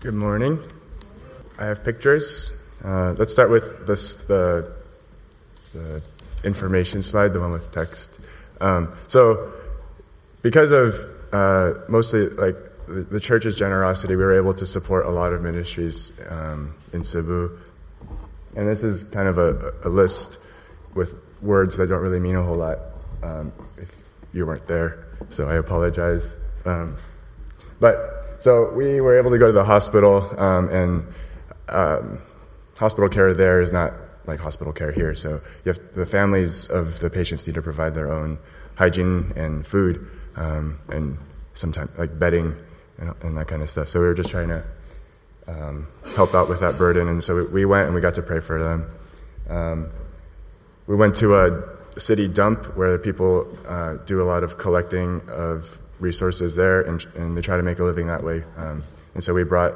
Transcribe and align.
Good 0.00 0.14
morning. 0.14 0.60
I 1.58 1.64
have 1.64 1.82
pictures. 1.82 2.52
Uh, 2.84 3.16
let's 3.18 3.32
start 3.32 3.50
with 3.50 3.84
this, 3.84 4.22
the, 4.22 4.72
the 5.74 6.00
information 6.44 7.02
slide, 7.02 7.32
the 7.32 7.40
one 7.40 7.50
with 7.50 7.72
text. 7.72 8.20
Um, 8.60 8.92
so, 9.08 9.52
because 10.40 10.70
of 10.70 10.94
uh, 11.32 11.80
mostly 11.88 12.28
like 12.28 12.54
the, 12.86 13.08
the, 13.10 13.18
church's 13.18 13.56
generosity, 13.56 14.14
we 14.14 14.22
were 14.22 14.36
able 14.36 14.54
to 14.54 14.66
support 14.66 15.04
a 15.04 15.10
lot 15.10 15.32
of 15.32 15.42
ministries 15.42 16.12
um, 16.28 16.76
in 16.92 17.02
Cebu. 17.02 17.58
And 18.54 18.68
this 18.68 18.84
is 18.84 19.02
kind 19.02 19.26
of 19.26 19.36
a, 19.38 19.74
a, 19.82 19.88
list 19.88 20.38
with 20.94 21.20
words 21.42 21.76
that 21.76 21.88
don't 21.88 22.02
really 22.02 22.20
mean 22.20 22.36
a 22.36 22.42
whole 22.44 22.58
lot 22.58 22.78
um, 23.24 23.52
if 23.76 23.90
you 24.32 24.46
weren't 24.46 24.68
there. 24.68 25.08
So 25.30 25.48
I 25.48 25.56
apologize. 25.56 26.32
Um, 26.64 26.96
but 27.80 28.17
so 28.38 28.72
we 28.72 29.00
were 29.00 29.18
able 29.18 29.30
to 29.30 29.38
go 29.38 29.46
to 29.46 29.52
the 29.52 29.64
hospital, 29.64 30.28
um, 30.40 30.68
and 30.68 31.06
um, 31.68 32.22
hospital 32.78 33.08
care 33.08 33.34
there 33.34 33.60
is 33.60 33.72
not 33.72 33.92
like 34.26 34.38
hospital 34.40 34.72
care 34.72 34.92
here. 34.92 35.14
So 35.14 35.40
have 35.64 35.80
the 35.94 36.06
families 36.06 36.66
of 36.66 37.00
the 37.00 37.10
patients 37.10 37.46
need 37.46 37.54
to 37.54 37.62
provide 37.62 37.94
their 37.94 38.12
own 38.12 38.38
hygiene 38.76 39.32
and 39.34 39.66
food, 39.66 40.08
um, 40.36 40.78
and 40.88 41.18
sometimes 41.54 41.90
like 41.98 42.18
bedding 42.18 42.54
and, 42.98 43.14
and, 43.22 43.36
that 43.36 43.48
kind 43.48 43.62
of 43.62 43.70
stuff. 43.70 43.88
So 43.88 44.00
we 44.00 44.06
were 44.06 44.14
just 44.14 44.30
trying 44.30 44.48
to 44.48 44.64
um, 45.48 45.88
help 46.14 46.34
out 46.34 46.48
with 46.48 46.60
that 46.60 46.78
burden, 46.78 47.08
and 47.08 47.24
so 47.24 47.36
we, 47.36 47.42
we, 47.46 47.64
went 47.64 47.86
and 47.86 47.94
we 47.94 48.00
got 48.00 48.14
to 48.14 48.22
pray 48.22 48.40
for 48.40 48.62
them. 48.62 48.90
Um, 49.48 49.90
we 50.86 50.94
went 50.94 51.16
to 51.16 51.36
a 51.36 51.98
city 51.98 52.28
dump 52.28 52.76
where 52.76 52.96
people 52.98 53.48
uh, 53.66 53.96
do 54.06 54.22
a 54.22 54.24
lot 54.24 54.44
of 54.44 54.58
collecting 54.58 55.22
of 55.28 55.80
resources 56.00 56.56
there, 56.56 56.82
and, 56.82 57.04
and 57.16 57.36
they 57.36 57.40
try 57.40 57.56
to 57.56 57.62
make 57.62 57.78
a 57.78 57.84
living 57.84 58.06
that 58.06 58.22
way. 58.22 58.44
Um, 58.56 58.84
and 59.14 59.22
so 59.22 59.34
we 59.34 59.44
brought 59.44 59.74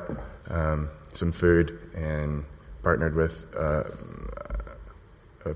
um, 0.50 0.88
some 1.12 1.32
food 1.32 1.78
and 1.94 2.44
partnered 2.82 3.14
with 3.14 3.46
uh, 3.56 3.84
a 5.44 5.54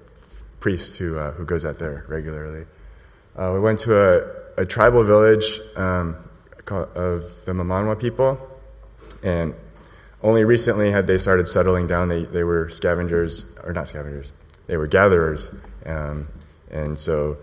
priest 0.61 0.99
who 0.99 1.19
uh, 1.19 1.33
who 1.33 1.45
goes 1.45 1.65
out 1.65 1.79
there 1.79 2.05
regularly. 2.09 2.67
Uh, 3.37 3.53
we 3.55 3.61
went 3.61 3.79
to 3.81 3.97
a, 3.97 4.63
a 4.63 4.67
tribal 4.67 5.05
village 5.05 5.61
um, 5.77 6.17
of 6.69 7.45
the 7.45 7.53
Mamanwa 7.53 7.99
people, 7.99 8.39
and 9.23 9.55
only 10.23 10.45
recently 10.45 10.91
had 10.91 11.07
they 11.07 11.19
started 11.19 11.49
settling 11.49 11.87
down. 11.87 12.09
They 12.09 12.25
they 12.25 12.45
were 12.45 12.69
scavengers 12.71 13.45
or 13.63 13.73
not 13.73 13.89
scavengers. 13.89 14.33
They 14.67 14.77
were 14.77 14.87
gatherers, 14.89 15.55
um, 15.85 16.29
and 16.71 16.99
so 16.99 17.39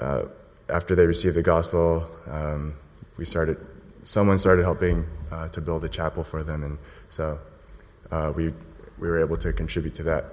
uh, 0.00 0.24
after 0.68 0.94
they 0.94 1.06
received 1.06 1.36
the 1.36 1.42
gospel, 1.42 2.08
um, 2.30 2.74
we 3.16 3.24
started. 3.24 3.58
Someone 4.02 4.38
started 4.38 4.62
helping 4.62 5.06
uh, 5.30 5.48
to 5.48 5.60
build 5.60 5.84
a 5.84 5.88
chapel 5.88 6.24
for 6.24 6.42
them, 6.42 6.64
and 6.64 6.78
so 7.10 7.38
uh, 8.10 8.32
we 8.34 8.52
we 8.98 9.08
were 9.08 9.20
able 9.20 9.36
to 9.38 9.52
contribute 9.52 9.94
to 9.94 10.02
that. 10.04 10.24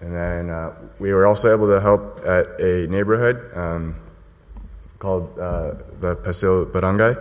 And 0.00 0.14
then 0.14 0.50
uh, 0.50 0.74
we 0.98 1.12
were 1.12 1.26
also 1.26 1.52
able 1.54 1.68
to 1.68 1.80
help 1.80 2.20
at 2.24 2.60
a 2.60 2.86
neighborhood 2.88 3.50
um, 3.56 3.96
called 4.98 5.38
uh, 5.38 5.74
the 6.00 6.16
Pasil 6.16 6.70
Barangay, 6.70 7.16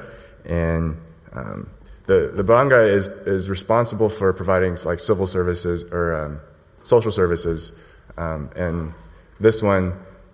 and 0.45 0.97
um, 1.33 1.69
the 2.05 2.31
the 2.33 2.43
barangay 2.43 2.89
is 2.93 3.07
is 3.07 3.49
responsible 3.49 4.09
for 4.09 4.33
providing 4.33 4.77
like 4.85 4.99
civil 4.99 5.27
services 5.27 5.83
or 5.85 6.15
um, 6.15 6.39
social 6.83 7.11
services, 7.11 7.73
um, 8.17 8.49
and 8.55 8.93
this 9.39 9.61
one 9.61 9.93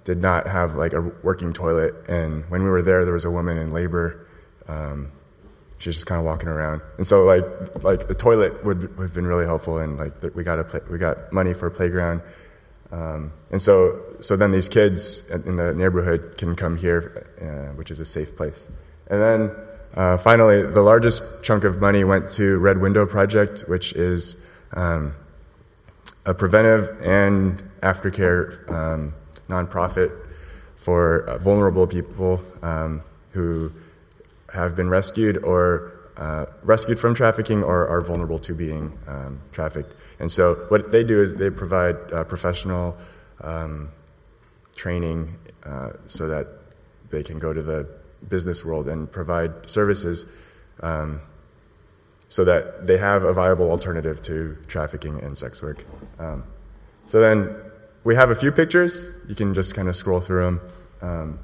did 0.09 0.19
not 0.19 0.47
have 0.47 0.73
like 0.73 0.93
a 0.93 1.01
working 1.21 1.53
toilet. 1.53 1.93
And 2.09 2.43
when 2.49 2.63
we 2.63 2.69
were 2.71 2.81
there, 2.81 3.05
there 3.05 3.13
was 3.13 3.25
a 3.25 3.29
woman 3.29 3.59
in 3.59 3.71
labor. 3.71 4.25
Um, 4.67 5.11
she 5.77 5.89
was 5.89 5.97
just 5.97 6.07
kind 6.07 6.17
of 6.17 6.25
walking 6.25 6.49
around, 6.49 6.81
and 6.97 7.05
so 7.07 7.23
like 7.23 7.45
like 7.83 8.07
the 8.07 8.15
toilet 8.15 8.65
would, 8.65 8.91
have 8.97 9.13
been 9.13 9.27
really 9.27 9.45
helpful. 9.45 9.77
And 9.77 9.97
like 9.97 10.13
we 10.35 10.43
got 10.43 10.57
a 10.57 10.63
play, 10.63 10.81
we 10.89 10.97
got 10.97 11.31
money 11.31 11.53
for 11.53 11.67
a 11.67 11.71
playground. 11.71 12.21
Um, 12.91 13.31
and 13.51 13.61
so, 13.61 14.01
so 14.19 14.35
then 14.35 14.51
these 14.51 14.67
kids 14.67 15.29
in 15.29 15.57
the 15.57 15.75
neighborhood 15.75 16.39
can 16.39 16.55
come 16.55 16.75
here, 16.75 17.27
uh, 17.39 17.75
which 17.77 17.91
is 17.91 17.99
a 17.99 18.05
safe 18.05 18.35
place. 18.35 18.65
And 19.11 19.21
then 19.21 19.51
uh, 19.93 20.17
finally, 20.17 20.63
the 20.63 20.81
largest 20.81 21.21
chunk 21.43 21.63
of 21.65 21.79
money 21.79 22.03
went 22.03 22.27
to 22.29 22.57
Red 22.57 22.79
Window 22.81 23.05
Project, 23.05 23.65
which 23.67 23.93
is 23.93 24.37
um, 24.73 25.13
a 26.25 26.33
preventive 26.33 26.99
and 27.03 27.61
aftercare 27.83 28.67
um, 28.71 29.13
nonprofit 29.49 30.11
for 30.75 31.23
uh, 31.23 31.37
vulnerable 31.37 31.85
people 31.85 32.41
um, 32.61 33.03
who 33.31 33.71
have 34.53 34.75
been 34.75 34.89
rescued 34.89 35.43
or 35.43 35.91
uh, 36.17 36.45
rescued 36.63 36.99
from 36.99 37.13
trafficking 37.13 37.63
or 37.63 37.87
are 37.87 38.01
vulnerable 38.01 38.39
to 38.39 38.53
being 38.53 38.97
um, 39.07 39.39
trafficked. 39.51 39.95
And 40.19 40.31
so, 40.31 40.55
what 40.69 40.91
they 40.91 41.03
do 41.03 41.21
is 41.21 41.35
they 41.35 41.49
provide 41.49 41.95
uh, 42.11 42.23
professional 42.23 42.97
um, 43.41 43.91
training 44.75 45.37
uh, 45.63 45.91
so 46.07 46.27
that 46.27 46.47
they 47.09 47.23
can 47.23 47.39
go 47.39 47.53
to 47.53 47.61
the 47.61 47.87
business 48.27 48.65
world 48.65 48.87
and 48.87 49.11
provide 49.11 49.69
services 49.69 50.25
um, 50.81 51.21
so 52.27 52.43
that 52.45 52.85
they 52.85 52.97
have 52.97 53.23
a 53.23 53.33
viable 53.33 53.71
alternative 53.71 54.21
to 54.21 54.57
trafficking 54.67 55.19
and 55.21 55.37
sex 55.37 55.61
work. 55.61 55.83
Um, 56.19 56.43
so 57.07 57.19
then 57.21 57.55
we 58.09 58.15
have 58.15 58.31
a 58.31 58.35
few 58.35 58.51
pictures. 58.51 59.05
You 59.27 59.35
can 59.35 59.53
just 59.53 59.75
kind 59.75 59.87
of 59.87 59.95
scroll 59.95 60.19
through 60.19 60.41
them. 60.43 60.61
Um, 61.03 61.39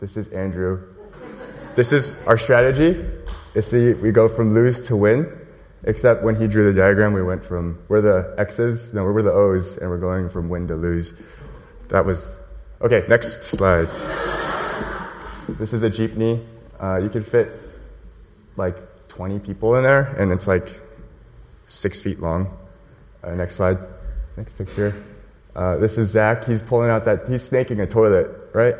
this 0.00 0.16
is 0.16 0.32
Andrew. 0.32 0.80
This 1.74 1.92
is 1.92 2.16
our 2.26 2.38
strategy. 2.38 3.04
You 3.54 3.60
see, 3.60 3.92
we 3.92 4.12
go 4.12 4.26
from 4.26 4.54
lose 4.54 4.86
to 4.86 4.96
win, 4.96 5.30
except 5.82 6.22
when 6.22 6.36
he 6.36 6.46
drew 6.46 6.72
the 6.72 6.80
diagram, 6.80 7.12
we 7.12 7.22
went 7.22 7.44
from 7.44 7.78
we're 7.88 8.00
the 8.00 8.34
X's, 8.38 8.94
no, 8.94 9.04
we're 9.04 9.20
the 9.20 9.30
O's, 9.30 9.76
and 9.76 9.90
we're 9.90 9.98
going 9.98 10.30
from 10.30 10.48
win 10.48 10.68
to 10.68 10.74
lose. 10.74 11.12
That 11.88 12.06
was 12.06 12.34
okay. 12.80 13.04
Next 13.06 13.42
slide. 13.42 13.90
this 15.50 15.74
is 15.74 15.82
a 15.82 15.90
jeepney. 15.90 16.42
Uh, 16.80 16.96
you 16.96 17.10
can 17.10 17.24
fit 17.24 17.52
like 18.56 19.06
20 19.08 19.40
people 19.40 19.76
in 19.76 19.84
there, 19.84 20.16
and 20.16 20.32
it's 20.32 20.48
like 20.48 20.80
six 21.66 22.00
feet 22.00 22.20
long. 22.20 22.56
Uh, 23.22 23.34
next 23.34 23.56
slide. 23.56 23.76
Next 24.36 24.58
picture. 24.58 25.04
Uh, 25.54 25.76
this 25.76 25.96
is 25.98 26.10
Zach. 26.10 26.44
He's 26.44 26.60
pulling 26.60 26.90
out 26.90 27.04
that, 27.04 27.28
he's 27.28 27.42
snaking 27.42 27.80
a 27.80 27.86
toilet, 27.86 28.50
right? 28.52 28.74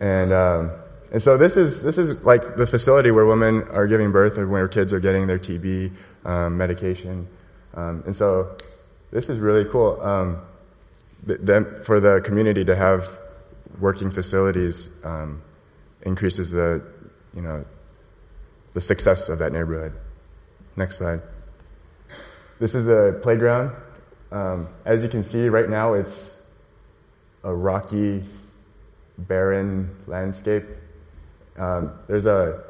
And, 0.00 0.32
um, 0.32 0.72
and 1.12 1.22
so 1.22 1.38
this 1.38 1.56
is, 1.56 1.82
this 1.82 1.98
is 1.98 2.22
like 2.24 2.56
the 2.56 2.66
facility 2.66 3.12
where 3.12 3.24
women 3.24 3.62
are 3.70 3.86
giving 3.86 4.10
birth 4.10 4.36
or 4.38 4.48
where 4.48 4.66
kids 4.66 4.92
are 4.92 4.98
getting 4.98 5.28
their 5.28 5.38
TB 5.38 5.92
um, 6.24 6.56
medication. 6.56 7.28
Um, 7.74 8.02
and 8.06 8.16
so 8.16 8.56
this 9.12 9.28
is 9.28 9.38
really 9.38 9.64
cool 9.70 10.00
um, 10.02 10.42
th- 11.26 11.38
for 11.84 12.00
the 12.00 12.20
community 12.24 12.64
to 12.64 12.74
have 12.74 13.08
working 13.78 14.10
facilities 14.10 14.88
um, 15.04 15.42
increases 16.02 16.50
the, 16.50 16.84
you 17.34 17.42
know, 17.42 17.64
the 18.74 18.80
success 18.80 19.28
of 19.28 19.38
that 19.38 19.52
neighborhood. 19.52 19.92
Next 20.74 20.98
slide. 20.98 21.22
This 22.58 22.74
is 22.74 22.86
the 22.86 23.18
playground 23.22 23.72
um, 24.32 24.68
as 24.84 25.02
you 25.02 25.08
can 25.08 25.22
see 25.22 25.48
right 25.48 25.68
now, 25.68 25.94
it's 25.94 26.36
a 27.44 27.54
rocky, 27.54 28.24
barren 29.18 29.94
landscape. 30.06 30.64
Um, 31.56 31.92
there's 32.08 32.26
a 32.26 32.62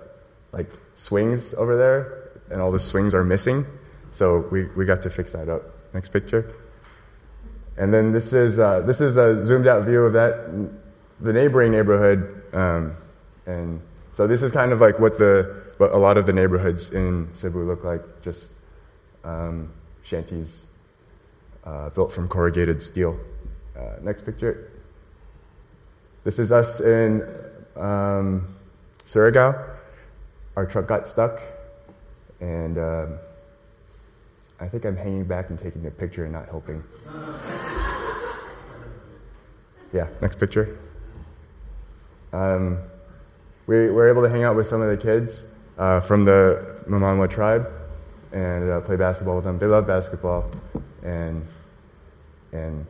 like 0.52 0.70
swings 0.94 1.54
over 1.54 1.76
there, 1.76 2.30
and 2.50 2.60
all 2.60 2.70
the 2.70 2.80
swings 2.80 3.14
are 3.14 3.24
missing. 3.24 3.64
So 4.12 4.46
we, 4.50 4.64
we 4.76 4.84
got 4.84 5.02
to 5.02 5.10
fix 5.10 5.32
that 5.32 5.48
up. 5.48 5.62
Next 5.92 6.10
picture. 6.10 6.54
And 7.76 7.92
then 7.92 8.12
this 8.12 8.32
is 8.32 8.58
uh, 8.58 8.80
this 8.80 9.00
is 9.00 9.16
a 9.16 9.44
zoomed 9.46 9.66
out 9.66 9.84
view 9.84 10.02
of 10.02 10.12
that 10.12 10.50
the 11.20 11.32
neighboring 11.32 11.72
neighborhood, 11.72 12.42
um, 12.52 12.96
and 13.46 13.80
so 14.12 14.26
this 14.26 14.42
is 14.42 14.52
kind 14.52 14.72
of 14.72 14.80
like 14.80 14.98
what 14.98 15.18
the 15.18 15.62
what 15.78 15.92
a 15.92 15.96
lot 15.96 16.16
of 16.16 16.26
the 16.26 16.32
neighborhoods 16.32 16.92
in 16.92 17.28
Cebu 17.34 17.64
look 17.64 17.84
like, 17.84 18.02
just 18.22 18.52
um, 19.24 19.70
shanties 20.02 20.65
uh, 21.66 21.90
built 21.90 22.12
from 22.12 22.28
corrugated 22.28 22.82
steel. 22.82 23.18
Uh, 23.76 23.96
next 24.02 24.24
picture. 24.24 24.70
This 26.24 26.38
is 26.38 26.50
us 26.52 26.80
in 26.80 27.22
um, 27.76 28.54
Surigao. 29.06 29.70
Our 30.56 30.64
truck 30.64 30.86
got 30.86 31.06
stuck, 31.06 31.40
and 32.40 32.78
um, 32.78 33.18
I 34.58 34.68
think 34.68 34.86
I'm 34.86 34.96
hanging 34.96 35.24
back 35.24 35.50
and 35.50 35.58
taking 35.58 35.84
a 35.86 35.90
picture 35.90 36.24
and 36.24 36.32
not 36.32 36.48
helping. 36.48 36.82
yeah, 39.92 40.06
next 40.22 40.38
picture. 40.38 40.78
Um, 42.32 42.78
we 43.66 43.90
were 43.90 44.08
able 44.08 44.22
to 44.22 44.30
hang 44.30 44.44
out 44.44 44.56
with 44.56 44.68
some 44.68 44.80
of 44.80 44.88
the 44.88 44.96
kids 44.96 45.42
uh, 45.76 46.00
from 46.00 46.24
the 46.24 46.82
Mamanwa 46.88 47.28
tribe 47.28 47.70
and 48.32 48.70
uh, 48.70 48.80
play 48.80 48.96
basketball 48.96 49.36
with 49.36 49.44
them. 49.44 49.58
They 49.58 49.66
love 49.66 49.86
basketball, 49.86 50.50
and 51.02 51.46
and 52.56 52.86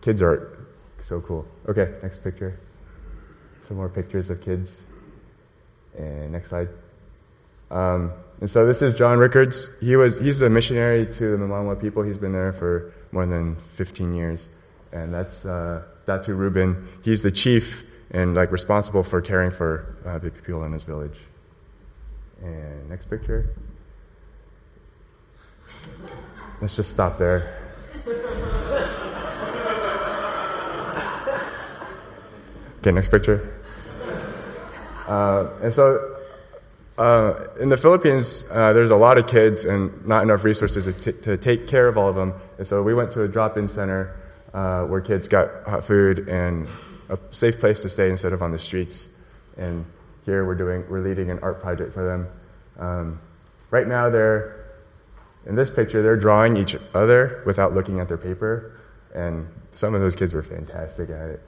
kids 0.00 0.22
are 0.22 0.66
so 1.06 1.20
cool. 1.20 1.46
Okay, 1.68 1.94
next 2.02 2.22
picture. 2.22 2.58
Some 3.66 3.76
more 3.76 3.88
pictures 3.88 4.30
of 4.30 4.40
kids. 4.40 4.70
And 5.96 6.32
next 6.32 6.48
slide. 6.48 6.68
Um, 7.70 8.12
and 8.40 8.50
so 8.50 8.66
this 8.66 8.82
is 8.82 8.94
John 8.94 9.18
Rickards. 9.18 9.70
He 9.80 9.96
was 9.96 10.18
he's 10.18 10.40
a 10.40 10.50
missionary 10.50 11.06
to 11.06 11.36
the 11.36 11.36
Mamanwa 11.36 11.80
people. 11.80 12.02
He's 12.02 12.16
been 12.16 12.32
there 12.32 12.52
for 12.52 12.92
more 13.12 13.26
than 13.26 13.56
15 13.56 14.14
years, 14.14 14.48
and 14.92 15.12
that's 15.12 15.44
uh, 15.44 15.82
Datu 16.06 16.36
Ruben. 16.36 16.88
He's 17.04 17.22
the 17.22 17.30
chief 17.30 17.84
and 18.10 18.34
like 18.34 18.50
responsible 18.50 19.02
for 19.02 19.20
caring 19.20 19.50
for 19.50 19.96
uh, 20.04 20.18
the 20.18 20.30
people 20.30 20.64
in 20.64 20.72
his 20.72 20.82
village. 20.82 21.18
And 22.42 22.88
next 22.88 23.08
picture. 23.10 23.54
Let's 26.60 26.74
just 26.74 26.90
stop 26.90 27.18
there. 27.18 27.59
Okay, 32.80 32.92
next 32.92 33.10
picture. 33.10 33.60
Uh, 35.06 35.50
and 35.62 35.70
so 35.70 36.16
uh, 36.96 37.46
in 37.60 37.68
the 37.68 37.76
Philippines, 37.76 38.44
uh, 38.50 38.72
there's 38.72 38.90
a 38.90 38.96
lot 38.96 39.18
of 39.18 39.26
kids 39.26 39.66
and 39.66 40.06
not 40.06 40.22
enough 40.22 40.44
resources 40.44 40.86
to, 40.86 40.92
t- 40.94 41.20
to, 41.20 41.36
take 41.36 41.68
care 41.68 41.88
of 41.88 41.98
all 41.98 42.08
of 42.08 42.14
them. 42.14 42.32
And 42.56 42.66
so 42.66 42.82
we 42.82 42.94
went 42.94 43.12
to 43.12 43.24
a 43.24 43.28
drop 43.28 43.58
in 43.58 43.68
center 43.68 44.16
uh, 44.54 44.84
where 44.84 45.02
kids 45.02 45.28
got 45.28 45.50
hot 45.68 45.84
food 45.84 46.28
and 46.28 46.68
a 47.10 47.18
safe 47.32 47.60
place 47.60 47.82
to 47.82 47.90
stay 47.90 48.08
instead 48.08 48.32
of 48.32 48.42
on 48.42 48.50
the 48.50 48.58
streets. 48.58 49.08
And 49.58 49.84
here 50.24 50.46
we're, 50.46 50.54
doing, 50.54 50.84
we're 50.88 51.00
leading 51.00 51.30
an 51.30 51.38
art 51.42 51.60
project 51.60 51.92
for 51.92 52.06
them. 52.06 52.28
Um, 52.78 53.20
right 53.70 53.86
now, 53.86 54.08
they're, 54.08 54.78
in 55.44 55.54
this 55.54 55.68
picture, 55.68 56.02
they're 56.02 56.16
drawing 56.16 56.56
each 56.56 56.76
other 56.94 57.42
without 57.44 57.74
looking 57.74 58.00
at 58.00 58.08
their 58.08 58.16
paper. 58.16 58.80
And 59.14 59.48
some 59.72 59.94
of 59.94 60.00
those 60.00 60.16
kids 60.16 60.32
were 60.32 60.42
fantastic 60.42 61.10
at 61.10 61.28
it. 61.28 61.42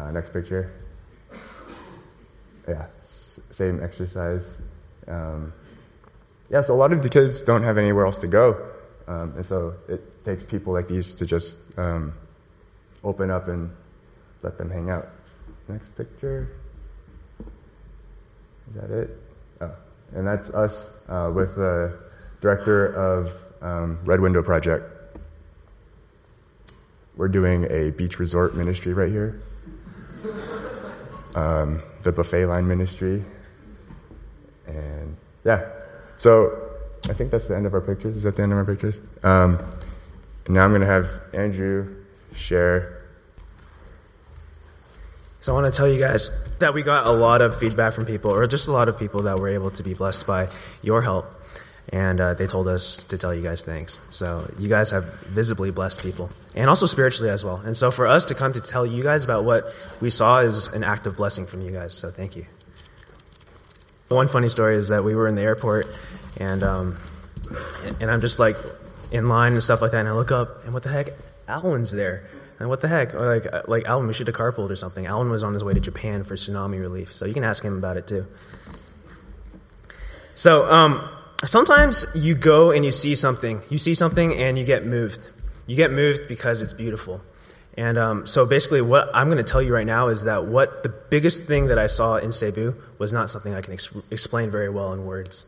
Uh, 0.00 0.10
next 0.12 0.32
picture. 0.32 0.72
Yeah, 2.66 2.86
s- 3.02 3.40
same 3.50 3.82
exercise. 3.82 4.48
Um, 5.06 5.52
yeah, 6.48 6.62
so 6.62 6.74
a 6.74 6.76
lot 6.76 6.92
of 6.92 7.02
the 7.02 7.08
kids 7.08 7.42
don't 7.42 7.62
have 7.62 7.76
anywhere 7.76 8.06
else 8.06 8.18
to 8.20 8.28
go. 8.28 8.66
Um, 9.06 9.34
and 9.36 9.44
so 9.44 9.74
it 9.88 10.24
takes 10.24 10.42
people 10.42 10.72
like 10.72 10.88
these 10.88 11.14
to 11.14 11.26
just 11.26 11.58
um, 11.78 12.14
open 13.04 13.30
up 13.30 13.48
and 13.48 13.70
let 14.42 14.56
them 14.56 14.70
hang 14.70 14.88
out. 14.88 15.08
Next 15.68 15.94
picture. 15.96 16.48
Is 17.40 18.80
that 18.80 18.90
it? 18.90 19.18
Oh, 19.60 19.74
and 20.14 20.26
that's 20.26 20.50
us 20.50 20.94
uh, 21.08 21.30
with 21.34 21.56
the 21.56 21.98
director 22.40 22.86
of 22.86 23.32
um, 23.60 23.98
Red 24.04 24.20
Window 24.20 24.42
Project. 24.42 24.84
We're 27.16 27.28
doing 27.28 27.66
a 27.70 27.90
beach 27.90 28.18
resort 28.18 28.54
ministry 28.54 28.94
right 28.94 29.10
here. 29.10 29.42
Um, 31.34 31.82
the 32.02 32.12
buffet 32.12 32.46
line 32.46 32.66
ministry. 32.66 33.24
And 34.66 35.16
yeah, 35.44 35.68
so 36.16 36.70
I 37.08 37.12
think 37.12 37.30
that's 37.30 37.46
the 37.46 37.56
end 37.56 37.66
of 37.66 37.74
our 37.74 37.80
pictures. 37.80 38.16
Is 38.16 38.24
that 38.24 38.36
the 38.36 38.42
end 38.42 38.52
of 38.52 38.58
our 38.58 38.64
pictures? 38.64 39.00
Um, 39.22 39.58
now 40.48 40.64
I'm 40.64 40.70
going 40.70 40.80
to 40.80 40.86
have 40.86 41.08
Andrew 41.32 41.96
share 42.34 43.00
So 45.40 45.56
I 45.56 45.60
want 45.60 45.72
to 45.72 45.76
tell 45.76 45.88
you 45.88 45.98
guys 45.98 46.30
that 46.58 46.74
we 46.74 46.82
got 46.82 47.06
a 47.06 47.12
lot 47.12 47.40
of 47.40 47.56
feedback 47.56 47.94
from 47.94 48.04
people, 48.04 48.30
or 48.30 48.46
just 48.46 48.68
a 48.68 48.72
lot 48.72 48.88
of 48.90 48.98
people 48.98 49.22
that 49.22 49.38
were 49.38 49.48
able 49.48 49.70
to 49.70 49.82
be 49.82 49.94
blessed 49.94 50.26
by 50.26 50.48
your 50.82 51.00
help. 51.00 51.39
And 51.92 52.20
uh, 52.20 52.34
they 52.34 52.46
told 52.46 52.68
us 52.68 53.02
to 53.04 53.18
tell 53.18 53.34
you 53.34 53.42
guys 53.42 53.62
thanks. 53.62 54.00
So 54.10 54.48
you 54.58 54.68
guys 54.68 54.92
have 54.92 55.12
visibly 55.24 55.72
blessed 55.72 56.00
people, 56.00 56.30
and 56.54 56.70
also 56.70 56.86
spiritually 56.86 57.30
as 57.30 57.44
well. 57.44 57.56
And 57.56 57.76
so 57.76 57.90
for 57.90 58.06
us 58.06 58.24
to 58.26 58.34
come 58.34 58.52
to 58.52 58.60
tell 58.60 58.86
you 58.86 59.02
guys 59.02 59.24
about 59.24 59.44
what 59.44 59.74
we 60.00 60.08
saw 60.08 60.38
is 60.38 60.68
an 60.68 60.84
act 60.84 61.08
of 61.08 61.16
blessing 61.16 61.46
from 61.46 61.62
you 61.62 61.72
guys. 61.72 61.92
So 61.92 62.10
thank 62.10 62.36
you. 62.36 62.46
One 64.08 64.28
funny 64.28 64.48
story 64.48 64.76
is 64.76 64.88
that 64.88 65.04
we 65.04 65.14
were 65.14 65.28
in 65.28 65.34
the 65.34 65.42
airport, 65.42 65.86
and 66.36 66.62
um, 66.62 66.98
and 68.00 68.10
I'm 68.10 68.20
just 68.20 68.38
like 68.38 68.56
in 69.10 69.28
line 69.28 69.52
and 69.52 69.62
stuff 69.62 69.82
like 69.82 69.90
that, 69.90 70.00
and 70.00 70.08
I 70.08 70.12
look 70.12 70.32
up, 70.32 70.64
and 70.64 70.72
what 70.74 70.82
the 70.82 70.90
heck, 70.90 71.08
Alan's 71.48 71.90
there. 71.90 72.28
And 72.58 72.68
what 72.68 72.82
the 72.82 72.88
heck? 72.88 73.14
Like, 73.14 73.68
like 73.68 73.84
Alan, 73.86 74.06
we 74.06 74.12
should 74.12 74.26
have 74.26 74.36
carpooled 74.36 74.70
or 74.70 74.76
something. 74.76 75.06
Alan 75.06 75.30
was 75.30 75.42
on 75.42 75.54
his 75.54 75.64
way 75.64 75.72
to 75.72 75.80
Japan 75.80 76.24
for 76.24 76.34
tsunami 76.34 76.78
relief, 76.78 77.14
so 77.14 77.24
you 77.24 77.34
can 77.34 77.42
ask 77.42 77.64
him 77.64 77.78
about 77.78 77.96
it 77.96 78.06
too. 78.06 78.26
So 80.34 80.70
um, 80.70 81.08
sometimes 81.44 82.06
you 82.14 82.34
go 82.34 82.70
and 82.70 82.84
you 82.84 82.90
see 82.90 83.14
something, 83.14 83.62
you 83.68 83.78
see 83.78 83.94
something 83.94 84.34
and 84.34 84.58
you 84.58 84.64
get 84.64 84.84
moved. 84.84 85.30
You 85.66 85.76
get 85.76 85.90
moved 85.90 86.28
because 86.28 86.60
it's 86.60 86.74
beautiful. 86.74 87.20
And 87.76 87.96
um, 87.96 88.26
so 88.26 88.44
basically, 88.44 88.82
what 88.82 89.08
I'm 89.14 89.28
going 89.28 89.38
to 89.38 89.44
tell 89.44 89.62
you 89.62 89.72
right 89.72 89.86
now 89.86 90.08
is 90.08 90.24
that 90.24 90.46
what 90.46 90.82
the 90.82 90.88
biggest 90.88 91.44
thing 91.44 91.66
that 91.66 91.78
I 91.78 91.86
saw 91.86 92.16
in 92.16 92.32
Cebu 92.32 92.74
was 92.98 93.12
not 93.12 93.30
something 93.30 93.54
I 93.54 93.60
can 93.60 93.72
ex- 93.72 93.96
explain 94.10 94.50
very 94.50 94.68
well 94.68 94.92
in 94.92 95.06
words. 95.06 95.46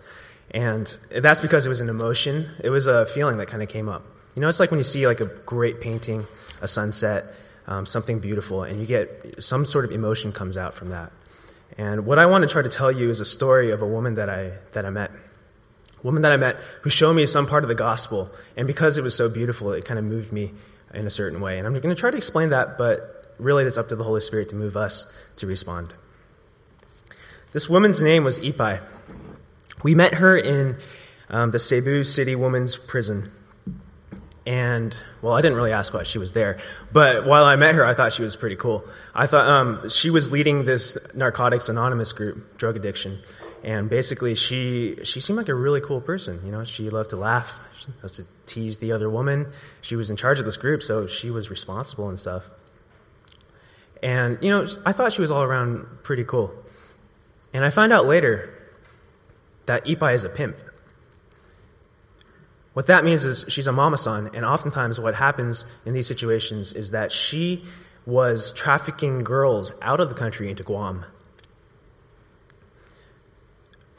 And 0.53 0.97
that's 1.11 1.41
because 1.41 1.67
it 1.67 1.69
was 1.69 1.81
an 1.81 1.89
emotion. 1.89 2.49
It 2.63 2.71
was 2.71 2.87
a 2.87 3.07
feeling 3.07 3.39
that 3.39 3.49
kind 3.49 3.63
of 3.63 3.69
came 3.69 3.89
up. 3.89 4.05
You 4.35 4.41
know, 4.41 4.49
it's 4.49 4.61
like 4.61 4.71
when 4.71 4.79
you 4.79 4.85
see 4.85 5.07
like 5.07 5.21
a 5.21 5.27
great 5.27 5.81
painting, 5.81 6.27
a 6.61 6.67
sunset, 6.67 7.25
um, 7.67 7.87
something 7.87 8.19
beautiful, 8.19 8.63
and 8.63 8.81
you 8.81 8.87
get 8.87 9.43
some 9.43 9.65
sort 9.65 9.85
of 9.85 9.91
emotion 9.91 10.33
comes 10.33 10.57
out 10.57 10.75
from 10.75 10.91
that. 10.91 11.13
And 11.77 12.07
what 12.07 12.19
I 12.19 12.27
want 12.27 12.43
to 12.43 12.49
try 12.49 12.63
to 12.63 12.69
tell 12.69 12.93
you 12.93 13.11
is 13.11 13.21
a 13.21 13.25
story 13.25 13.71
of 13.71 13.83
a 13.83 13.87
woman 13.87 14.15
that 14.15 14.29
I 14.29 14.53
that 14.73 14.85
I 14.85 14.91
met, 14.91 15.11
woman 16.03 16.23
that 16.23 16.33
I 16.33 16.37
met 16.37 16.57
who 16.83 16.91
showed 16.91 17.15
me 17.15 17.27
some 17.27 17.47
part 17.47 17.65
of 17.65 17.69
the 17.69 17.75
gospel, 17.75 18.31
and 18.57 18.67
because 18.67 18.99
it 18.99 19.03
was 19.03 19.15
so 19.15 19.29
beautiful, 19.29 19.73
it 19.73 19.85
kind 19.85 19.99
of 19.99 20.05
moved 20.05 20.33
me 20.33 20.53
in 20.95 21.07
a 21.07 21.11
certain 21.11 21.41
way. 21.41 21.59
And 21.59 21.67
I'm 21.67 21.73
going 21.73 21.95
to 21.95 22.01
try 22.01 22.11
to 22.11 22.17
explain 22.17 22.51
that, 22.51 22.77
but 22.77 23.35
really, 23.39 23.65
it's 23.65 23.79
up 23.79 23.89
to 23.89 23.97
the 23.97 24.05
Holy 24.05 24.21
Spirit 24.21 24.49
to 24.51 24.57
move 24.57 24.77
us 24.77 25.13
to 25.37 25.47
respond. 25.47 25.95
This 27.53 27.69
woman's 27.69 28.01
name 28.01 28.25
was 28.25 28.41
Ipai. 28.41 28.81
We 29.83 29.95
met 29.95 30.15
her 30.15 30.37
in 30.37 30.77
um, 31.29 31.51
the 31.51 31.59
Cebu 31.59 32.05
City 32.05 32.35
Women's 32.35 32.77
Prison. 32.77 33.31
And, 34.45 34.97
well, 35.21 35.35
I 35.35 35.41
didn't 35.41 35.57
really 35.57 35.73
ask 35.73 35.95
why 35.95 36.03
she 36.03 36.19
was 36.19 36.33
there, 36.33 36.59
but 36.93 37.25
while 37.25 37.45
I 37.45 37.55
met 37.55 37.77
her, 37.77 37.85
I 37.85 37.95
thought 37.95 38.13
she 38.13 38.23
was 38.23 38.35
pretty 38.35 38.57
cool. 38.57 38.85
I 39.15 39.27
thought 39.27 39.47
um, 39.47 39.89
she 39.89 40.11
was 40.11 40.33
leading 40.33 40.65
this 40.65 40.99
Narcotics 41.15 41.69
Anonymous 41.69 42.13
group, 42.13 42.59
drug 42.59 42.75
addiction. 42.75 43.21
And 43.63 43.89
basically, 43.89 44.35
she, 44.35 44.97
she 45.05 45.21
seemed 45.21 45.37
like 45.37 45.49
a 45.49 45.55
really 45.55 45.81
cool 45.81 46.01
person. 46.01 46.41
You 46.45 46.51
know, 46.51 46.65
she 46.65 46.91
loved 46.91 47.11
to 47.11 47.17
laugh, 47.17 47.61
she 47.79 47.87
loved 48.03 48.15
to 48.15 48.27
tease 48.47 48.79
the 48.79 48.91
other 48.93 49.09
woman. 49.09 49.53
She 49.81 49.95
was 49.95 50.11
in 50.11 50.17
charge 50.17 50.39
of 50.41 50.45
this 50.45 50.57
group, 50.57 50.83
so 50.83 51.07
she 51.07 51.31
was 51.31 51.49
responsible 51.49 52.09
and 52.09 52.19
stuff. 52.19 52.51
And, 54.03 54.39
you 54.43 54.51
know, 54.51 54.67
I 54.85 54.93
thought 54.93 55.13
she 55.13 55.21
was 55.21 55.31
all 55.31 55.45
around 55.45 55.87
pretty 56.03 56.25
cool. 56.25 56.53
And 57.55 57.65
I 57.65 57.71
find 57.71 57.93
out 57.93 58.07
later 58.07 58.53
that 59.67 59.85
Ipai 59.85 60.15
is 60.15 60.25
a 60.25 60.29
pimp. 60.29 60.57
What 62.73 62.87
that 62.87 63.05
means 63.05 63.25
is 63.25 63.45
she's 63.49 63.69
a 63.69 63.73
mamasan, 63.73 64.35
and 64.35 64.45
oftentimes 64.45 64.99
what 64.99 65.15
happens 65.15 65.67
in 65.85 65.93
these 65.93 66.07
situations 66.07 66.73
is 66.73 66.91
that 66.91 67.13
she 67.13 67.65
was 68.07 68.51
trafficking 68.53 69.21
girls 69.21 69.73
out 69.83 70.01
of 70.01 70.09
the 70.09 70.15
country 70.15 70.51
into 70.51 70.63
Guam. 70.63 71.05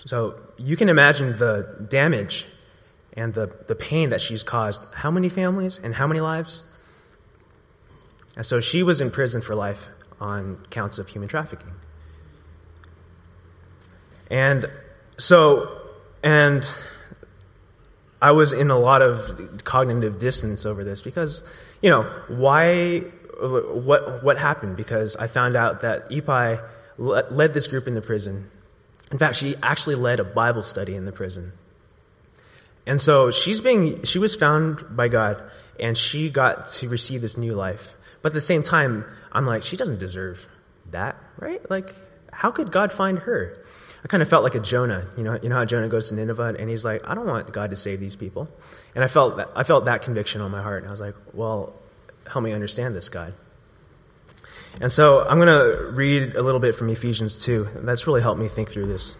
So 0.05 0.35
you 0.57 0.75
can 0.75 0.89
imagine 0.89 1.37
the 1.37 1.85
damage 1.89 2.45
and 3.13 3.33
the, 3.33 3.51
the 3.67 3.75
pain 3.75 4.09
that 4.09 4.21
she's 4.21 4.43
caused 4.43 4.83
how 4.95 5.11
many 5.11 5.29
families 5.29 5.79
and 5.81 5.95
how 5.95 6.07
many 6.07 6.19
lives? 6.19 6.63
And 8.35 8.45
so 8.45 8.59
she 8.59 8.83
was 8.83 8.99
in 8.99 9.11
prison 9.11 9.41
for 9.41 9.55
life 9.55 9.87
on 10.19 10.65
counts 10.69 10.97
of 10.97 11.09
human 11.09 11.29
trafficking. 11.29 11.73
And 14.29 14.71
so, 15.17 15.69
and 16.23 16.67
I 18.21 18.31
was 18.31 18.51
in 18.53 18.71
a 18.71 18.77
lot 18.77 19.01
of 19.01 19.63
cognitive 19.63 20.17
dissonance 20.17 20.65
over 20.65 20.83
this 20.83 21.01
because, 21.01 21.43
you 21.81 21.89
know, 21.89 22.03
why, 22.27 22.99
what, 23.39 24.23
what 24.23 24.37
happened? 24.37 24.77
Because 24.77 25.15
I 25.17 25.27
found 25.27 25.55
out 25.55 25.81
that 25.81 26.09
Ipai 26.09 26.63
led 26.97 27.53
this 27.53 27.67
group 27.67 27.87
in 27.87 27.95
the 27.95 28.01
prison. 28.01 28.49
In 29.13 29.19
fact, 29.19 29.35
she 29.35 29.55
actually 29.61 29.93
led 29.93 30.19
a 30.19 30.23
Bible 30.23 30.63
study 30.63 30.95
in 30.95 31.05
the 31.05 31.11
prison. 31.11 31.53
And 32.87 32.99
so 32.99 33.29
she's 33.29 33.61
being, 33.61 34.01
she 34.03 34.17
was 34.17 34.33
found 34.35 34.83
by 34.97 35.07
God 35.07 35.39
and 35.79 35.95
she 35.95 36.31
got 36.31 36.65
to 36.67 36.89
receive 36.89 37.21
this 37.21 37.37
new 37.37 37.53
life. 37.53 37.93
But 38.23 38.31
at 38.31 38.33
the 38.33 38.41
same 38.41 38.63
time, 38.63 39.05
I'm 39.31 39.45
like, 39.45 39.61
she 39.61 39.77
doesn't 39.77 39.99
deserve 39.99 40.47
that, 40.89 41.15
right? 41.37 41.61
Like, 41.69 41.93
how 42.31 42.49
could 42.49 42.71
God 42.71 42.91
find 42.91 43.19
her? 43.19 43.55
I 44.03 44.07
kind 44.07 44.23
of 44.23 44.27
felt 44.27 44.43
like 44.43 44.55
a 44.55 44.59
Jonah. 44.59 45.05
You 45.15 45.23
know, 45.23 45.39
you 45.43 45.47
know 45.47 45.57
how 45.57 45.65
Jonah 45.65 45.89
goes 45.89 46.09
to 46.09 46.15
Nineveh 46.15 46.55
and 46.57 46.67
he's 46.67 46.83
like, 46.83 47.07
I 47.07 47.13
don't 47.13 47.27
want 47.27 47.51
God 47.53 47.69
to 47.69 47.75
save 47.75 47.99
these 47.99 48.15
people. 48.15 48.49
And 48.95 49.03
I 49.03 49.07
felt 49.07 49.37
that, 49.37 49.49
I 49.55 49.61
felt 49.61 49.85
that 49.85 50.01
conviction 50.01 50.41
on 50.41 50.49
my 50.49 50.61
heart. 50.63 50.81
And 50.81 50.87
I 50.87 50.91
was 50.91 51.01
like, 51.01 51.15
well, 51.33 51.75
help 52.27 52.43
me 52.43 52.51
understand 52.51 52.95
this, 52.95 53.09
God. 53.09 53.35
And 54.81 54.91
so 54.91 55.27
I'm 55.27 55.39
going 55.39 55.47
to 55.47 55.91
read 55.91 56.35
a 56.35 56.41
little 56.41 56.59
bit 56.59 56.75
from 56.75 56.89
Ephesians 56.89 57.37
2. 57.37 57.69
That's 57.75 58.07
really 58.07 58.21
helped 58.21 58.39
me 58.39 58.47
think 58.47 58.69
through 58.69 58.87
this. 58.87 59.17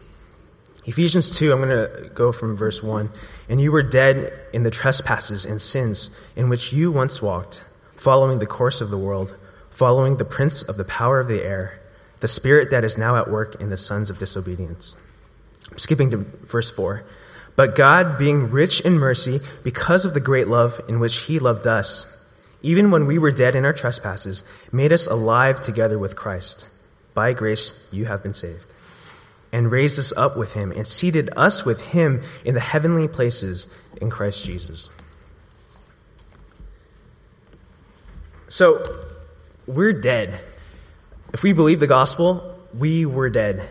Ephesians 0.86 1.30
2, 1.38 1.54
I'm 1.54 1.62
going 1.62 1.70
to 1.70 2.10
go 2.10 2.32
from 2.32 2.56
verse 2.56 2.84
1. 2.84 3.10
And 3.50 3.62
you 3.62 3.72
were 3.72 3.84
dead 3.84 4.34
in 4.52 4.64
the 4.64 4.72
trespasses 4.72 5.46
and 5.46 5.62
sins 5.62 6.10
in 6.36 6.50
which 6.50 6.74
you 6.74 6.92
once 6.92 7.22
walked, 7.22 7.64
following 7.96 8.40
the 8.40 8.46
course 8.46 8.82
of 8.82 8.90
the 8.90 8.98
world, 8.98 9.38
following 9.70 10.18
the 10.18 10.26
prince 10.26 10.64
of 10.64 10.78
the 10.78 10.84
power 10.84 11.20
of 11.20 11.28
the 11.28 11.44
air, 11.44 11.80
the 12.20 12.28
spirit 12.28 12.70
that 12.72 12.84
is 12.84 12.98
now 12.98 13.16
at 13.18 13.30
work 13.30 13.60
in 13.62 13.70
the 13.70 13.78
sons 13.78 14.10
of 14.10 14.18
disobedience, 14.18 14.96
I'm 15.72 15.78
skipping 15.78 16.12
to 16.12 16.18
verse 16.18 16.72
4. 16.72 17.04
But 17.56 17.76
God, 17.76 18.18
being 18.18 18.52
rich 18.52 18.82
in 18.82 18.98
mercy, 18.98 19.40
because 19.64 20.06
of 20.06 20.14
the 20.14 20.20
great 20.20 20.48
love 20.48 20.80
in 20.88 21.00
which 21.00 21.22
He 21.22 21.40
loved 21.40 21.68
us, 21.68 22.06
even 22.64 22.90
when 22.90 23.06
we 23.06 23.20
were 23.20 23.32
dead 23.32 23.56
in 23.56 23.66
our 23.66 23.74
trespasses, 23.74 24.44
made 24.72 24.94
us 24.94 25.06
alive 25.06 25.62
together 25.62 26.00
with 26.00 26.16
Christ. 26.16 26.68
By 27.14 27.34
grace 27.34 27.88
you 27.92 28.06
have 28.06 28.24
been 28.24 28.34
saved. 28.34 28.66
And 29.52 29.72
raised 29.72 30.00
us 30.00 30.12
up 30.18 30.36
with 30.36 30.54
Him, 30.54 30.72
and 30.72 30.88
seated 30.88 31.30
us 31.38 31.64
with 31.64 31.82
Him 31.92 32.24
in 32.44 32.56
the 32.56 32.60
heavenly 32.60 33.08
places 33.08 33.68
in 34.02 34.10
Christ 34.10 34.44
Jesus. 34.44 34.90
So, 38.48 38.84
we're 39.68 39.94
dead. 39.94 40.40
If 41.34 41.44
we 41.44 41.54
believe 41.54 41.80
the 41.80 41.88
gospel, 41.88 42.58
we 42.74 43.06
were 43.06 43.30
dead, 43.30 43.68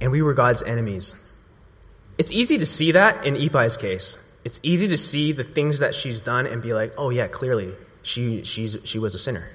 and 0.00 0.10
we 0.10 0.22
were 0.22 0.34
God's 0.34 0.62
enemies. 0.62 1.14
It's 2.18 2.32
easy 2.32 2.58
to 2.58 2.66
see 2.66 2.92
that 2.92 3.24
in 3.24 3.34
Ipai's 3.34 3.76
case. 3.76 4.18
It's 4.44 4.58
easy 4.62 4.88
to 4.88 4.96
see 4.96 5.32
the 5.32 5.44
things 5.44 5.78
that 5.78 5.94
she's 5.94 6.20
done 6.20 6.46
and 6.46 6.62
be 6.62 6.72
like, 6.72 6.92
oh, 6.96 7.10
yeah, 7.10 7.28
clearly, 7.28 7.74
she, 8.02 8.44
she's, 8.44 8.78
she 8.84 8.98
was 8.98 9.14
a 9.14 9.18
sinner. 9.18 9.48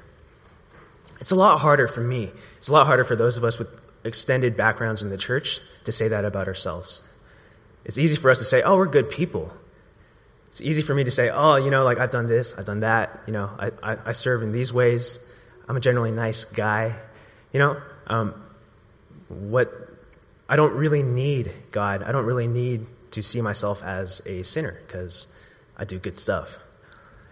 It's 1.20 1.32
a 1.32 1.36
lot 1.36 1.60
harder 1.60 1.88
for 1.88 2.02
me. 2.02 2.32
It's 2.58 2.68
a 2.68 2.74
lot 2.74 2.88
harder 2.88 3.04
for 3.04 3.16
those 3.16 3.38
of 3.38 3.44
us 3.44 3.58
with 3.58 3.82
extended 4.04 4.56
backgrounds 4.56 5.02
in 5.02 5.10
the 5.10 5.18
church 5.18 5.60
to 5.86 5.92
say 5.92 6.08
that 6.08 6.26
about 6.26 6.48
ourselves. 6.48 7.04
It's 7.84 7.98
easy 7.98 8.16
for 8.16 8.30
us 8.30 8.38
to 8.40 8.44
say, 8.44 8.62
oh, 8.62 8.78
we're 8.78 8.88
good 8.88 9.10
people. 9.10 9.54
It's 10.48 10.62
easy 10.62 10.82
for 10.82 10.96
me 10.96 11.04
to 11.04 11.12
say, 11.12 11.30
oh, 11.30 11.56
you 11.56 11.70
know, 11.70 11.84
like 11.84 12.00
I've 12.00 12.12
done 12.12 12.28
this, 12.28 12.58
I've 12.58 12.66
done 12.66 12.82
that, 12.82 13.22
you 13.28 13.34
know, 13.34 13.52
I, 13.60 13.72
I, 13.84 13.98
I 14.08 14.12
serve 14.12 14.42
in 14.42 14.52
these 14.52 14.72
ways, 14.72 15.20
I'm 15.68 15.78
a 15.78 15.80
generally 15.80 16.12
nice 16.12 16.46
guy. 16.46 16.96
You 17.52 17.60
know, 17.60 17.82
um, 18.08 18.34
what 19.30 19.72
I 20.48 20.56
don't 20.56 20.74
really 20.74 21.04
need 21.04 21.52
God. 21.72 22.04
I 22.04 22.12
don't 22.12 22.26
really 22.26 22.48
need 22.48 22.86
to 23.12 23.24
see 23.24 23.42
myself 23.42 23.84
as 23.84 24.22
a 24.26 24.44
sinner 24.44 24.80
because 24.86 25.28
I 25.78 25.86
do 25.86 25.98
good 25.98 26.16
stuff. 26.16 26.60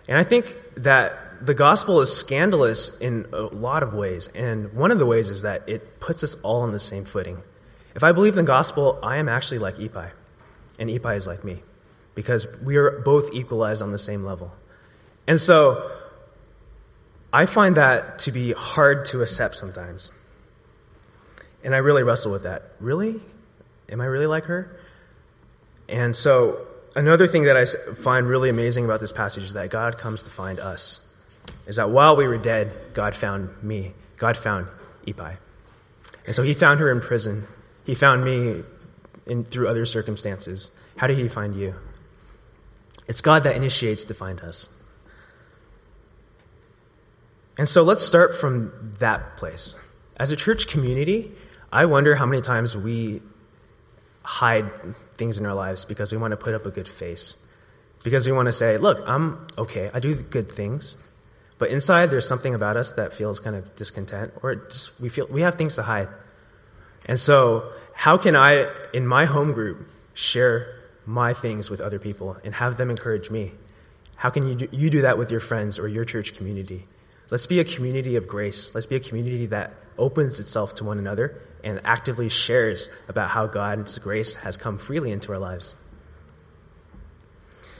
And 0.07 0.17
I 0.17 0.24
think 0.24 0.55
that 0.75 1.45
the 1.45 1.53
gospel 1.53 2.01
is 2.01 2.15
scandalous 2.15 3.00
in 3.00 3.27
a 3.33 3.41
lot 3.41 3.83
of 3.83 3.93
ways. 3.93 4.27
And 4.29 4.74
one 4.74 4.91
of 4.91 5.00
the 5.00 5.05
ways 5.05 5.29
is 5.29 5.41
that 5.41 5.67
it 5.67 6.00
puts 6.00 6.24
us 6.24 6.36
all 6.41 6.62
on 6.62 6.72
the 6.72 6.79
same 6.79 7.05
footing. 7.05 7.41
If 7.95 8.03
I 8.03 8.12
believe 8.12 8.33
in 8.33 8.45
the 8.45 8.51
gospel, 8.51 9.00
I 9.03 9.17
am 9.17 9.29
actually 9.29 9.60
like 9.60 9.75
Ipai, 9.75 10.12
and 10.79 10.89
Ipai 10.89 11.15
is 11.15 11.27
like 11.27 11.43
me 11.43 11.62
because 12.15 12.48
we 12.63 12.77
are 12.77 13.00
both 13.00 13.33
equalized 13.33 13.81
on 13.81 13.91
the 13.91 13.98
same 13.98 14.24
level. 14.24 14.51
And 15.27 15.39
so 15.39 15.91
I 17.31 17.45
find 17.45 17.75
that 17.75 18.19
to 18.19 18.31
be 18.31 18.53
hard 18.53 19.05
to 19.05 19.22
accept 19.22 19.55
sometimes. 19.55 20.12
And 21.63 21.74
I 21.74 21.79
really 21.79 22.03
wrestle 22.03 22.31
with 22.31 22.43
that. 22.43 22.63
Really? 22.79 23.22
Am 23.89 24.01
I 24.01 24.05
really 24.05 24.27
like 24.27 24.45
her? 24.45 24.79
And 25.88 26.15
so, 26.15 26.65
another 26.95 27.27
thing 27.27 27.43
that 27.43 27.57
I 27.57 27.65
find 27.95 28.27
really 28.27 28.50
amazing 28.50 28.85
about 28.85 29.00
this 29.00 29.12
passage 29.12 29.43
is 29.43 29.53
that 29.53 29.69
God 29.69 29.97
comes 29.97 30.23
to 30.23 30.29
find 30.29 30.59
us. 30.59 31.09
Is 31.67 31.77
that 31.77 31.89
while 31.89 32.15
we 32.15 32.27
were 32.27 32.38
dead, 32.38 32.71
God 32.93 33.15
found 33.15 33.50
me. 33.63 33.93
God 34.17 34.38
found 34.38 34.67
Ipai. 35.05 35.38
And 36.25 36.35
so 36.35 36.43
he 36.43 36.53
found 36.53 36.79
her 36.79 36.91
in 36.91 37.01
prison. 37.01 37.47
He 37.85 37.95
found 37.95 38.23
me 38.23 38.63
in, 39.25 39.43
through 39.43 39.67
other 39.67 39.85
circumstances. 39.85 40.71
How 40.97 41.07
did 41.07 41.17
he 41.17 41.27
find 41.27 41.55
you? 41.55 41.75
It's 43.07 43.21
God 43.21 43.43
that 43.43 43.55
initiates 43.55 44.03
to 44.05 44.13
find 44.13 44.39
us. 44.41 44.69
And 47.57 47.67
so 47.67 47.83
let's 47.83 48.03
start 48.03 48.35
from 48.35 48.71
that 49.00 49.38
place. 49.38 49.77
As 50.17 50.31
a 50.31 50.35
church 50.35 50.67
community, 50.67 51.31
I 51.71 51.85
wonder 51.85 52.15
how 52.15 52.25
many 52.25 52.41
times 52.41 52.75
we 52.77 53.21
hide 54.23 54.71
things 55.13 55.38
in 55.38 55.46
our 55.46 55.53
lives 55.53 55.86
because 55.86 56.12
we 56.12 56.17
want 56.17 56.32
to 56.32 56.38
put 56.38 56.53
up 56.53 56.65
a 56.65 56.72
good 56.72 56.88
face. 56.88 57.46
Because 58.03 58.25
we 58.25 58.32
want 58.32 58.48
to 58.48 58.51
say, 58.51 58.77
look, 58.77 59.01
I'm 59.08 59.48
okay, 59.58 59.89
I 59.93 60.00
do 60.00 60.13
good 60.15 60.51
things. 60.51 60.98
But 61.58 61.70
inside 61.70 62.08
there's 62.08 62.27
something 62.27 62.53
about 62.53 62.75
us 62.75 62.91
that 62.93 63.13
feels 63.13 63.39
kind 63.39 63.55
of 63.55 63.75
discontent 63.75 64.34
or 64.41 64.55
just 64.55 65.00
we 65.00 65.10
feel 65.10 65.27
we 65.27 65.41
have 65.41 65.55
things 65.55 65.75
to 65.75 65.84
hide. 65.84 66.10
And 67.05 67.20
so, 67.20 67.72
how 67.93 68.17
can 68.17 68.36
I 68.36 68.70
in 68.93 69.08
my 69.08 69.25
home 69.25 69.51
group 69.51 69.88
share 70.13 70.79
my 71.05 71.34
things 71.34 71.70
with 71.70 71.79
other 71.79 72.00
people 72.00 72.38
and 72.43 72.55
have 72.55 72.77
them 72.77 72.89
encourage 72.89 73.29
me? 73.29 73.53
How 74.17 74.29
can 74.29 74.48
you 74.48 74.55
do, 74.55 74.67
you 74.72 74.89
do 74.89 75.01
that 75.01 75.17
with 75.17 75.32
your 75.32 75.39
friends 75.39 75.79
or 75.79 75.88
your 75.88 76.05
church 76.05 76.36
community? 76.36 76.86
Let's 77.29 77.48
be 77.48 77.60
a 77.60 77.63
community 77.63 78.15
of 78.15 78.27
grace. 78.27 78.74
Let's 78.75 78.86
be 78.86 78.96
a 78.96 79.00
community 79.00 79.46
that 79.48 79.74
opens 79.98 80.39
itself 80.39 80.75
to 80.75 80.84
one 80.84 80.98
another 80.98 81.41
and 81.63 81.79
actively 81.84 82.29
shares 82.29 82.89
about 83.08 83.29
how 83.29 83.48
God's 83.48 83.98
grace 84.00 84.36
has 84.36 84.58
come 84.58 84.77
freely 84.77 85.12
into 85.12 85.32
our 85.32 85.39
lives. 85.39 85.75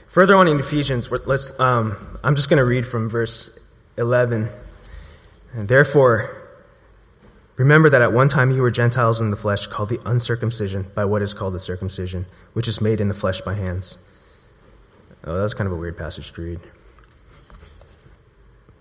Further 0.08 0.36
on 0.36 0.48
in 0.48 0.60
Ephesians, 0.60 1.12
let's, 1.12 1.60
um, 1.60 1.98
I'm 2.24 2.36
just 2.36 2.50
going 2.50 2.60
to 2.60 2.66
read 2.66 2.86
from 2.86 3.10
verse 3.10 3.50
11. 3.98 4.48
And 5.54 5.68
therefore, 5.68 6.40
remember 7.58 7.90
that 7.90 8.02
at 8.02 8.14
one 8.14 8.30
time 8.30 8.52
you 8.52 8.62
were 8.62 8.72
Gentiles 8.72 9.20
in 9.20 9.32
the 9.32 9.36
flesh, 9.36 9.66
called 9.66 9.90
the 9.90 10.00
uncircumcision 10.06 10.86
by 10.94 11.06
what 11.06 11.22
is 11.22 11.34
called 11.34 11.56
the 11.56 11.60
circumcision, 11.60 12.28
which 12.54 12.68
is 12.68 12.80
made 12.80 13.02
in 13.02 13.08
the 13.08 13.16
flesh 13.16 13.42
by 13.42 13.56
hands. 13.56 13.98
Oh, 15.24 15.36
that 15.36 15.42
was 15.42 15.54
kind 15.54 15.68
of 15.68 15.74
a 15.74 15.78
weird 15.78 15.98
passage 15.98 16.32
to 16.34 16.42
read. 16.42 16.60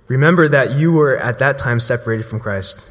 Remember 0.09 0.49
that 0.49 0.77
you 0.77 0.93
were 0.93 1.17
at 1.17 1.39
that 1.39 1.57
time 1.57 1.81
separated 1.81 2.25
from 2.25 2.41
Christ 2.41 2.91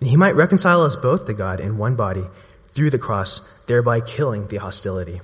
and 0.00 0.08
he 0.08 0.16
might 0.16 0.34
reconcile 0.34 0.82
us 0.82 0.96
both 0.96 1.26
to 1.26 1.34
God 1.34 1.60
in 1.60 1.78
one 1.78 1.96
body 1.96 2.24
through 2.66 2.90
the 2.90 2.98
cross, 2.98 3.40
thereby 3.66 4.00
killing 4.00 4.48
the 4.48 4.56
hostility. 4.56 5.20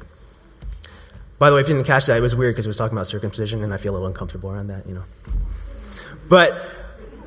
By 1.39 1.51
the 1.51 1.57
way, 1.57 1.63
if 1.63 1.69
you 1.69 1.75
didn't 1.75 1.87
catch 1.87 2.07
that, 2.07 2.19
it 2.19 2.21
was 2.21 2.37
weird 2.37 2.55
because 2.55 2.67
it 2.67 2.69
was 2.69 2.77
talking 2.77 2.97
about 2.97 3.07
circumcision, 3.07 3.65
and 3.65 3.73
I 3.73 3.79
feel 3.79 3.93
a 3.93 3.95
little 3.95 4.07
uncomfortable 4.07 4.51
around 4.51 4.69
that, 4.69 4.87
you 4.87 4.95
know. 4.95 5.05
But 6.29 6.63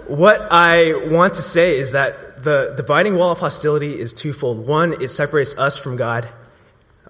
what 0.07 0.47
I 0.51 0.93
want 1.07 1.33
to 1.35 1.41
say 1.41 1.77
is 1.77 1.91
that 1.91 2.43
the 2.43 2.73
dividing 2.77 3.15
wall 3.15 3.31
of 3.31 3.39
hostility 3.39 3.99
is 3.99 4.13
twofold. 4.13 4.65
One, 4.67 5.01
it 5.01 5.07
separates 5.09 5.57
us 5.57 5.77
from 5.77 5.95
God, 5.95 6.29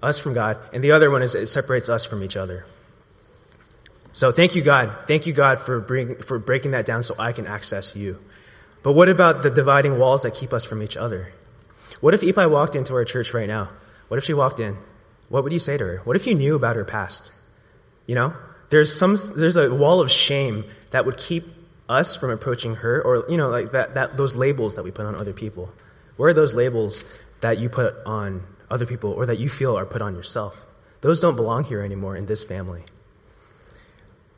us 0.01 0.17
from 0.17 0.33
God, 0.33 0.57
and 0.71 0.83
the 0.83 0.91
other 0.91 1.11
one 1.11 1.21
is 1.21 1.35
it 1.35 1.47
separates 1.47 1.89
us 1.89 2.05
from 2.05 2.23
each 2.23 2.37
other. 2.37 2.65
So 4.13 4.31
thank 4.31 4.55
you, 4.55 4.61
God. 4.61 5.05
Thank 5.07 5.25
you, 5.25 5.33
God, 5.33 5.59
for, 5.59 5.79
bring, 5.79 6.15
for 6.15 6.37
breaking 6.37 6.71
that 6.71 6.85
down 6.85 7.01
so 7.03 7.15
I 7.17 7.31
can 7.31 7.47
access 7.47 7.95
you. 7.95 8.19
But 8.83 8.93
what 8.93 9.09
about 9.09 9.41
the 9.41 9.49
dividing 9.49 9.97
walls 9.97 10.23
that 10.23 10.35
keep 10.35 10.53
us 10.53 10.65
from 10.65 10.83
each 10.83 10.97
other? 10.97 11.31
What 12.01 12.13
if 12.13 12.21
Ipai 12.21 12.49
walked 12.51 12.75
into 12.75 12.93
our 12.93 13.05
church 13.05 13.33
right 13.33 13.47
now? 13.47 13.69
What 14.09 14.17
if 14.17 14.25
she 14.25 14.33
walked 14.33 14.59
in? 14.59 14.77
What 15.29 15.43
would 15.43 15.53
you 15.53 15.59
say 15.59 15.77
to 15.77 15.83
her? 15.85 15.97
What 16.03 16.17
if 16.17 16.27
you 16.27 16.35
knew 16.35 16.55
about 16.55 16.75
her 16.75 16.83
past? 16.83 17.31
You 18.05 18.15
know, 18.15 18.35
there's 18.69 18.93
some 18.93 19.17
there's 19.37 19.55
a 19.55 19.73
wall 19.73 20.01
of 20.01 20.11
shame 20.11 20.65
that 20.91 21.05
would 21.05 21.17
keep 21.17 21.45
us 21.87 22.15
from 22.15 22.29
approaching 22.29 22.75
her, 22.75 23.01
or 23.01 23.25
you 23.29 23.37
know, 23.37 23.49
like 23.49 23.71
that, 23.71 23.93
that 23.95 24.17
those 24.17 24.35
labels 24.35 24.75
that 24.75 24.83
we 24.83 24.91
put 24.91 25.05
on 25.05 25.15
other 25.15 25.33
people. 25.33 25.71
Where 26.17 26.29
are 26.29 26.33
those 26.33 26.53
labels 26.53 27.03
that 27.41 27.57
you 27.57 27.69
put 27.69 27.95
on 28.05 28.43
other 28.69 28.85
people, 28.85 29.11
or 29.11 29.25
that 29.25 29.39
you 29.39 29.47
feel 29.49 29.77
are 29.77 29.85
put 29.85 30.01
on 30.01 30.15
yourself? 30.15 30.65
Those 31.01 31.19
don't 31.19 31.35
belong 31.35 31.63
here 31.63 31.81
anymore 31.81 32.15
in 32.15 32.25
this 32.25 32.43
family. 32.43 32.83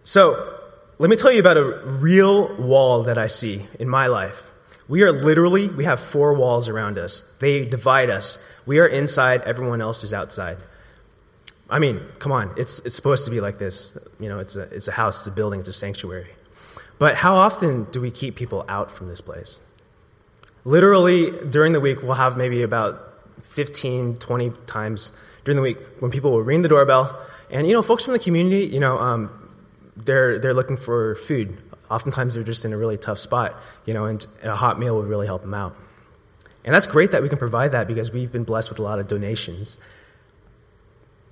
So 0.03 0.59
let 0.97 1.09
me 1.09 1.15
tell 1.15 1.31
you 1.31 1.39
about 1.39 1.57
a 1.57 1.81
real 1.85 2.55
wall 2.55 3.03
that 3.03 3.17
I 3.17 3.27
see 3.27 3.65
in 3.79 3.89
my 3.89 4.07
life. 4.07 4.51
We 4.87 5.03
are 5.03 5.11
literally, 5.11 5.67
we 5.67 5.83
have 5.85 5.99
four 5.99 6.33
walls 6.33 6.69
around 6.69 6.97
us. 6.97 7.21
They 7.39 7.65
divide 7.65 8.09
us. 8.09 8.39
We 8.65 8.79
are 8.79 8.87
inside, 8.87 9.41
everyone 9.41 9.81
else 9.81 10.03
is 10.03 10.13
outside. 10.13 10.57
I 11.69 11.79
mean, 11.79 12.01
come 12.19 12.31
on, 12.31 12.53
it's, 12.57 12.79
it's 12.85 12.95
supposed 12.95 13.25
to 13.25 13.31
be 13.31 13.41
like 13.41 13.57
this. 13.57 13.97
You 14.19 14.29
know, 14.29 14.39
it's 14.39 14.55
a, 14.55 14.61
it's 14.61 14.87
a 14.87 14.91
house, 14.91 15.19
it's 15.19 15.27
a 15.27 15.31
building, 15.31 15.59
it's 15.59 15.69
a 15.69 15.73
sanctuary. 15.73 16.27
But 16.99 17.15
how 17.15 17.35
often 17.35 17.85
do 17.85 17.99
we 17.99 18.11
keep 18.11 18.35
people 18.35 18.63
out 18.69 18.91
from 18.91 19.07
this 19.07 19.19
place? 19.19 19.59
Literally, 20.63 21.31
during 21.49 21.73
the 21.73 21.79
week, 21.79 22.03
we'll 22.03 22.13
have 22.13 22.37
maybe 22.37 22.61
about 22.63 23.13
15, 23.43 24.17
20 24.17 24.51
times 24.65 25.11
during 25.43 25.55
the 25.57 25.61
week 25.61 25.77
when 25.99 26.11
people 26.11 26.31
will 26.31 26.41
ring 26.41 26.61
the 26.61 26.69
doorbell. 26.69 27.19
And, 27.49 27.67
you 27.67 27.73
know, 27.73 27.81
folks 27.81 28.05
from 28.05 28.13
the 28.13 28.19
community, 28.19 28.65
you 28.65 28.79
know, 28.79 28.97
um, 28.97 29.44
they're, 29.95 30.39
they're 30.39 30.53
looking 30.53 30.77
for 30.77 31.15
food. 31.15 31.57
Oftentimes 31.89 32.35
they're 32.35 32.43
just 32.43 32.65
in 32.65 32.73
a 32.73 32.77
really 32.77 32.97
tough 32.97 33.19
spot, 33.19 33.55
you 33.85 33.93
know, 33.93 34.05
and, 34.05 34.25
a 34.43 34.55
hot 34.55 34.79
meal 34.79 34.95
would 34.97 35.07
really 35.07 35.27
help 35.27 35.41
them 35.41 35.53
out. 35.53 35.75
And 36.63 36.73
that's 36.73 36.87
great 36.87 37.11
that 37.11 37.21
we 37.21 37.29
can 37.29 37.37
provide 37.37 37.71
that 37.71 37.87
because 37.87 38.11
we've 38.11 38.31
been 38.31 38.43
blessed 38.43 38.69
with 38.69 38.79
a 38.79 38.81
lot 38.81 38.99
of 38.99 39.07
donations. 39.07 39.77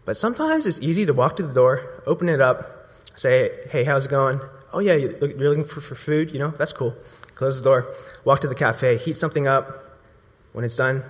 But 0.06 0.18
sometimes 0.18 0.68
it's 0.68 0.80
easy 0.80 1.06
to 1.06 1.14
walk 1.14 1.38
to 1.38 1.44
the 1.44 1.54
door, 1.54 2.02
open 2.06 2.30
it 2.30 2.42
up, 2.42 2.92
say, 3.16 3.52
hey, 3.70 3.84
how's 3.84 4.06
it 4.06 4.10
going? 4.10 4.40
Oh, 4.72 4.80
yeah, 4.80 4.94
you're 4.94 5.18
looking 5.20 5.64
for, 5.64 5.82
for 5.82 5.96
food? 5.96 6.32
You 6.32 6.40
know, 6.40 6.52
that's 6.52 6.74
cool. 6.74 6.96
Close 7.36 7.58
the 7.58 7.64
door, 7.64 7.88
walk 8.24 8.42
to 8.42 8.48
the 8.48 8.56
cafe, 8.56 8.98
heat 8.98 9.18
something 9.18 9.48
up. 9.48 10.00
When 10.52 10.64
it's 10.64 10.76
done, 10.76 11.04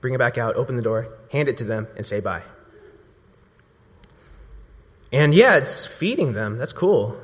bring 0.00 0.14
it 0.14 0.18
back 0.18 0.36
out, 0.36 0.56
open 0.56 0.76
the 0.76 0.82
door, 0.82 1.08
hand 1.30 1.48
it 1.48 1.56
to 1.58 1.64
them, 1.64 1.86
and 1.96 2.04
say 2.04 2.20
bye. 2.20 2.42
And 5.14 5.32
yeah, 5.32 5.54
it's 5.54 5.86
feeding 5.86 6.32
them. 6.32 6.58
That's 6.58 6.72
cool. 6.72 7.16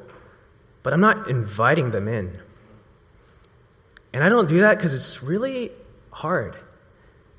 But 0.85 0.92
I'm 0.92 1.00
not 1.00 1.28
inviting 1.28 1.90
them 1.90 2.06
in. 2.06 2.38
And 4.12 4.23
I 4.23 4.28
don't 4.28 4.49
do 4.49 4.61
that 4.61 4.76
because 4.76 4.94
it's 4.94 5.25
really 5.25 5.73
hard. 6.12 6.56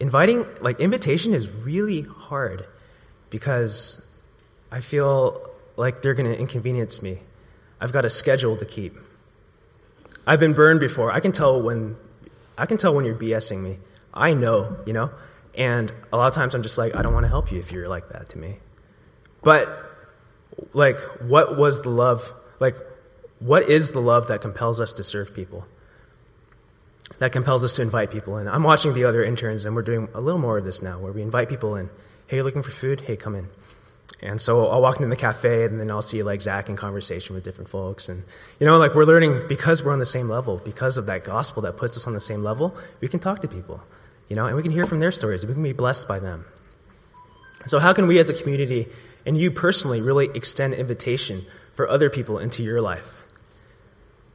Inviting, 0.01 0.45
like, 0.59 0.81
invitation 0.81 1.33
is 1.33 1.49
really 1.49 2.01
hard 2.01 2.67
because 3.29 4.05
I 4.69 4.81
feel 4.81 5.49
like 5.77 6.01
they're 6.01 6.13
going 6.13 6.29
to 6.29 6.37
inconvenience 6.37 7.01
me. 7.01 7.19
I've 7.79 7.93
got 7.93 8.03
a 8.03 8.09
schedule 8.09 8.57
to 8.57 8.65
keep. 8.65 8.97
I've 10.27 10.41
been 10.41 10.53
burned 10.53 10.81
before. 10.81 11.13
I 11.13 11.21
can 11.21 11.31
tell 11.31 11.61
when 11.61 11.95
I 12.57 12.65
can 12.65 12.75
tell 12.75 12.93
when 12.93 13.05
you're 13.05 13.15
BSing 13.15 13.63
me. 13.63 13.77
I 14.13 14.33
know, 14.33 14.77
you 14.85 14.91
know? 14.91 15.11
And 15.55 15.93
a 16.11 16.17
lot 16.17 16.27
of 16.27 16.33
times 16.33 16.55
I'm 16.55 16.61
just 16.61 16.77
like, 16.77 16.93
I 16.93 17.01
don't 17.01 17.13
want 17.13 17.23
to 17.23 17.29
help 17.29 17.53
you 17.53 17.59
if 17.59 17.71
you're 17.71 17.87
like 17.87 18.09
that 18.09 18.27
to 18.29 18.37
me. 18.37 18.57
But 19.43 19.90
like 20.73 20.99
what 21.21 21.57
was 21.57 21.81
the 21.81 21.89
love? 21.89 22.33
Like 22.59 22.77
what 23.39 23.69
is 23.69 23.91
the 23.91 23.99
love 23.99 24.27
that 24.27 24.41
compels 24.41 24.79
us 24.79 24.93
to 24.93 25.03
serve 25.03 25.35
people? 25.35 25.65
That 27.19 27.31
compels 27.31 27.63
us 27.63 27.73
to 27.73 27.81
invite 27.81 28.11
people 28.11 28.37
in. 28.37 28.47
I'm 28.47 28.63
watching 28.63 28.93
the 28.93 29.03
other 29.03 29.23
interns 29.23 29.65
and 29.65 29.75
we're 29.75 29.81
doing 29.81 30.07
a 30.13 30.21
little 30.21 30.39
more 30.39 30.57
of 30.57 30.65
this 30.65 30.81
now 30.81 30.99
where 30.99 31.11
we 31.11 31.21
invite 31.21 31.49
people 31.49 31.75
in. 31.75 31.89
Hey, 32.27 32.41
looking 32.41 32.63
for 32.63 32.71
food? 32.71 33.01
Hey, 33.01 33.17
come 33.17 33.35
in. 33.35 33.49
And 34.21 34.39
so 34.39 34.67
I'll 34.67 34.81
walk 34.81 34.97
into 34.97 35.09
the 35.09 35.15
cafe 35.15 35.65
and 35.65 35.79
then 35.79 35.89
I'll 35.89 36.03
see 36.03 36.21
like 36.21 36.41
Zach 36.41 36.69
in 36.69 36.75
conversation 36.75 37.33
with 37.33 37.43
different 37.43 37.69
folks. 37.69 38.07
And, 38.07 38.23
you 38.59 38.67
know, 38.67 38.77
like 38.77 38.93
we're 38.93 39.05
learning 39.05 39.47
because 39.47 39.83
we're 39.83 39.91
on 39.91 39.99
the 39.99 40.05
same 40.05 40.29
level, 40.29 40.57
because 40.57 40.97
of 40.97 41.07
that 41.07 41.23
gospel 41.23 41.63
that 41.63 41.77
puts 41.77 41.97
us 41.97 42.05
on 42.05 42.13
the 42.13 42.19
same 42.19 42.43
level, 42.43 42.75
we 43.01 43.07
can 43.07 43.19
talk 43.19 43.41
to 43.41 43.47
people, 43.47 43.81
you 44.29 44.35
know, 44.35 44.45
and 44.45 44.55
we 44.55 44.61
can 44.61 44.71
hear 44.71 44.85
from 44.85 44.99
their 44.99 45.11
stories. 45.11 45.45
We 45.45 45.53
can 45.53 45.63
be 45.63 45.73
blessed 45.73 46.07
by 46.07 46.19
them. 46.19 46.45
So, 47.65 47.79
how 47.79 47.93
can 47.93 48.07
we 48.07 48.19
as 48.19 48.29
a 48.29 48.33
community 48.33 48.87
and 49.25 49.37
you 49.37 49.51
personally 49.51 50.01
really 50.01 50.29
extend 50.33 50.73
invitation 50.73 51.45
for 51.73 51.87
other 51.87 52.09
people 52.09 52.37
into 52.37 52.63
your 52.63 52.81
life? 52.81 53.15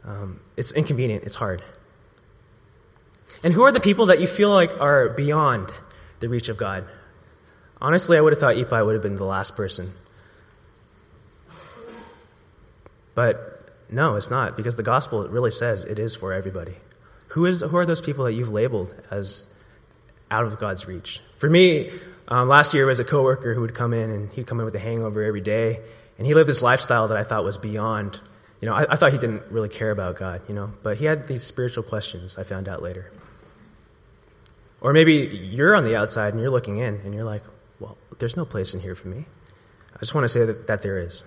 Um, 0.04 0.40
it's 0.56 0.72
inconvenient, 0.72 1.24
it's 1.24 1.34
hard. 1.34 1.64
And 3.42 3.52
who 3.52 3.62
are 3.62 3.72
the 3.72 3.80
people 3.80 4.06
that 4.06 4.20
you 4.20 4.26
feel 4.26 4.50
like 4.50 4.80
are 4.80 5.08
beyond 5.08 5.70
the 6.20 6.28
reach 6.28 6.48
of 6.48 6.56
God? 6.56 6.84
Honestly, 7.80 8.16
I 8.16 8.20
would 8.20 8.32
have 8.32 8.40
thought 8.40 8.56
Ipai 8.56 8.84
would 8.84 8.94
have 8.94 9.02
been 9.02 9.16
the 9.16 9.24
last 9.24 9.56
person. 9.56 9.92
But 13.14 13.70
no, 13.90 14.16
it's 14.16 14.30
not, 14.30 14.56
because 14.56 14.76
the 14.76 14.82
gospel 14.82 15.26
really 15.28 15.50
says 15.50 15.84
it 15.84 15.98
is 15.98 16.14
for 16.14 16.32
everybody. 16.32 16.76
Who, 17.28 17.46
is, 17.46 17.60
who 17.60 17.76
are 17.76 17.86
those 17.86 18.00
people 18.00 18.24
that 18.24 18.32
you've 18.32 18.50
labeled 18.50 18.94
as 19.10 19.46
out 20.30 20.44
of 20.44 20.58
God's 20.58 20.86
reach? 20.86 21.20
For 21.34 21.50
me, 21.50 21.90
um, 22.28 22.48
last 22.48 22.74
year 22.74 22.86
was 22.86 23.00
a 23.00 23.04
coworker 23.04 23.54
who 23.54 23.60
would 23.60 23.74
come 23.74 23.92
in 23.92 24.10
and 24.10 24.32
he'd 24.32 24.46
come 24.46 24.58
in 24.58 24.64
with 24.64 24.74
a 24.74 24.80
hangover 24.80 25.22
every 25.22 25.40
day, 25.40 25.80
and 26.18 26.26
he 26.26 26.34
lived 26.34 26.48
this 26.48 26.62
lifestyle 26.62 27.08
that 27.08 27.16
I 27.16 27.22
thought 27.22 27.44
was 27.44 27.58
beyond. 27.58 28.20
You 28.60 28.68
know, 28.68 28.74
I, 28.74 28.86
I 28.90 28.96
thought 28.96 29.12
he 29.12 29.18
didn't 29.18 29.42
really 29.50 29.68
care 29.68 29.90
about 29.90 30.16
God, 30.16 30.42
you 30.48 30.54
know, 30.54 30.72
but 30.82 30.96
he 30.96 31.04
had 31.04 31.26
these 31.26 31.42
spiritual 31.42 31.84
questions. 31.84 32.38
I 32.38 32.42
found 32.42 32.68
out 32.68 32.82
later. 32.82 33.12
Or 34.80 34.92
maybe 34.92 35.14
you're 35.14 35.74
on 35.74 35.84
the 35.84 35.96
outside 35.96 36.32
and 36.32 36.40
you're 36.40 36.50
looking 36.50 36.78
in 36.78 37.00
and 37.04 37.14
you're 37.14 37.24
like, 37.24 37.42
well, 37.80 37.96
there's 38.18 38.36
no 38.36 38.44
place 38.44 38.74
in 38.74 38.80
here 38.80 38.94
for 38.94 39.08
me. 39.08 39.26
I 39.94 39.98
just 39.98 40.14
want 40.14 40.24
to 40.24 40.28
say 40.28 40.44
that, 40.44 40.66
that 40.66 40.82
there 40.82 40.98
is. 40.98 41.24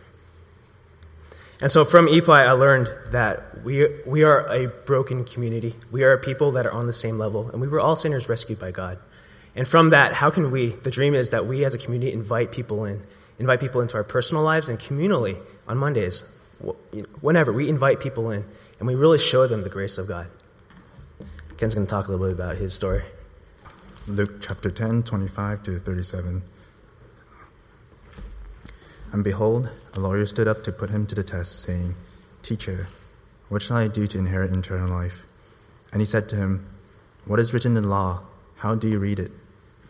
And 1.62 1.72
so 1.72 1.84
from 1.84 2.08
Ipai, 2.08 2.48
I 2.48 2.52
learned 2.54 2.90
that 3.12 3.64
we, 3.64 3.88
we 4.06 4.24
are 4.24 4.48
a 4.48 4.68
broken 4.68 5.26
community. 5.26 5.76
We 5.92 6.04
are 6.04 6.14
a 6.14 6.18
people 6.18 6.52
that 6.54 6.66
are 6.66 6.72
on 6.72 6.88
the 6.88 6.94
same 6.94 7.18
level, 7.18 7.50
and 7.50 7.60
we 7.60 7.68
were 7.68 7.80
all 7.80 7.98
sinners 7.98 8.30
rescued 8.30 8.60
by 8.60 8.72
God. 8.72 8.98
And 9.60 9.68
from 9.68 9.90
that, 9.90 10.14
how 10.14 10.30
can 10.30 10.52
we, 10.52 10.68
the 10.68 10.90
dream 10.90 11.14
is 11.14 11.32
that 11.32 11.46
we 11.46 11.66
as 11.66 11.74
a 11.74 11.78
community 11.78 12.14
invite 12.14 12.54
people 12.54 12.86
in, 12.86 13.04
invite 13.40 13.60
people 13.60 13.82
into 13.82 13.98
our 13.98 14.06
personal 14.06 14.42
lives 14.42 14.70
and 14.70 14.80
communally 14.80 15.38
on 15.68 15.78
Mondays, 15.78 16.24
whenever, 17.20 17.52
we 17.52 17.68
invite 17.68 18.00
people 18.00 18.32
in, 18.32 18.46
and 18.80 18.88
we 18.88 18.96
really 18.96 19.18
show 19.18 19.48
them 19.48 19.64
the 19.64 19.70
grace 19.70 19.98
of 19.98 20.08
God. 20.08 20.28
Ken's 21.58 21.76
going 21.76 21.86
to 21.86 21.92
talk 21.92 22.08
a 22.08 22.12
little 22.12 22.28
bit 22.28 22.34
about 22.34 22.56
his 22.56 22.74
story. 22.74 23.04
Luke 24.08 24.42
chapter 24.42 24.72
10, 24.72 25.04
25 25.04 25.64
to 25.64 25.78
37. 25.78 26.42
And 29.12 29.24
behold, 29.26 29.72
a 29.94 30.00
lawyer 30.00 30.26
stood 30.26 30.48
up 30.48 30.64
to 30.64 30.72
put 30.72 30.90
him 30.90 31.06
to 31.08 31.16
the 31.16 31.24
test, 31.24 31.60
saying, 31.64 31.96
Teacher, 32.42 32.88
what 33.50 33.62
shall 33.62 33.76
I 33.76 33.90
do 33.90 34.08
to 34.08 34.20
inherit 34.20 34.54
eternal 34.54 34.88
life? 34.88 35.26
And 35.92 36.02
he 36.02 36.06
said 36.06 36.30
to 36.30 36.38
him, 36.38 36.66
What 37.26 37.42
is 37.42 37.54
written 37.54 37.76
in 37.76 37.84
the 37.84 37.90
law? 37.90 38.22
How 38.56 38.76
do 38.76 38.88
you 38.88 39.00
read 39.00 39.20
it? 39.20 39.34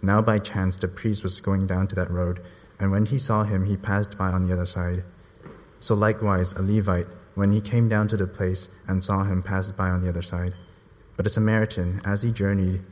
Now 0.00 0.22
by 0.22 0.38
chance 0.38 0.76
the 0.76 0.88
priest 0.88 1.22
was 1.22 1.40
going 1.40 1.66
down 1.66 1.88
to 1.88 1.94
that 1.96 2.10
road, 2.10 2.40
and 2.78 2.90
when 2.90 3.06
he 3.06 3.18
saw 3.18 3.44
him, 3.44 3.66
he 3.66 3.76
passed 3.76 4.16
by 4.16 4.28
on 4.28 4.46
the 4.46 4.52
other 4.52 4.66
side. 4.66 5.02
So 5.80 5.94
likewise, 5.94 6.52
a 6.52 6.62
Levite, 6.62 7.08
when 7.34 7.52
he 7.52 7.60
came 7.60 7.88
down 7.88 8.08
to 8.08 8.16
the 8.16 8.26
place 8.26 8.68
and 8.86 9.02
saw 9.02 9.24
him, 9.24 9.42
passed 9.42 9.76
by 9.76 9.90
on 9.90 10.02
the 10.02 10.08
other 10.08 10.22
side. 10.22 10.54
But 11.16 11.26
a 11.26 11.30
Samaritan, 11.30 12.00
as 12.04 12.22
he 12.22 12.32
journeyed, 12.32 12.82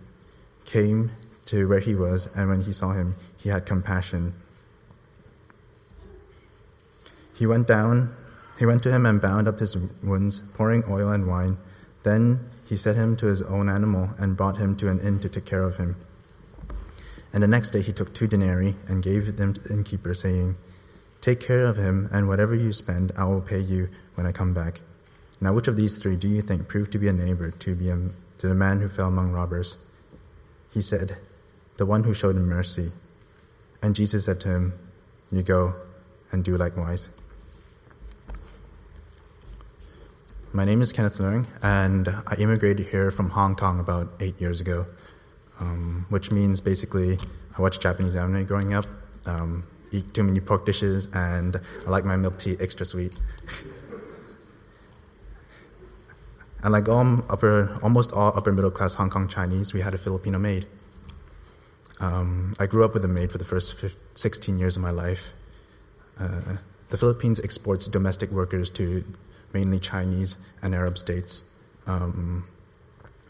came 0.64 1.12
to 1.46 1.68
where 1.68 1.80
he 1.80 1.94
was, 1.94 2.28
and 2.34 2.48
when 2.48 2.62
he 2.62 2.72
saw 2.72 2.92
him, 2.92 3.14
he 3.36 3.48
had 3.48 3.66
compassion. 3.66 4.34
He 7.34 7.46
went 7.46 7.68
down, 7.68 8.16
he 8.58 8.66
went 8.66 8.82
to 8.84 8.90
him 8.90 9.06
and 9.06 9.20
bound 9.20 9.46
up 9.46 9.60
his 9.60 9.76
wounds, 10.02 10.40
pouring 10.54 10.82
oil 10.88 11.10
and 11.10 11.26
wine. 11.26 11.58
Then 12.02 12.50
he 12.64 12.76
set 12.76 12.96
him 12.96 13.16
to 13.16 13.26
his 13.26 13.42
own 13.42 13.68
animal 13.68 14.10
and 14.18 14.36
brought 14.36 14.56
him 14.56 14.76
to 14.76 14.88
an 14.88 15.00
inn 15.00 15.20
to 15.20 15.28
take 15.28 15.44
care 15.44 15.62
of 15.62 15.76
him. 15.76 15.96
And 17.36 17.42
the 17.42 17.48
next 17.48 17.68
day 17.68 17.82
he 17.82 17.92
took 17.92 18.14
two 18.14 18.26
denarii 18.26 18.76
and 18.88 19.02
gave 19.02 19.36
them 19.36 19.52
to 19.52 19.60
the 19.60 19.74
innkeeper, 19.74 20.14
saying, 20.14 20.56
Take 21.20 21.38
care 21.38 21.66
of 21.66 21.76
him, 21.76 22.08
and 22.10 22.28
whatever 22.28 22.54
you 22.54 22.72
spend, 22.72 23.12
I 23.14 23.26
will 23.26 23.42
pay 23.42 23.60
you 23.60 23.90
when 24.14 24.26
I 24.26 24.32
come 24.32 24.54
back. 24.54 24.80
Now, 25.38 25.52
which 25.52 25.68
of 25.68 25.76
these 25.76 25.98
three 25.98 26.16
do 26.16 26.28
you 26.28 26.40
think 26.40 26.66
proved 26.66 26.92
to 26.92 26.98
be 26.98 27.08
a 27.08 27.12
neighbor 27.12 27.50
to, 27.50 27.74
be 27.74 27.90
a, 27.90 27.96
to 28.38 28.48
the 28.48 28.54
man 28.54 28.80
who 28.80 28.88
fell 28.88 29.08
among 29.08 29.32
robbers? 29.32 29.76
He 30.72 30.80
said, 30.80 31.18
the 31.76 31.84
one 31.84 32.04
who 32.04 32.14
showed 32.14 32.36
him 32.36 32.48
mercy. 32.48 32.92
And 33.82 33.94
Jesus 33.94 34.24
said 34.24 34.40
to 34.40 34.48
him, 34.48 34.72
You 35.30 35.42
go 35.42 35.74
and 36.32 36.42
do 36.42 36.56
likewise. 36.56 37.10
My 40.54 40.64
name 40.64 40.80
is 40.80 40.90
Kenneth 40.90 41.18
Leung, 41.18 41.48
and 41.62 42.08
I 42.26 42.36
immigrated 42.38 42.86
here 42.86 43.10
from 43.10 43.28
Hong 43.28 43.56
Kong 43.56 43.78
about 43.78 44.14
eight 44.20 44.40
years 44.40 44.62
ago, 44.62 44.86
um, 45.60 46.06
which 46.08 46.30
means 46.30 46.60
basically 46.60 47.18
I 47.56 47.62
watched 47.62 47.80
Japanese 47.80 48.16
anime 48.16 48.44
growing 48.44 48.74
up, 48.74 48.86
um, 49.24 49.64
eat 49.90 50.12
too 50.14 50.22
many 50.22 50.40
pork 50.40 50.66
dishes, 50.66 51.08
and 51.12 51.60
I 51.86 51.90
like 51.90 52.04
my 52.04 52.16
milk 52.16 52.38
tea 52.38 52.56
extra 52.60 52.84
sweet. 52.84 53.12
and 56.62 56.72
like 56.72 56.88
all 56.88 57.24
upper, 57.30 57.78
almost 57.82 58.12
all 58.12 58.32
upper 58.36 58.52
middle 58.52 58.70
class 58.70 58.94
Hong 58.94 59.10
Kong 59.10 59.28
Chinese, 59.28 59.72
we 59.72 59.80
had 59.80 59.94
a 59.94 59.98
Filipino 59.98 60.38
maid. 60.38 60.66
Um, 61.98 62.54
I 62.58 62.66
grew 62.66 62.84
up 62.84 62.92
with 62.92 63.04
a 63.04 63.08
maid 63.08 63.32
for 63.32 63.38
the 63.38 63.44
first 63.44 63.74
15, 63.74 63.98
16 64.14 64.58
years 64.58 64.76
of 64.76 64.82
my 64.82 64.90
life. 64.90 65.32
Uh, 66.18 66.56
the 66.90 66.98
Philippines 66.98 67.40
exports 67.40 67.86
domestic 67.86 68.30
workers 68.30 68.70
to 68.70 69.04
mainly 69.52 69.78
Chinese 69.78 70.36
and 70.62 70.74
Arab 70.74 70.98
states. 70.98 71.44
Um, 71.86 72.46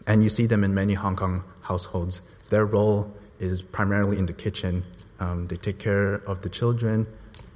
and 0.06 0.22
you 0.22 0.28
see 0.28 0.46
them 0.46 0.64
in 0.64 0.74
many 0.74 0.94
Hong 0.94 1.16
Kong 1.16 1.44
households. 1.66 2.22
Their 2.50 2.64
role 2.64 3.12
is 3.38 3.62
primarily 3.62 4.18
in 4.18 4.26
the 4.26 4.32
kitchen. 4.32 4.84
Um, 5.18 5.48
they 5.48 5.56
take 5.56 5.78
care 5.78 6.14
of 6.14 6.42
the 6.42 6.48
children, 6.48 7.06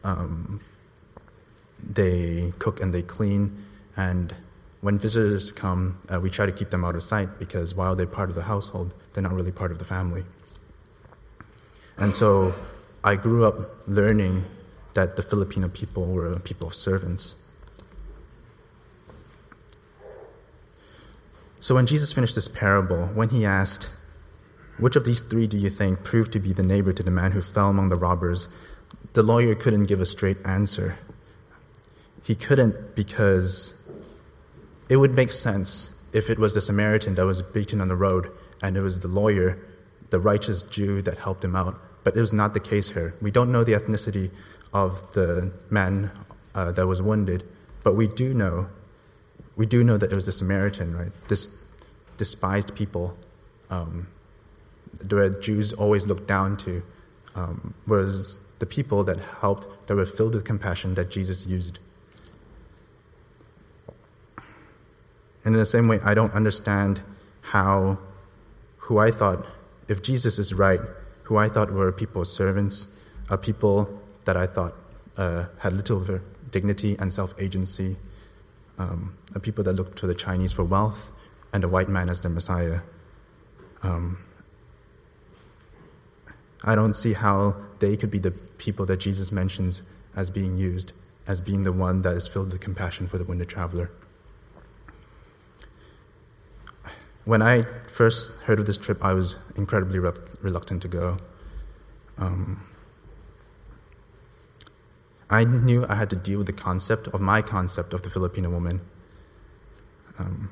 um, 0.03 0.61
they 1.79 2.53
cook 2.59 2.81
and 2.81 2.95
they 2.95 3.03
clean. 3.03 3.65
And 3.97 4.35
when 4.81 4.99
visitors 4.99 5.53
come, 5.53 5.99
uh, 6.13 6.21
we 6.21 6.31
try 6.31 6.47
to 6.47 6.53
keep 6.53 6.71
them 6.71 6.85
out 6.85 6.97
of 6.97 7.03
sight 7.03 7.39
because 7.39 7.75
while 7.75 7.95
they're 7.95 8.07
part 8.07 8.31
of 8.31 8.35
the 8.35 8.45
household, 8.45 8.95
they're 9.13 9.23
not 9.23 9.33
really 9.33 9.53
part 9.53 9.71
of 9.73 9.79
the 9.79 9.85
family. 9.85 10.25
And 11.99 12.15
so 12.15 12.55
I 13.05 13.17
grew 13.17 13.45
up 13.45 13.87
learning 13.87 14.47
that 14.95 15.17
the 15.17 15.23
Filipino 15.23 15.69
people 15.69 16.07
were 16.07 16.33
a 16.33 16.41
people 16.41 16.67
of 16.67 16.75
servants. 16.75 17.37
So 21.61 21.75
when 21.75 21.85
Jesus 21.85 22.13
finished 22.13 22.35
this 22.35 22.49
parable, 22.49 23.07
when 23.09 23.29
he 23.29 23.45
asked, 23.45 23.91
Which 24.81 24.97
of 24.97 25.05
these 25.05 25.21
three 25.21 25.47
do 25.47 25.57
you 25.57 25.71
think 25.71 26.03
proved 26.03 26.33
to 26.33 26.41
be 26.41 26.53
the 26.53 26.63
neighbor 26.63 26.93
to 26.93 27.03
the 27.03 27.11
man 27.11 27.33
who 27.33 27.43
fell 27.43 27.71
among 27.71 27.89
the 27.89 27.97
robbers? 27.97 28.49
the 29.13 29.23
lawyer 29.23 29.55
couldn't 29.55 29.85
give 29.85 30.01
a 30.01 30.07
straight 30.07 30.39
answer. 30.45 30.99
He 32.23 32.35
couldn't 32.35 32.95
because 32.95 33.75
it 34.89 34.97
would 34.97 35.15
make 35.15 35.33
sense 35.33 35.91
if 36.13 36.31
it 36.31 36.39
was 36.39 36.55
the 36.55 36.61
Samaritan 36.61 37.15
that 37.17 37.27
was 37.27 37.43
beaten 37.43 37.81
on 37.81 37.89
the 37.89 37.97
road 37.97 38.31
and 38.63 38.77
it 38.77 38.83
was 38.83 39.01
the 39.01 39.09
lawyer, 39.09 39.59
the 40.11 40.21
righteous 40.21 40.63
Jew, 40.63 41.03
that 41.03 41.19
helped 41.19 41.45
him 41.45 41.57
out. 41.57 41.81
But 42.05 42.17
it 42.17 42.21
was 42.21 42.33
not 42.33 42.55
the 42.55 42.61
case 42.61 42.91
here. 42.91 43.15
We 43.21 43.31
don't 43.31 43.51
know 43.51 43.65
the 43.65 43.73
ethnicity 43.73 44.31
of 44.73 45.13
the 45.13 45.53
man 45.71 46.11
uh, 46.55 46.73
that 46.73 46.87
was 46.87 47.03
wounded, 47.03 47.45
but 47.83 47.95
we 47.95 48.07
do 48.07 48.33
know, 48.35 48.69
we 49.57 49.67
do 49.67 49.83
know 49.83 49.97
that 49.97 50.13
it 50.13 50.15
was 50.15 50.29
a 50.29 50.33
Samaritan, 50.33 50.97
right? 50.97 51.13
This 51.29 51.49
despised 52.17 52.75
people, 52.75 53.17
um, 53.71 54.07
the 54.93 55.31
Jews 55.41 55.73
always 55.73 56.07
looked 56.07 56.27
down 56.27 56.57
to, 56.59 56.83
um, 57.35 57.75
was 57.87 58.39
the 58.59 58.67
people 58.67 59.05
that 59.05 59.19
helped, 59.41 59.87
that 59.87 59.95
were 59.97 60.07
filled 60.07 60.35
with 60.35 60.45
compassion 60.45 60.95
that 60.95 61.11
Jesus 61.11 61.47
used. 61.47 61.79
And 65.45 65.55
in 65.55 65.59
the 65.59 65.65
same 65.65 65.89
way, 65.89 66.01
I 66.05 66.15
don't 66.15 66.33
understand 66.35 67.01
how 67.41 67.99
who 68.79 68.99
I 68.99 69.11
thought, 69.11 69.47
if 69.89 70.03
Jesus 70.03 70.39
is 70.39 70.53
right, 70.53 70.81
who 71.25 71.37
I 71.37 71.49
thought 71.49 71.71
were 71.71 71.91
people's 71.93 72.33
servants, 72.33 72.89
are 73.31 73.39
people 73.39 74.01
that 74.25 74.37
I 74.37 74.47
thought 74.47 74.75
uh, 75.17 75.47
had 75.59 75.73
little 75.73 76.21
dignity 76.51 76.97
and 76.99 77.13
self 77.13 77.35
agency, 77.39 77.97
um, 78.79 79.15
are 79.35 79.41
people 79.41 79.65
that 79.65 79.73
looked 79.75 79.97
to 79.99 80.07
the 80.07 80.15
Chinese 80.15 80.53
for 80.53 80.65
wealth 80.65 81.13
and 81.53 81.65
a 81.65 81.69
white 81.69 81.89
man 81.89 82.11
as 82.11 82.21
their 82.21 82.31
Messiah. 82.31 82.81
Um, 83.83 84.19
I 86.63 86.75
don't 86.75 86.95
see 86.95 87.15
how 87.15 87.57
they 87.79 87.97
could 87.97 88.11
be 88.11 88.19
the 88.19 88.31
people 88.31 88.85
that 88.87 88.99
Jesus 88.99 89.33
mentions 89.33 89.83
as 90.15 90.31
being 90.31 90.59
used, 90.59 90.93
as 91.27 91.41
being 91.41 91.63
the 91.63 91.73
one 91.73 92.03
that 92.03 92.15
is 92.15 92.27
filled 92.27 92.53
with 92.53 92.61
compassion 92.61 93.09
for 93.09 93.19
the 93.19 93.25
wounded 93.25 93.49
traveler. 93.49 93.91
When 97.25 97.43
I 97.43 97.63
first 97.89 98.33
heard 98.45 98.59
of 98.59 98.67
this 98.67 98.79
trip, 98.79 99.05
I 99.05 99.13
was 99.13 99.37
incredibly 99.57 99.99
re- 99.99 100.13
reluctant 100.43 100.83
to 100.83 100.89
go. 100.89 101.17
Um, 102.19 102.67
I 105.31 105.45
knew 105.45 105.87
I 105.89 105.95
had 105.95 106.11
to 106.11 106.17
deal 106.17 106.39
with 106.39 106.49
the 106.49 106.53
concept 106.53 107.07
of 107.09 107.21
my 107.21 107.41
concept 107.41 107.95
of 107.95 108.03
the 108.03 108.11
Filipino 108.11 108.51
woman. 108.51 108.81
Um, 110.19 110.51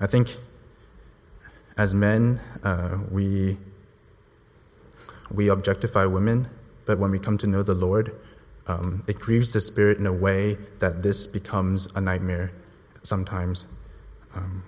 I 0.00 0.06
think 0.06 0.36
as 1.78 1.94
men, 1.94 2.40
uh, 2.64 2.98
we 3.10 3.56
we 5.32 5.48
objectify 5.48 6.06
women, 6.06 6.48
but 6.84 6.98
when 6.98 7.10
we 7.10 7.18
come 7.18 7.38
to 7.38 7.46
know 7.46 7.62
the 7.62 7.74
Lord, 7.74 8.14
um, 8.66 9.04
it 9.06 9.18
grieves 9.18 9.52
the 9.52 9.60
Spirit 9.60 9.98
in 9.98 10.06
a 10.06 10.12
way 10.12 10.58
that 10.78 11.02
this 11.02 11.26
becomes 11.26 11.86
a 11.94 12.00
nightmare 12.00 12.52
sometimes. 13.02 13.64
Um, 14.34 14.64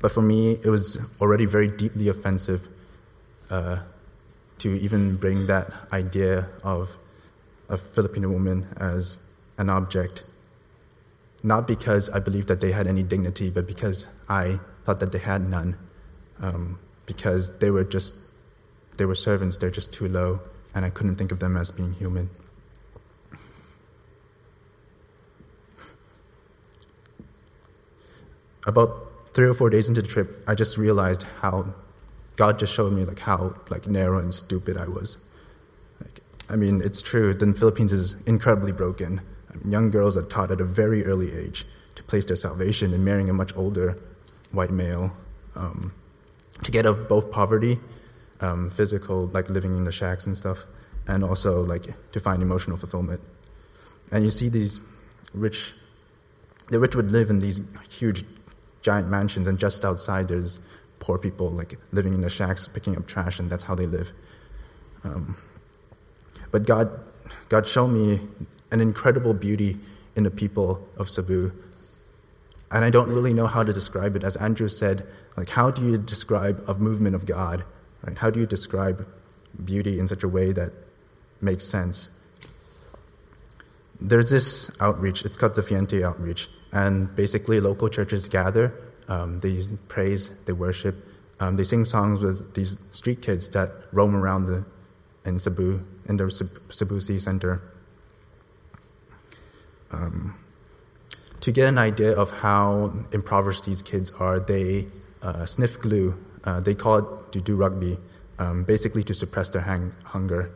but 0.00 0.12
for 0.12 0.22
me, 0.22 0.58
it 0.62 0.68
was 0.68 0.98
already 1.20 1.46
very 1.46 1.68
deeply 1.68 2.08
offensive 2.08 2.68
uh, 3.50 3.80
to 4.58 4.74
even 4.80 5.16
bring 5.16 5.46
that 5.46 5.72
idea 5.92 6.48
of 6.62 6.98
a 7.68 7.76
Filipino 7.76 8.28
woman 8.28 8.68
as 8.76 9.18
an 9.58 9.70
object, 9.70 10.24
not 11.42 11.66
because 11.66 12.10
I 12.10 12.18
believed 12.18 12.48
that 12.48 12.60
they 12.60 12.72
had 12.72 12.86
any 12.86 13.02
dignity, 13.02 13.50
but 13.50 13.66
because 13.66 14.08
I 14.28 14.60
thought 14.84 15.00
that 15.00 15.12
they 15.12 15.18
had 15.18 15.48
none, 15.48 15.76
um, 16.40 16.78
because 17.06 17.58
they 17.58 17.70
were 17.70 17.84
just 17.84 18.14
they 18.96 19.04
were 19.04 19.14
servants, 19.14 19.56
they're 19.56 19.70
just 19.70 19.92
too 19.92 20.08
low, 20.08 20.40
and 20.74 20.84
I 20.84 20.90
couldn't 20.90 21.16
think 21.16 21.32
of 21.32 21.40
them 21.40 21.56
as 21.56 21.70
being 21.70 21.94
human. 21.94 22.30
About 28.66 29.10
three 29.34 29.46
or 29.46 29.54
four 29.54 29.68
days 29.68 29.88
into 29.88 30.00
the 30.00 30.08
trip, 30.08 30.42
I 30.46 30.54
just 30.54 30.78
realized 30.78 31.24
how 31.40 31.74
God 32.36 32.58
just 32.58 32.72
showed 32.72 32.92
me 32.92 33.04
like 33.04 33.18
how 33.18 33.54
like 33.68 33.86
narrow 33.86 34.18
and 34.18 34.32
stupid 34.32 34.76
I 34.76 34.88
was. 34.88 35.18
Like, 36.00 36.20
I 36.48 36.56
mean, 36.56 36.80
it's 36.82 37.02
true. 37.02 37.34
The 37.34 37.52
Philippines 37.52 37.92
is 37.92 38.16
incredibly 38.26 38.72
broken. 38.72 39.20
Young 39.68 39.90
girls 39.90 40.16
are 40.16 40.22
taught 40.22 40.50
at 40.50 40.60
a 40.60 40.64
very 40.64 41.04
early 41.04 41.32
age 41.32 41.64
to 41.94 42.02
place 42.02 42.24
their 42.24 42.36
salvation 42.36 42.92
in 42.92 43.04
marrying 43.04 43.30
a 43.30 43.32
much 43.32 43.54
older 43.56 43.98
white 44.50 44.70
male, 44.70 45.12
um, 45.54 45.92
to 46.62 46.70
get 46.70 46.86
out 46.86 46.98
of 46.98 47.08
both 47.08 47.30
poverty 47.30 47.78
um, 48.44 48.70
physical, 48.70 49.26
like 49.28 49.48
living 49.48 49.76
in 49.76 49.84
the 49.84 49.92
shacks 49.92 50.26
and 50.26 50.36
stuff, 50.36 50.66
and 51.06 51.24
also 51.24 51.62
like 51.62 51.86
to 52.12 52.20
find 52.20 52.42
emotional 52.42 52.76
fulfillment. 52.76 53.20
And 54.12 54.24
you 54.24 54.30
see 54.30 54.48
these 54.48 54.80
rich, 55.32 55.74
the 56.68 56.78
rich 56.78 56.94
would 56.94 57.10
live 57.10 57.30
in 57.30 57.38
these 57.38 57.60
huge, 57.88 58.24
giant 58.82 59.08
mansions, 59.08 59.46
and 59.46 59.58
just 59.58 59.84
outside 59.84 60.28
there's 60.28 60.58
poor 61.00 61.18
people 61.18 61.48
like 61.48 61.78
living 61.92 62.14
in 62.14 62.20
the 62.20 62.30
shacks, 62.30 62.68
picking 62.68 62.96
up 62.96 63.06
trash, 63.06 63.38
and 63.38 63.50
that's 63.50 63.64
how 63.64 63.74
they 63.74 63.86
live. 63.86 64.12
Um, 65.02 65.36
but 66.50 66.66
God, 66.66 66.88
God 67.48 67.66
showed 67.66 67.88
me 67.88 68.20
an 68.70 68.80
incredible 68.80 69.34
beauty 69.34 69.78
in 70.14 70.22
the 70.24 70.30
people 70.30 70.86
of 70.96 71.08
Cebu. 71.08 71.52
And 72.70 72.84
I 72.84 72.90
don't 72.90 73.10
really 73.10 73.32
know 73.32 73.46
how 73.46 73.62
to 73.62 73.72
describe 73.72 74.16
it. 74.16 74.24
As 74.24 74.36
Andrew 74.36 74.68
said, 74.68 75.06
like, 75.36 75.50
how 75.50 75.70
do 75.70 75.82
you 75.82 75.98
describe 75.98 76.62
a 76.66 76.74
movement 76.74 77.14
of 77.14 77.26
God? 77.26 77.64
Right? 78.04 78.18
How 78.18 78.30
do 78.30 78.40
you 78.40 78.46
describe 78.46 79.06
beauty 79.64 79.98
in 79.98 80.06
such 80.08 80.22
a 80.22 80.28
way 80.28 80.52
that 80.52 80.72
makes 81.40 81.64
sense? 81.64 82.10
There's 84.00 84.28
this 84.28 84.70
outreach, 84.80 85.24
it's 85.24 85.36
called 85.36 85.54
the 85.54 85.62
Fuente 85.62 86.02
outreach, 86.04 86.48
and 86.72 87.14
basically 87.14 87.60
local 87.60 87.88
churches 87.88 88.28
gather, 88.28 88.74
um, 89.08 89.38
they 89.40 89.62
praise, 89.88 90.30
they 90.44 90.52
worship, 90.52 90.96
um, 91.40 91.56
they 91.56 91.64
sing 91.64 91.84
songs 91.84 92.20
with 92.20 92.54
these 92.54 92.78
street 92.92 93.22
kids 93.22 93.48
that 93.50 93.70
roam 93.92 94.14
around 94.14 94.46
the, 94.46 94.64
in 95.24 95.38
Cebu, 95.38 95.84
in 96.06 96.16
the 96.16 96.30
Cebu 96.68 97.00
City 97.00 97.18
Center. 97.18 97.62
Um, 99.90 100.36
to 101.40 101.52
get 101.52 101.68
an 101.68 101.78
idea 101.78 102.12
of 102.12 102.30
how 102.30 102.92
impoverished 103.12 103.64
these 103.64 103.80
kids 103.80 104.10
are, 104.18 104.40
they 104.40 104.88
uh, 105.22 105.46
sniff 105.46 105.80
glue 105.80 106.18
uh, 106.44 106.60
they 106.60 106.74
call 106.74 106.98
it 106.98 107.32
to 107.32 107.40
do 107.40 107.56
rugby, 107.56 107.98
um, 108.38 108.64
basically 108.64 109.02
to 109.02 109.14
suppress 109.14 109.48
their 109.50 109.62
hang- 109.62 109.94
hunger. 110.04 110.50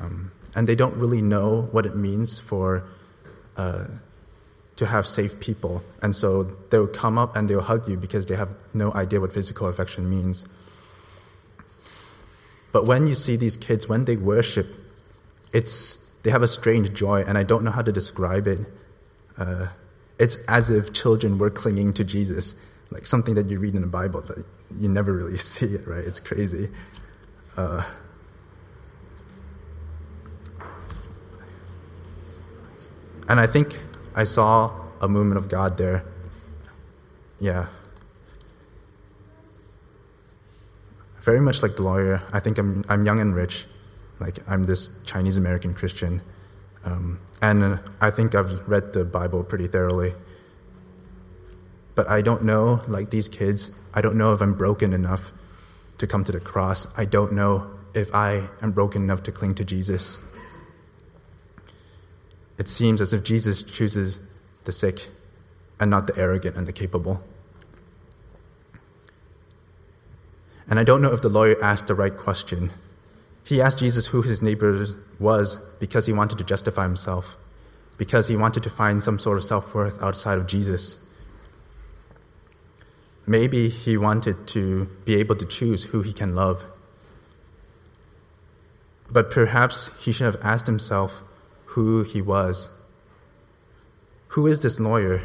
Um, 0.00 0.32
and 0.54 0.68
they 0.68 0.74
don't 0.74 0.96
really 0.96 1.22
know 1.22 1.68
what 1.72 1.86
it 1.86 1.96
means 1.96 2.38
for 2.38 2.84
uh, 3.56 3.86
to 4.76 4.86
have 4.86 5.06
safe 5.06 5.38
people. 5.40 5.82
And 6.02 6.14
so 6.14 6.44
they'll 6.70 6.86
come 6.86 7.18
up 7.18 7.36
and 7.36 7.48
they'll 7.48 7.62
hug 7.62 7.88
you 7.88 7.96
because 7.96 8.26
they 8.26 8.36
have 8.36 8.50
no 8.74 8.92
idea 8.92 9.20
what 9.20 9.32
physical 9.32 9.68
affection 9.68 10.08
means. 10.08 10.46
But 12.72 12.84
when 12.86 13.06
you 13.06 13.14
see 13.14 13.36
these 13.36 13.56
kids, 13.56 13.88
when 13.88 14.04
they 14.04 14.16
worship, 14.16 14.66
it's, 15.52 15.96
they 16.22 16.30
have 16.30 16.42
a 16.42 16.48
strange 16.48 16.92
joy, 16.92 17.22
and 17.22 17.38
I 17.38 17.42
don't 17.42 17.64
know 17.64 17.70
how 17.70 17.82
to 17.82 17.92
describe 17.92 18.46
it. 18.46 18.60
Uh, 19.38 19.68
it's 20.18 20.36
as 20.48 20.68
if 20.68 20.92
children 20.92 21.38
were 21.38 21.50
clinging 21.50 21.94
to 21.94 22.04
Jesus, 22.04 22.54
like 22.90 23.06
something 23.06 23.34
that 23.34 23.48
you 23.48 23.58
read 23.58 23.74
in 23.74 23.80
the 23.80 23.86
Bible 23.86 24.20
that 24.22 24.44
you 24.78 24.88
never 24.88 25.12
really 25.12 25.36
see 25.52 25.66
it, 25.66 25.86
right? 25.86 26.04
It's 26.04 26.20
crazy. 26.20 26.68
Uh, 27.56 27.82
and 33.28 33.40
I 33.40 33.46
think 33.46 33.80
I 34.14 34.24
saw 34.24 34.72
a 35.00 35.08
movement 35.08 35.38
of 35.38 35.48
God 35.48 35.76
there. 35.78 36.04
Yeah. 37.40 37.66
Very 41.20 41.40
much 41.40 41.62
like 41.62 41.76
the 41.76 41.82
lawyer, 41.82 42.22
I 42.32 42.40
think 42.40 42.58
I'm, 42.58 42.84
I'm 42.88 43.04
young 43.04 43.18
and 43.18 43.34
rich. 43.34 43.66
Like, 44.20 44.38
I'm 44.48 44.64
this 44.64 44.90
Chinese 45.04 45.36
American 45.36 45.74
Christian. 45.74 46.22
Um, 46.84 47.18
and 47.42 47.80
I 48.00 48.10
think 48.10 48.34
I've 48.34 48.66
read 48.68 48.92
the 48.92 49.04
Bible 49.04 49.42
pretty 49.42 49.66
thoroughly. 49.66 50.14
But 51.96 52.08
I 52.08 52.22
don't 52.22 52.44
know, 52.44 52.82
like 52.86 53.10
these 53.10 53.28
kids, 53.28 53.72
I 53.92 54.00
don't 54.00 54.16
know 54.16 54.32
if 54.32 54.40
I'm 54.40 54.54
broken 54.54 54.92
enough 54.92 55.32
to 55.98 56.06
come 56.06 56.22
to 56.24 56.30
the 56.30 56.38
cross. 56.38 56.86
I 56.96 57.06
don't 57.06 57.32
know 57.32 57.70
if 57.94 58.14
I 58.14 58.48
am 58.62 58.70
broken 58.72 59.02
enough 59.02 59.22
to 59.24 59.32
cling 59.32 59.54
to 59.56 59.64
Jesus. 59.64 60.18
It 62.58 62.68
seems 62.68 63.00
as 63.00 63.14
if 63.14 63.24
Jesus 63.24 63.62
chooses 63.62 64.20
the 64.64 64.72
sick 64.72 65.08
and 65.80 65.90
not 65.90 66.06
the 66.06 66.16
arrogant 66.18 66.54
and 66.54 66.68
the 66.68 66.72
capable. 66.72 67.22
And 70.68 70.78
I 70.78 70.84
don't 70.84 71.00
know 71.00 71.12
if 71.12 71.22
the 71.22 71.28
lawyer 71.30 71.56
asked 71.62 71.86
the 71.86 71.94
right 71.94 72.16
question 72.16 72.70
He 73.44 73.62
asked 73.62 73.78
Jesus 73.78 74.08
who 74.08 74.22
his 74.22 74.42
neighbor 74.42 74.86
was 75.18 75.56
because 75.78 76.04
he 76.06 76.12
wanted 76.12 76.36
to 76.38 76.44
justify 76.44 76.82
himself, 76.82 77.38
because 77.96 78.26
he 78.26 78.36
wanted 78.36 78.62
to 78.64 78.70
find 78.70 79.02
some 79.02 79.18
sort 79.18 79.38
of 79.38 79.44
self 79.44 79.74
worth 79.74 80.02
outside 80.02 80.36
of 80.36 80.46
Jesus. 80.46 81.05
Maybe 83.26 83.68
he 83.68 83.96
wanted 83.96 84.46
to 84.48 84.86
be 85.04 85.16
able 85.16 85.34
to 85.36 85.44
choose 85.44 85.84
who 85.84 86.02
he 86.02 86.12
can 86.12 86.34
love. 86.34 86.64
But 89.10 89.30
perhaps 89.30 89.90
he 89.98 90.12
should 90.12 90.26
have 90.26 90.42
asked 90.42 90.66
himself 90.66 91.22
who 91.74 92.04
he 92.04 92.22
was. 92.22 92.68
Who 94.28 94.46
is 94.46 94.62
this 94.62 94.78
lawyer? 94.78 95.22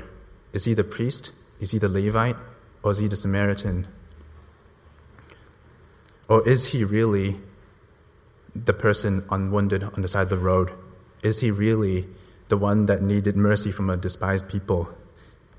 Is 0.51 0.65
he 0.65 0.73
the 0.73 0.83
priest? 0.83 1.31
Is 1.59 1.71
he 1.71 1.77
the 1.77 1.89
Levite? 1.89 2.37
Or 2.83 2.91
is 2.91 2.97
he 2.97 3.07
the 3.07 3.15
Samaritan? 3.15 3.87
Or 6.27 6.47
is 6.47 6.67
he 6.67 6.83
really 6.83 7.39
the 8.55 8.73
person 8.73 9.25
unwounded 9.29 9.83
on 9.83 10.01
the 10.01 10.07
side 10.07 10.23
of 10.23 10.29
the 10.29 10.37
road? 10.37 10.71
Is 11.21 11.39
he 11.39 11.51
really 11.51 12.07
the 12.47 12.57
one 12.57 12.87
that 12.87 13.01
needed 13.01 13.37
mercy 13.37 13.71
from 13.71 13.89
a 13.89 13.97
despised 13.97 14.49
people? 14.49 14.95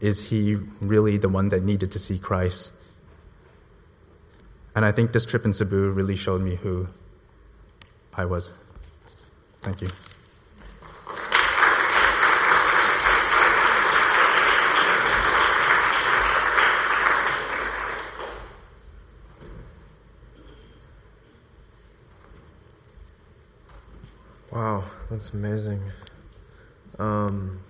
Is 0.03 0.31
he 0.31 0.57
really 0.81 1.17
the 1.17 1.29
one 1.29 1.51
that 1.51 1.63
needed 1.63 1.93
to 1.93 1.99
see 2.01 2.19
Christ? 2.19 2.73
And 4.75 4.85
I 4.85 4.91
think 4.91 5.13
this 5.13 5.25
trip 5.25 5.45
in 5.45 5.53
Cebu 5.53 5.91
really 5.91 6.17
showed 6.17 6.43
me 6.43 6.57
who 6.57 6.89
I 8.13 8.25
was. 8.25 8.51
Thank 9.61 9.81
you. 9.81 9.89
Wow, 24.51 24.83
that's 25.09 25.31
amazing. 25.31 25.81
Um, 26.99 27.61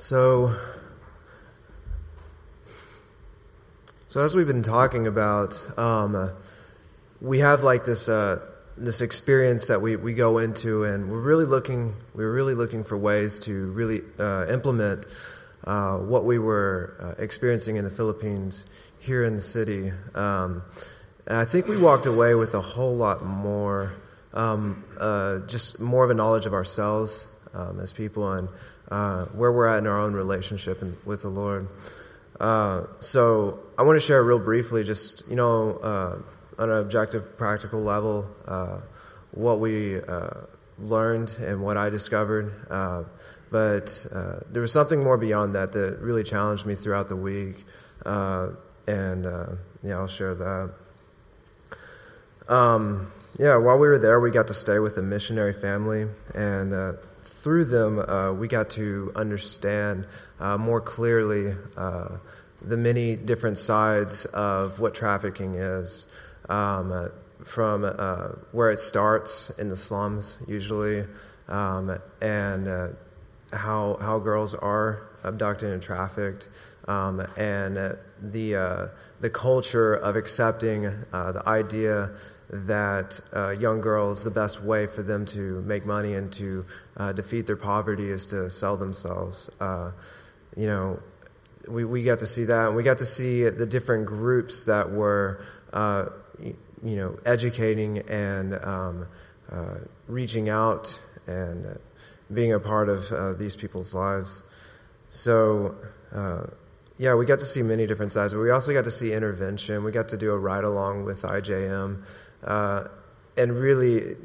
so, 0.00 0.56
so 4.08 4.20
as 4.20 4.34
we've 4.34 4.46
been 4.46 4.62
talking 4.62 5.06
about, 5.06 5.60
um, 5.78 6.32
we 7.20 7.40
have 7.40 7.64
like 7.64 7.84
this 7.84 8.08
uh, 8.08 8.40
this 8.78 9.02
experience 9.02 9.66
that 9.66 9.82
we, 9.82 9.96
we 9.96 10.14
go 10.14 10.38
into, 10.38 10.84
and 10.84 11.10
we're 11.10 11.20
really 11.20 11.44
looking 11.44 11.94
we're 12.14 12.32
really 12.32 12.54
looking 12.54 12.82
for 12.82 12.96
ways 12.96 13.38
to 13.40 13.72
really 13.72 14.00
uh, 14.18 14.46
implement 14.46 15.06
uh, 15.64 15.98
what 15.98 16.24
we 16.24 16.38
were 16.38 16.96
uh, 16.98 17.22
experiencing 17.22 17.76
in 17.76 17.84
the 17.84 17.90
Philippines 17.90 18.64
here 19.00 19.22
in 19.22 19.36
the 19.36 19.42
city. 19.42 19.92
Um, 20.14 20.62
I 21.28 21.44
think 21.44 21.68
we 21.68 21.76
walked 21.76 22.06
away 22.06 22.34
with 22.34 22.54
a 22.54 22.62
whole 22.62 22.96
lot 22.96 23.22
more, 23.22 23.92
um, 24.32 24.82
uh, 24.98 25.40
just 25.40 25.78
more 25.78 26.04
of 26.04 26.10
a 26.10 26.14
knowledge 26.14 26.46
of 26.46 26.54
ourselves 26.54 27.28
um, 27.52 27.80
as 27.80 27.92
people 27.92 28.32
and 28.32 28.48
uh, 28.90 29.26
where 29.26 29.52
we're 29.52 29.68
at 29.68 29.78
in 29.78 29.86
our 29.86 30.00
own 30.00 30.14
relationship 30.14 30.82
and, 30.82 30.96
with 31.04 31.22
the 31.22 31.28
Lord. 31.28 31.68
Uh, 32.40 32.84
so 32.98 33.60
I 33.78 33.82
want 33.82 34.00
to 34.00 34.06
share 34.06 34.22
real 34.22 34.38
briefly, 34.38 34.82
just 34.82 35.28
you 35.28 35.36
know, 35.36 35.76
uh, 35.76 36.62
on 36.62 36.70
an 36.70 36.78
objective, 36.78 37.36
practical 37.36 37.82
level, 37.82 38.26
uh, 38.46 38.78
what 39.32 39.60
we 39.60 40.00
uh, 40.00 40.30
learned 40.78 41.36
and 41.40 41.62
what 41.62 41.76
I 41.76 41.90
discovered. 41.90 42.52
but 43.50 44.06
there 44.50 44.62
was 44.62 44.72
something 44.72 45.02
more 45.02 45.18
beyond 45.18 45.54
that 45.54 45.72
that 45.72 45.98
really 46.00 46.24
challenged 46.24 46.64
me 46.66 46.74
throughout 46.74 47.08
the 47.08 47.16
week, 47.16 47.64
and 48.04 49.24
yeah, 49.82 49.98
I'll 49.98 50.06
share 50.06 50.34
that. 50.34 50.70
Um, 52.48 53.12
yeah, 53.38 53.56
while 53.56 53.78
we 53.78 53.86
were 53.86 53.98
there, 53.98 54.18
we 54.18 54.30
got 54.30 54.48
to 54.48 54.54
stay 54.54 54.78
with 54.78 54.96
a 54.96 55.02
missionary 55.02 55.52
family, 55.52 56.06
and 56.34 56.72
through 57.40 57.64
them, 57.64 57.98
uh, 57.98 58.32
we 58.32 58.46
got 58.48 58.68
to 58.68 59.10
understand 59.16 60.06
uh, 60.38 60.58
more 60.58 60.80
clearly 60.80 61.54
uh, 61.74 62.08
the 62.60 62.76
many 62.76 63.16
different 63.16 63.56
sides 63.56 64.26
of 64.26 64.78
what 64.78 64.94
trafficking 64.94 65.54
is. 65.54 66.06
Um, 66.48 66.92
uh, 66.92 67.08
from 67.44 67.84
uh, 67.84 68.28
where 68.52 68.70
it 68.70 68.78
starts 68.78 69.48
in 69.58 69.70
the 69.70 69.76
slums, 69.76 70.36
usually, 70.46 71.06
um, 71.48 71.98
and 72.20 72.94
how 73.50 73.96
how 73.98 74.18
girls 74.18 74.54
are 74.54 75.08
abducted 75.24 75.72
and 75.72 75.82
trafficked, 75.82 76.48
um, 76.86 77.26
and 77.38 77.96
the 78.20 78.90
the 79.20 79.30
culture 79.30 79.94
of 79.94 80.16
accepting 80.16 80.82
the 80.82 81.42
idea 81.46 82.10
that 82.52 83.20
uh, 83.34 83.50
young 83.50 83.80
girls, 83.80 84.24
the 84.24 84.30
best 84.30 84.62
way 84.62 84.86
for 84.86 85.02
them 85.02 85.24
to 85.24 85.62
make 85.62 85.86
money 85.86 86.14
and 86.14 86.32
to 86.32 86.66
uh, 86.96 87.12
defeat 87.12 87.46
their 87.46 87.56
poverty 87.56 88.10
is 88.10 88.26
to 88.26 88.50
sell 88.50 88.76
themselves. 88.76 89.48
Uh, 89.60 89.92
you 90.56 90.66
know, 90.66 91.00
we, 91.68 91.84
we 91.84 92.02
got 92.02 92.18
to 92.18 92.26
see 92.26 92.44
that, 92.44 92.68
and 92.68 92.76
we 92.76 92.82
got 92.82 92.98
to 92.98 93.06
see 93.06 93.44
the 93.44 93.66
different 93.66 94.06
groups 94.06 94.64
that 94.64 94.90
were, 94.90 95.44
uh, 95.72 96.06
you 96.42 96.96
know, 96.96 97.18
educating 97.24 97.98
and 98.08 98.54
um, 98.64 99.06
uh, 99.52 99.74
reaching 100.08 100.48
out 100.48 100.98
and 101.28 101.78
being 102.34 102.52
a 102.52 102.60
part 102.60 102.88
of 102.88 103.12
uh, 103.12 103.32
these 103.34 103.54
people's 103.54 103.94
lives. 103.94 104.42
So, 105.08 105.76
yeah, 106.98 107.14
we 107.14 107.24
got 107.24 107.38
to 107.38 107.46
see 107.46 107.62
many 107.62 107.86
different 107.86 108.12
sides, 108.12 108.34
but 108.34 108.40
we 108.40 108.50
also 108.50 108.72
got 108.72 108.84
to 108.84 108.90
see 108.90 109.12
intervention. 109.12 109.84
We 109.84 109.92
got 109.92 110.08
to 110.08 110.16
do 110.16 110.32
a 110.32 110.38
ride 110.38 110.64
along 110.64 111.04
with 111.04 111.22
IJM 111.22 112.02
uh, 112.44 112.84
and 113.36 113.52
really, 113.52 114.16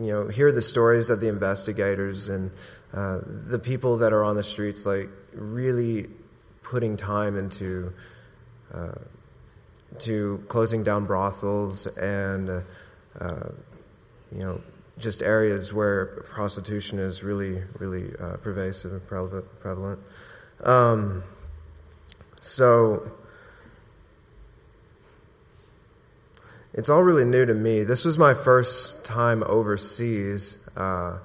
you 0.00 0.12
know, 0.12 0.28
hear 0.28 0.52
the 0.52 0.62
stories 0.62 1.10
of 1.10 1.20
the 1.20 1.28
investigators 1.28 2.28
and 2.28 2.50
uh, 2.92 3.20
the 3.24 3.58
people 3.58 3.98
that 3.98 4.12
are 4.12 4.24
on 4.24 4.36
the 4.36 4.42
streets, 4.42 4.86
like 4.86 5.08
really 5.32 6.08
putting 6.62 6.96
time 6.96 7.36
into 7.36 7.92
uh, 8.72 8.92
to 9.98 10.42
closing 10.48 10.82
down 10.82 11.06
brothels 11.06 11.86
and 11.86 12.50
uh, 13.20 13.48
you 14.32 14.40
know 14.40 14.60
just 14.98 15.22
areas 15.22 15.72
where 15.72 16.06
prostitution 16.28 16.98
is 16.98 17.22
really 17.22 17.62
really 17.78 18.12
uh, 18.18 18.36
pervasive 18.38 18.92
and 18.92 19.06
prevalent. 19.06 20.00
Um, 20.62 21.22
so 22.40 23.10
it's 26.74 26.88
all 26.88 27.02
really 27.02 27.24
new 27.24 27.46
to 27.46 27.54
me. 27.54 27.84
This 27.84 28.04
was 28.04 28.18
my 28.18 28.34
first 28.34 29.04
time 29.04 29.44
overseas, 29.46 30.56
uh, 30.76 31.18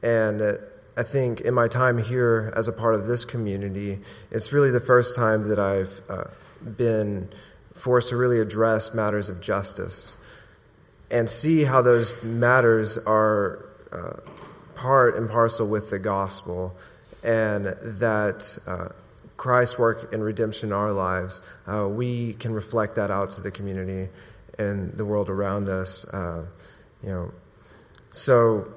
and 0.00 0.58
I 0.96 1.02
think 1.02 1.40
in 1.40 1.54
my 1.54 1.66
time 1.66 1.98
here 1.98 2.52
as 2.54 2.68
a 2.68 2.72
part 2.72 2.94
of 2.94 3.08
this 3.08 3.24
community, 3.24 3.98
it's 4.30 4.52
really 4.52 4.70
the 4.70 4.80
first 4.80 5.16
time 5.16 5.48
that 5.48 5.58
I've 5.58 6.00
uh, 6.08 6.24
been 6.64 7.28
forced 7.74 8.10
to 8.10 8.16
really 8.16 8.38
address 8.38 8.94
matters 8.94 9.28
of 9.28 9.40
justice 9.40 10.16
and 11.10 11.28
see 11.28 11.64
how 11.64 11.82
those 11.82 12.14
matters 12.22 12.96
are 12.96 13.66
uh, 13.90 14.20
part 14.76 15.16
and 15.16 15.28
parcel 15.28 15.66
with 15.66 15.90
the 15.90 15.98
gospel, 15.98 16.74
and 17.24 17.66
that. 17.66 18.56
Uh, 18.66 18.88
Christ's 19.38 19.76
work 19.76 20.12
in 20.12 20.20
redemption 20.20 20.68
in 20.68 20.72
our 20.72 20.92
lives, 20.92 21.42
uh, 21.66 21.88
we 21.88 22.34
can 22.34 22.52
reflect 22.52 22.94
that 22.94 23.10
out 23.10 23.32
to 23.32 23.40
the 23.40 23.50
community 23.50 24.08
and 24.62 24.96
the 24.96 25.04
world 25.04 25.28
around 25.28 25.68
us. 25.68 26.04
Uh, 26.06 26.46
you 27.02 27.10
know, 27.10 27.32
so 28.10 28.72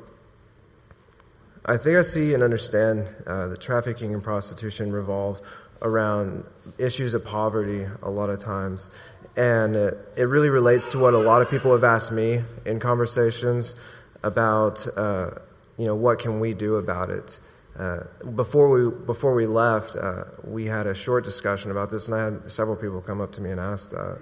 I 1.66 1.78
think 1.78 1.98
I 1.98 2.02
see 2.02 2.34
and 2.34 2.44
understand 2.44 3.10
uh, 3.26 3.48
that 3.48 3.62
trafficking 3.62 4.14
and 4.14 4.24
prostitution 4.24 4.92
revolve 4.92 5.42
around 5.82 6.44
issues 6.78 7.14
of 7.14 7.26
poverty 7.26 7.88
a 8.02 8.10
lot 8.10 8.30
of 8.30 8.40
times. 8.40 8.90
And 9.36 9.76
it, 9.76 9.98
it 10.16 10.24
really 10.24 10.50
relates 10.50 10.92
to 10.92 11.00
what 11.00 11.14
a 11.14 11.18
lot 11.18 11.42
of 11.42 11.50
people 11.50 11.72
have 11.72 11.84
asked 11.84 12.12
me 12.12 12.44
in 12.66 12.80
conversations 12.80 13.76
about, 14.24 14.88
uh, 14.96 15.32
you 15.78 15.86
know, 15.86 15.96
what 15.96 16.20
can 16.20 16.40
we 16.40 16.54
do 16.54 16.76
about 16.76 17.10
it? 17.10 17.40
Uh, 17.78 18.04
before 18.36 18.70
we 18.70 18.90
before 19.06 19.34
we 19.34 19.46
left, 19.46 19.98
uh, 19.98 20.24
we 20.46 20.66
had 20.66 20.88
a 20.88 20.94
short 20.94 21.26
discussion 21.26 21.72
about 21.72 21.90
this, 21.90 22.08
and 22.08 22.16
I 22.16 22.24
had 22.24 22.50
several 22.50 22.78
people 22.78 23.02
come 23.02 23.20
up 23.20 23.34
to 23.34 23.42
me 23.42 23.52
and 23.52 23.60
ask 23.60 23.92
that. 23.92 24.20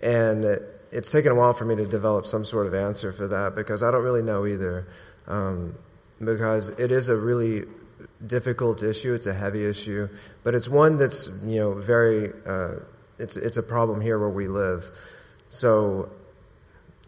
And 0.00 0.58
it's 0.90 1.10
taken 1.10 1.32
a 1.32 1.34
while 1.34 1.52
for 1.52 1.64
me 1.64 1.76
to 1.76 1.86
develop 1.86 2.26
some 2.26 2.44
sort 2.44 2.66
of 2.66 2.74
answer 2.74 3.12
for 3.12 3.28
that 3.28 3.54
because 3.54 3.82
I 3.82 3.90
don't 3.90 4.02
really 4.02 4.22
know 4.22 4.46
either. 4.46 4.88
Um, 5.26 5.74
because 6.20 6.70
it 6.70 6.90
is 6.90 7.08
a 7.08 7.16
really 7.16 7.64
difficult 8.26 8.82
issue. 8.82 9.14
It's 9.14 9.26
a 9.26 9.34
heavy 9.34 9.64
issue, 9.64 10.08
but 10.42 10.54
it's 10.54 10.68
one 10.68 10.96
that's 10.96 11.28
you 11.44 11.60
know 11.60 11.74
very. 11.74 12.32
Uh, 12.46 12.80
it's 13.18 13.36
it's 13.36 13.56
a 13.56 13.62
problem 13.62 14.00
here 14.00 14.18
where 14.18 14.28
we 14.28 14.48
live. 14.48 14.90
So, 15.48 16.10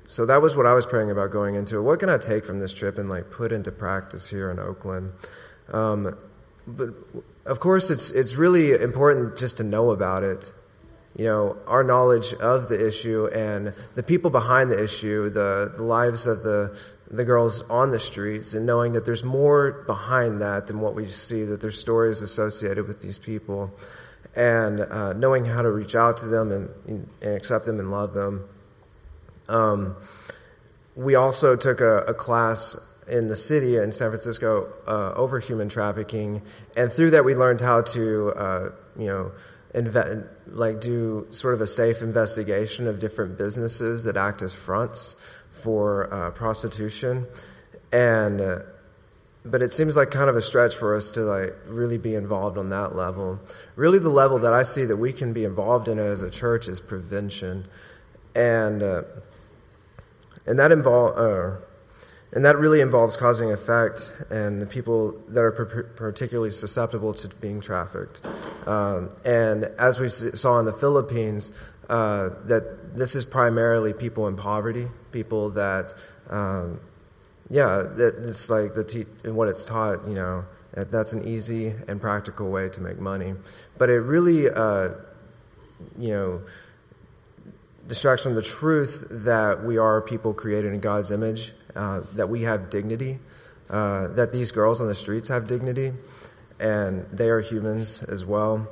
so 0.05 0.27
that 0.27 0.43
was 0.43 0.57
what 0.57 0.66
I 0.66 0.75
was 0.75 0.87
praying 0.87 1.11
about 1.11 1.31
going 1.31 1.55
into. 1.55 1.83
What 1.83 2.01
can 2.01 2.09
I 2.09 2.19
take 2.19 2.45
from 2.45 2.61
this 2.61 2.73
trip 2.73 2.99
and 2.99 3.09
like 3.09 3.31
put 3.31 3.53
into 3.53 3.71
practice 3.71 4.29
here 4.29 4.51
in 4.51 4.59
Oakland? 4.59 5.12
Um, 5.73 6.16
but 6.66 6.90
of 7.47 7.61
course, 7.61 7.90
it's 7.90 8.11
it's 8.11 8.35
really 8.35 8.73
important 8.73 9.38
just 9.38 9.57
to 9.59 9.64
know 9.64 9.90
about 9.90 10.23
it 10.23 10.53
you 11.20 11.26
know, 11.26 11.59
our 11.66 11.85
knowledge 11.85 12.33
of 12.33 12.70
the 12.70 12.88
issue 12.88 13.26
and 13.26 13.74
the 13.94 14.02
people 14.02 14.30
behind 14.30 14.70
the 14.70 14.83
issue, 14.83 15.28
the, 15.28 15.70
the 15.76 15.83
lives 15.83 16.26
of 16.26 16.42
the, 16.42 16.74
the 17.11 17.26
girls 17.26 17.61
on 17.68 17.90
the 17.90 17.98
streets, 17.98 18.54
and 18.54 18.64
knowing 18.64 18.94
that 18.94 19.04
there's 19.04 19.22
more 19.22 19.85
behind 19.87 20.40
that 20.40 20.66
than 20.66 20.80
what 20.80 20.94
we 20.94 21.04
see, 21.04 21.44
that 21.44 21.61
there's 21.61 21.78
stories 21.78 22.22
associated 22.22 22.88
with 22.88 23.02
these 23.02 23.18
people, 23.18 23.70
and 24.35 24.80
uh, 24.80 25.12
knowing 25.12 25.44
how 25.44 25.61
to 25.61 25.70
reach 25.70 25.94
out 25.94 26.16
to 26.16 26.24
them 26.24 26.50
and, 26.52 26.70
and 27.20 27.37
accept 27.37 27.66
them 27.66 27.78
and 27.78 27.90
love 27.90 28.14
them. 28.14 28.48
Um, 29.46 29.96
we 30.96 31.16
also 31.16 31.54
took 31.54 31.83
a, 31.83 31.98
a, 31.98 32.14
class 32.14 32.78
in 33.11 33.28
the 33.28 33.37
city 33.37 33.76
in 33.76 33.92
San 33.92 34.09
Francisco 34.09 34.72
uh, 34.87 35.12
over 35.14 35.38
human 35.38 35.68
trafficking, 35.68 36.40
and 36.78 36.90
through 36.90 37.11
that 37.11 37.26
we 37.26 37.35
learned 37.35 37.61
how 37.61 37.83
to, 37.83 38.30
uh, 38.30 38.70
you 38.98 39.09
know, 39.09 39.33
inve- 39.74 40.26
like 40.46 40.80
do 40.80 41.26
sort 41.30 41.54
of 41.54 41.61
a 41.61 41.66
safe 41.66 42.02
investigation 42.02 42.87
of 42.87 42.98
different 42.98 43.38
businesses 43.38 44.04
that 44.04 44.16
act 44.16 44.42
as 44.42 44.52
fronts 44.52 45.16
for 45.52 46.12
uh, 46.12 46.30
prostitution, 46.30 47.26
and 47.92 48.40
uh, 48.40 48.59
but 49.44 49.62
it 49.62 49.72
seems 49.72 49.96
like 49.96 50.11
kind 50.11 50.28
of 50.28 50.37
a 50.37 50.42
stretch 50.42 50.74
for 50.74 50.96
us 50.96 51.11
to 51.12 51.20
like 51.20 51.54
really 51.66 51.98
be 51.98 52.14
involved 52.14 52.59
on 52.59 52.70
that 52.70 52.94
level. 52.94 53.40
Really, 53.76 53.98
the 53.98 54.11
level 54.11 54.38
that 54.40 54.52
I 54.52 54.62
see 54.62 54.85
that 54.85 54.96
we 54.96 55.12
can 55.12 55.33
be 55.33 55.44
involved 55.44 55.88
in 55.88 55.98
as 55.98 56.22
a 56.22 56.30
church 56.30 56.68
is 56.68 56.80
prevention, 56.80 57.66
and 58.35 58.83
uh, 58.83 59.02
and 60.46 60.59
that 60.59 60.72
involve 60.72 61.16
and 62.33 62.45
that 62.45 62.59
really 62.59 62.81
involves 62.81 63.16
causing 63.16 63.51
effect 63.51 64.12
and 64.31 64.62
the 64.62 64.66
people 64.66 65.21
that 65.29 65.43
are 65.43 65.53
particularly 65.97 66.51
susceptible 66.51 67.12
to 67.14 67.29
being 67.37 67.61
trafficked. 67.61 68.21
Um, 68.66 69.11
and 69.25 69.64
as 69.79 69.99
we 69.99 70.09
saw 70.09 70.59
in 70.61 70.64
the 70.64 70.73
Philippines, 70.73 71.51
uh, 71.88 72.31
that 72.45 72.95
this 72.95 73.16
is 73.16 73.25
primarily 73.25 73.93
people 73.93 74.29
in 74.29 74.37
poverty, 74.37 74.87
people 75.11 75.51
that, 75.51 75.93
um, 76.29 76.81
yeah, 77.49 77.83
that 77.83 78.14
it's 78.23 78.49
like 78.49 78.75
the 78.75 78.85
te- 78.85 79.29
what 79.29 79.49
it's 79.49 79.64
taught, 79.64 80.07
you 80.07 80.14
know, 80.14 80.45
that 80.75 80.88
that's 80.88 81.12
an 81.12 81.27
easy 81.27 81.75
and 81.88 82.01
practical 82.01 82.49
way 82.49 82.69
to 82.69 82.81
make 82.81 83.01
money. 83.01 83.35
But 83.77 83.90
it 83.90 83.99
really, 83.99 84.49
uh, 84.49 84.90
you 85.99 86.11
know, 86.11 86.43
distracts 87.88 88.23
from 88.23 88.37
the 88.37 88.43
truth 88.43 89.05
that 89.11 89.64
we 89.64 89.79
are 89.79 90.01
people 90.01 90.33
created 90.33 90.73
in 90.73 90.79
God's 90.79 91.11
image 91.11 91.53
uh, 91.76 92.00
that 92.14 92.28
we 92.28 92.42
have 92.42 92.70
dignity, 92.70 93.18
uh, 93.68 94.09
that 94.09 94.30
these 94.30 94.50
girls 94.50 94.80
on 94.80 94.88
the 94.88 94.94
streets 94.94 95.28
have 95.28 95.46
dignity, 95.46 95.92
and 96.59 97.06
they 97.12 97.28
are 97.28 97.40
humans 97.40 98.02
as 98.04 98.24
well. 98.24 98.68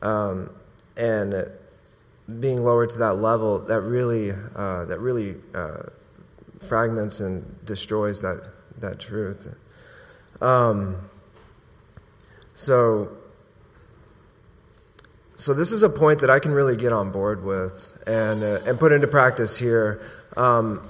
Um, 0.00 0.50
and 0.96 1.50
being 2.40 2.62
lowered 2.62 2.90
to 2.90 2.98
that 2.98 3.14
level, 3.14 3.58
that 3.58 3.80
really, 3.80 4.32
uh, 4.32 4.84
that 4.84 4.98
really 5.00 5.36
uh, 5.54 5.84
fragments 6.60 7.20
and 7.20 7.64
destroys 7.64 8.22
that, 8.22 8.50
that 8.78 9.00
truth. 9.00 9.54
Um, 10.40 11.08
so, 12.54 13.16
so 15.36 15.54
this 15.54 15.72
is 15.72 15.82
a 15.82 15.88
point 15.88 16.20
that 16.20 16.30
I 16.30 16.38
can 16.38 16.52
really 16.52 16.76
get 16.76 16.92
on 16.92 17.10
board 17.10 17.44
with 17.44 17.92
and, 18.06 18.42
uh, 18.42 18.60
and 18.66 18.78
put 18.78 18.92
into 18.92 19.08
practice 19.08 19.56
here. 19.56 20.02
Um, 20.36 20.88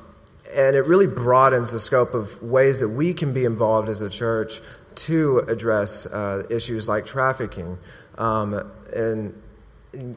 and 0.55 0.77
it 0.77 0.87
really 0.87 1.07
broadens 1.07 1.73
the 1.73 1.81
scope 1.81 2.15
of 2.15 2.43
ways 2.43 2.81
that 2.81 2.89
we 2.89 3.15
can 3.15 3.33
be 3.33 3.45
involved 3.45 3.89
as 3.89 4.03
a 4.03 4.11
church 4.11 4.61
to 4.95 5.39
address 5.49 6.07
uh, 6.07 6.45
issues 6.51 6.89
like 6.89 7.07
trafficking. 7.07 7.79
Um, 8.19 8.71
and 8.95 9.41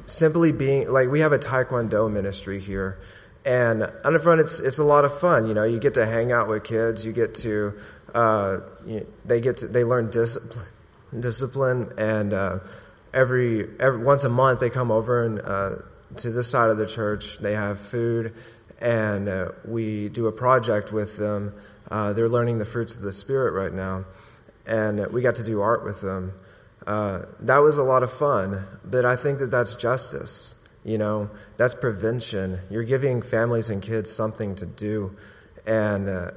simply 0.06 0.52
being 0.52 0.90
like, 0.90 1.10
we 1.10 1.22
have 1.22 1.32
a 1.32 1.40
Taekwondo 1.40 2.12
ministry 2.12 2.60
here. 2.60 3.00
And 3.46 3.84
on 4.04 4.14
the 4.14 4.20
front, 4.20 4.42
it's, 4.42 4.60
it's 4.60 4.80
a 4.80 4.84
lot 4.84 5.06
of 5.06 5.18
fun. 5.20 5.48
You 5.48 5.54
know, 5.54 5.64
you 5.64 5.80
get 5.80 5.94
to 5.96 6.06
hang 6.06 6.32
out 6.32 6.48
with 6.48 6.64
kids, 6.64 7.06
you 7.06 7.14
get 7.14 7.36
to, 7.36 7.74
uh, 8.14 8.60
you, 8.86 9.06
they 9.24 9.40
get 9.40 9.58
to, 9.58 9.68
they 9.68 9.84
learn 9.84 10.10
discipline, 10.10 10.66
discipline 11.20 11.94
and 11.98 12.34
uh, 12.34 12.60
every, 13.14 13.68
every, 13.80 14.04
once 14.04 14.24
a 14.24 14.30
month 14.30 14.60
they 14.60 14.70
come 14.70 14.92
over 14.92 15.24
and 15.24 15.40
uh, 15.40 15.76
to 16.18 16.32
this 16.32 16.50
side 16.50 16.70
of 16.70 16.78
the 16.78 16.88
church, 16.88 17.38
they 17.40 17.54
have 17.54 17.80
food 17.80 18.34
and 18.86 19.28
uh, 19.28 19.50
we 19.66 20.10
do 20.10 20.28
a 20.28 20.32
project 20.32 20.94
with 20.94 21.18
them. 21.18 21.56
Uh, 21.90 22.14
they're 22.14 22.30
learning 22.30 22.60
the 22.60 22.66
fruits 22.66 22.94
of 22.94 23.02
the 23.02 23.12
Spirit 23.12 23.52
right 23.52 23.74
now, 23.74 24.06
and 24.68 25.08
we 25.08 25.24
got 25.24 25.34
to 25.36 25.44
do 25.44 25.60
art 25.60 25.84
with 25.84 26.02
them. 26.02 26.34
Uh, 26.86 27.24
that 27.40 27.58
was 27.58 27.80
a 27.80 27.84
lot 27.84 28.04
of 28.04 28.14
fun, 28.14 28.64
but 28.86 29.04
I 29.04 29.16
think 29.16 29.40
that 29.40 29.50
that's 29.50 29.74
justice. 29.74 30.54
You 30.84 31.00
know, 31.00 31.32
that's 31.58 31.74
prevention. 31.74 32.60
You're 32.70 32.84
giving 32.84 33.24
families 33.24 33.72
and 33.72 33.82
kids 33.82 34.12
something 34.12 34.54
to 34.58 34.68
do, 34.68 35.18
and 35.66 36.08
uh, 36.08 36.32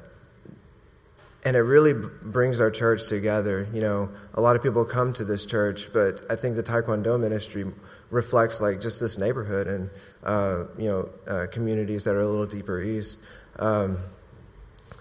and 1.45 1.55
it 1.55 1.61
really 1.61 1.93
brings 1.93 2.63
our 2.63 2.71
church 2.71 3.09
together. 3.09 3.69
You 3.75 3.83
know, 3.83 4.09
a 4.33 4.41
lot 4.41 4.57
of 4.57 4.63
people 4.63 4.87
come 4.87 5.13
to 5.15 5.25
this 5.25 5.45
church, 5.45 5.93
but 5.93 6.23
I 6.31 6.37
think 6.37 6.57
the 6.57 6.63
Taekwondo 6.63 7.21
ministry 7.21 7.67
reflects 8.11 8.61
like 8.61 8.81
just 8.81 9.01
this 9.01 9.19
neighborhood 9.19 9.67
and 9.67 9.91
uh, 10.25 10.65
you 10.79 10.89
know 10.89 11.09
uh, 11.27 11.47
communities 11.51 12.05
that 12.05 12.15
are 12.15 12.21
a 12.21 12.29
little 12.29 12.47
deeper 12.47 12.81
east. 12.81 13.19
Um, 13.59 13.99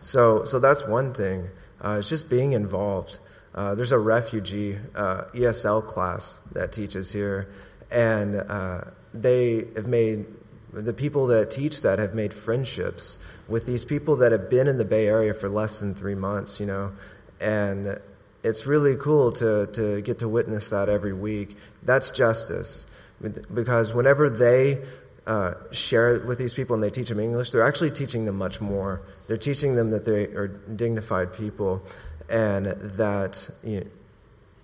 so 0.01 0.45
so 0.45 0.59
that's 0.59 0.85
one 0.85 1.13
thing. 1.13 1.49
Uh, 1.83 1.97
it's 1.99 2.09
just 2.09 2.29
being 2.29 2.53
involved. 2.53 3.19
Uh, 3.53 3.75
there's 3.75 3.91
a 3.91 3.99
refugee 3.99 4.77
uh, 4.95 5.23
ESL 5.33 5.85
class 5.85 6.41
that 6.51 6.71
teaches 6.71 7.11
here, 7.11 7.49
and 7.89 8.35
uh, 8.35 8.81
they 9.13 9.65
have 9.75 9.87
made 9.87 10.25
the 10.73 10.93
people 10.93 11.27
that 11.27 11.49
teach 11.49 11.81
that 11.81 11.97
have 11.97 12.13
made 12.13 12.33
friendships 12.33 13.17
with 13.47 13.65
these 13.65 13.85
people 13.85 14.15
that 14.17 14.31
have 14.31 14.49
been 14.49 14.67
in 14.67 14.77
the 14.77 14.85
Bay 14.85 15.07
Area 15.07 15.33
for 15.33 15.49
less 15.49 15.79
than 15.79 15.95
three 15.95 16.15
months. 16.15 16.59
You 16.59 16.65
know, 16.65 16.91
and 17.39 17.99
it's 18.43 18.67
really 18.67 18.95
cool 18.97 19.31
to 19.33 19.67
to 19.67 20.01
get 20.01 20.19
to 20.19 20.27
witness 20.27 20.69
that 20.71 20.89
every 20.89 21.13
week. 21.13 21.55
That's 21.83 22.11
justice 22.11 22.85
because 23.21 23.93
whenever 23.93 24.29
they 24.29 24.79
uh, 25.25 25.55
share 25.71 26.19
with 26.19 26.37
these 26.37 26.53
people 26.53 26.73
and 26.73 26.83
they 26.83 26.89
teach 26.89 27.09
them 27.09 27.19
English, 27.19 27.51
they're 27.51 27.67
actually 27.67 27.91
teaching 27.91 28.25
them 28.25 28.37
much 28.37 28.61
more. 28.61 29.01
They're 29.27 29.37
teaching 29.37 29.75
them 29.75 29.91
that 29.91 30.05
they 30.05 30.25
are 30.25 30.47
dignified 30.47 31.33
people 31.33 31.83
and 32.29 32.65
that 32.65 33.49
you 33.63 33.81
know, 33.81 33.87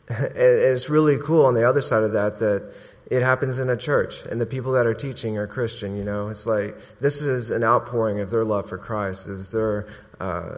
and 0.10 0.38
it's 0.38 0.90
really 0.90 1.18
cool 1.18 1.46
on 1.46 1.54
the 1.54 1.68
other 1.68 1.82
side 1.82 2.04
of 2.04 2.12
that 2.14 2.40
that 2.40 2.74
it 3.10 3.22
happens 3.22 3.60
in 3.60 3.70
a 3.70 3.78
church 3.78 4.24
and 4.26 4.40
the 4.40 4.46
people 4.46 4.72
that 4.74 4.86
are 4.86 4.94
teaching 4.94 5.38
are 5.38 5.48
Christian. 5.48 5.98
You 5.98 6.04
know, 6.04 6.30
it's 6.30 6.46
like 6.46 6.78
this 7.00 7.22
is 7.22 7.52
an 7.52 7.64
outpouring 7.64 8.20
of 8.20 8.30
their 8.30 8.46
love 8.46 8.68
for 8.68 8.78
Christ. 8.78 9.28
Is 9.28 9.52
they're 9.52 9.88
uh, 10.20 10.58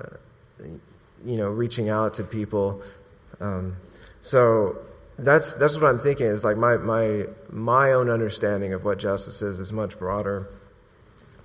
you 0.60 1.38
know 1.38 1.50
reaching 1.50 1.90
out 1.90 2.14
to 2.16 2.24
people. 2.24 2.82
Um, 3.40 3.78
so 4.22 4.78
that's 5.18 5.54
that's 5.56 5.76
what 5.76 5.86
I'm 5.86 6.00
thinking. 6.00 6.28
Is 6.28 6.44
like 6.44 6.58
my 6.58 6.78
my 6.78 7.26
my 7.50 7.92
own 7.94 8.10
understanding 8.10 8.74
of 8.74 8.84
what 8.84 9.00
justice 9.00 9.42
is 9.42 9.60
is 9.60 9.72
much 9.72 9.98
broader 9.98 10.50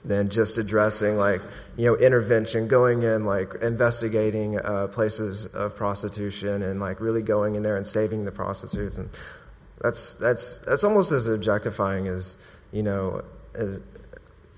than 0.04 0.30
just 0.30 0.56
addressing 0.58 1.16
like 1.16 1.42
you 1.76 1.86
know 1.86 1.96
intervention, 1.96 2.68
going 2.68 3.02
in 3.02 3.24
like 3.24 3.54
investigating 3.62 4.58
uh, 4.58 4.88
places 4.88 5.46
of 5.46 5.76
prostitution 5.76 6.62
and 6.62 6.80
like 6.80 7.00
really 7.00 7.22
going 7.22 7.54
in 7.54 7.62
there 7.62 7.76
and 7.76 7.86
saving 7.86 8.24
the 8.24 8.32
prostitutes 8.32 8.98
and 8.98 9.10
that's 9.80 10.14
that's 10.14 10.58
that's 10.58 10.84
almost 10.84 11.12
as 11.12 11.26
objectifying 11.26 12.06
as 12.08 12.36
you 12.72 12.82
know 12.82 13.22
as 13.54 13.80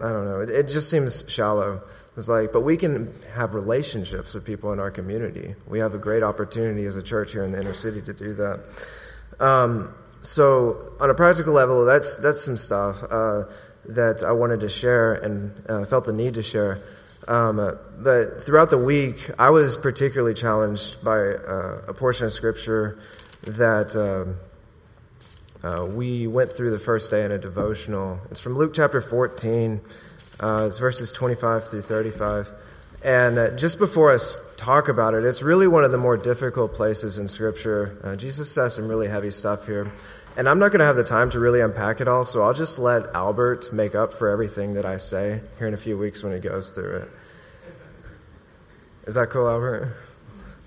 I 0.01 0.11
don't 0.11 0.25
know. 0.25 0.41
It, 0.41 0.51
it 0.51 0.69
just 0.69 0.91
seems 0.91 1.25
shallow. 1.29 1.81
It's 2.17 2.29
like, 2.29 2.53
but 2.53 2.61
we 2.63 2.77
can 2.77 3.15
have 3.35 3.55
relationships 3.55 4.35
with 4.35 4.45
people 4.45 4.73
in 4.73 4.81
our 4.81 4.91
community. 4.91 5.55
We 5.67 5.79
have 5.79 5.95
a 5.95 5.99
great 5.99 6.23
opportunity 6.23 6.85
as 6.87 6.97
a 6.97 7.03
church 7.03 7.33
here 7.33 7.45
in 7.45 7.53
the 7.53 7.61
inner 7.61 7.73
city 7.73 8.03
to 8.03 8.13
do 8.13 8.35
that. 8.35 8.61
Um, 9.41 9.95
so, 10.23 10.95
on 11.01 11.11
a 11.11 11.15
practical 11.15 11.53
level, 11.53 11.85
that's 11.85 12.19
that's 12.19 12.45
some 12.45 12.57
stuff 12.57 13.03
uh, 13.03 13.45
that 13.87 14.23
I 14.23 14.33
wanted 14.33 14.61
to 14.61 14.69
share 14.69 15.15
and 15.15 15.53
uh, 15.69 15.85
felt 15.85 16.05
the 16.05 16.13
need 16.13 16.35
to 16.35 16.43
share. 16.43 16.81
Um, 17.29 17.79
but 17.99 18.43
throughout 18.43 18.71
the 18.71 18.79
week, 18.79 19.31
I 19.39 19.51
was 19.51 19.77
particularly 19.77 20.35
challenged 20.35 21.03
by 21.05 21.19
uh, 21.19 21.83
a 21.89 21.95
portion 21.95 22.27
of 22.27 22.33
scripture 22.33 22.99
that 23.43 23.95
um, 23.97 24.37
uh, 25.63 25.85
we 25.85 26.27
went 26.27 26.53
through 26.53 26.71
the 26.71 26.79
first 26.79 27.11
day 27.11 27.25
in 27.25 27.31
a 27.31 27.39
devotional. 27.39 28.21
It's 28.31 28.41
from 28.41 28.57
Luke 28.57 28.73
chapter 28.75 29.01
14. 29.01 29.81
Uh, 30.41 30.65
it's 30.67 30.79
verses 30.79 31.13
25 31.13 31.69
through 31.69 31.83
35. 31.83 32.53
And 33.05 33.39
uh, 33.39 33.51
just 33.51 33.79
before 33.79 34.15
I 34.15 34.19
talk 34.57 34.89
about 34.89 35.15
it, 35.15 35.25
it's 35.25 35.43
really 35.43 35.67
one 35.67 35.83
of 35.85 35.91
the 35.91 35.99
more 35.99 36.17
difficult 36.17 36.73
places 36.73 37.19
in 37.19 37.27
Scripture. 37.27 37.99
Uh, 38.05 38.17
Jesus 38.17 38.51
says 38.51 38.75
some 38.75 38.89
really 38.89 39.09
heavy 39.09 39.31
stuff 39.31 39.67
here. 39.67 39.93
And 40.37 40.49
I'm 40.49 40.59
not 40.59 40.71
going 40.71 40.79
to 40.79 40.87
have 40.87 40.97
the 40.97 41.05
time 41.05 41.29
to 41.31 41.41
really 41.41 41.61
unpack 41.61 42.01
it 42.01 42.09
all, 42.09 42.25
so 42.25 42.43
I'll 42.43 42.55
just 42.55 42.79
let 42.79 43.15
Albert 43.15 43.73
make 43.73 43.95
up 43.95 44.15
for 44.15 44.29
everything 44.29 44.75
that 44.75 44.87
I 44.87 44.97
say 44.97 45.43
here 45.59 45.69
in 45.69 45.75
a 45.75 45.79
few 45.79 45.99
weeks 45.99 46.23
when 46.23 46.33
he 46.33 46.39
goes 46.39 46.73
through 46.73 46.97
it. 46.97 47.11
Is 49.07 49.15
that 49.15 49.29
cool, 49.31 49.49
Albert? 49.49 49.95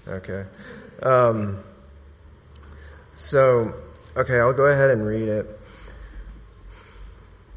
Okay. 0.07 0.45
Um, 1.01 1.63
so, 3.15 3.73
okay, 4.15 4.39
I'll 4.39 4.53
go 4.53 4.65
ahead 4.65 4.91
and 4.91 5.07
read 5.07 5.29
it. 5.29 5.59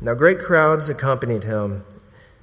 Now 0.00 0.14
great 0.14 0.38
crowds 0.38 0.88
accompanied 0.88 1.42
him, 1.42 1.84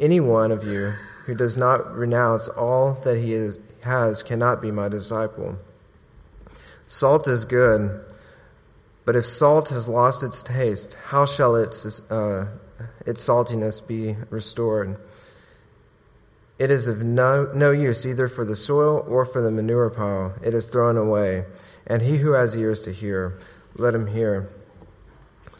any 0.00 0.18
one 0.18 0.50
of 0.50 0.64
you 0.64 0.94
who 1.26 1.34
does 1.34 1.56
not 1.56 1.94
renounce 1.94 2.48
all 2.48 2.94
that 3.04 3.18
he 3.18 3.34
is, 3.34 3.58
has 3.82 4.22
cannot 4.22 4.60
be 4.60 4.70
my 4.70 4.88
disciple. 4.88 5.56
Salt 6.86 7.28
is 7.28 7.44
good, 7.44 8.04
but 9.04 9.14
if 9.14 9.26
salt 9.26 9.68
has 9.68 9.86
lost 9.86 10.22
its 10.22 10.42
taste, 10.42 10.96
how 11.08 11.24
shall 11.24 11.54
its, 11.54 12.00
uh, 12.10 12.46
its 13.06 13.26
saltiness 13.26 13.86
be 13.86 14.16
restored? 14.30 14.96
It 16.58 16.70
is 16.70 16.88
of 16.88 17.02
no, 17.02 17.50
no 17.54 17.70
use 17.70 18.04
either 18.04 18.28
for 18.28 18.44
the 18.44 18.56
soil 18.56 19.04
or 19.08 19.24
for 19.24 19.40
the 19.40 19.50
manure 19.50 19.88
pile. 19.88 20.34
It 20.42 20.52
is 20.52 20.68
thrown 20.68 20.96
away. 20.96 21.44
And 21.86 22.02
he 22.02 22.18
who 22.18 22.32
has 22.32 22.56
ears 22.56 22.82
to 22.82 22.92
hear, 22.92 23.38
let 23.76 23.94
him 23.94 24.08
hear. 24.08 24.50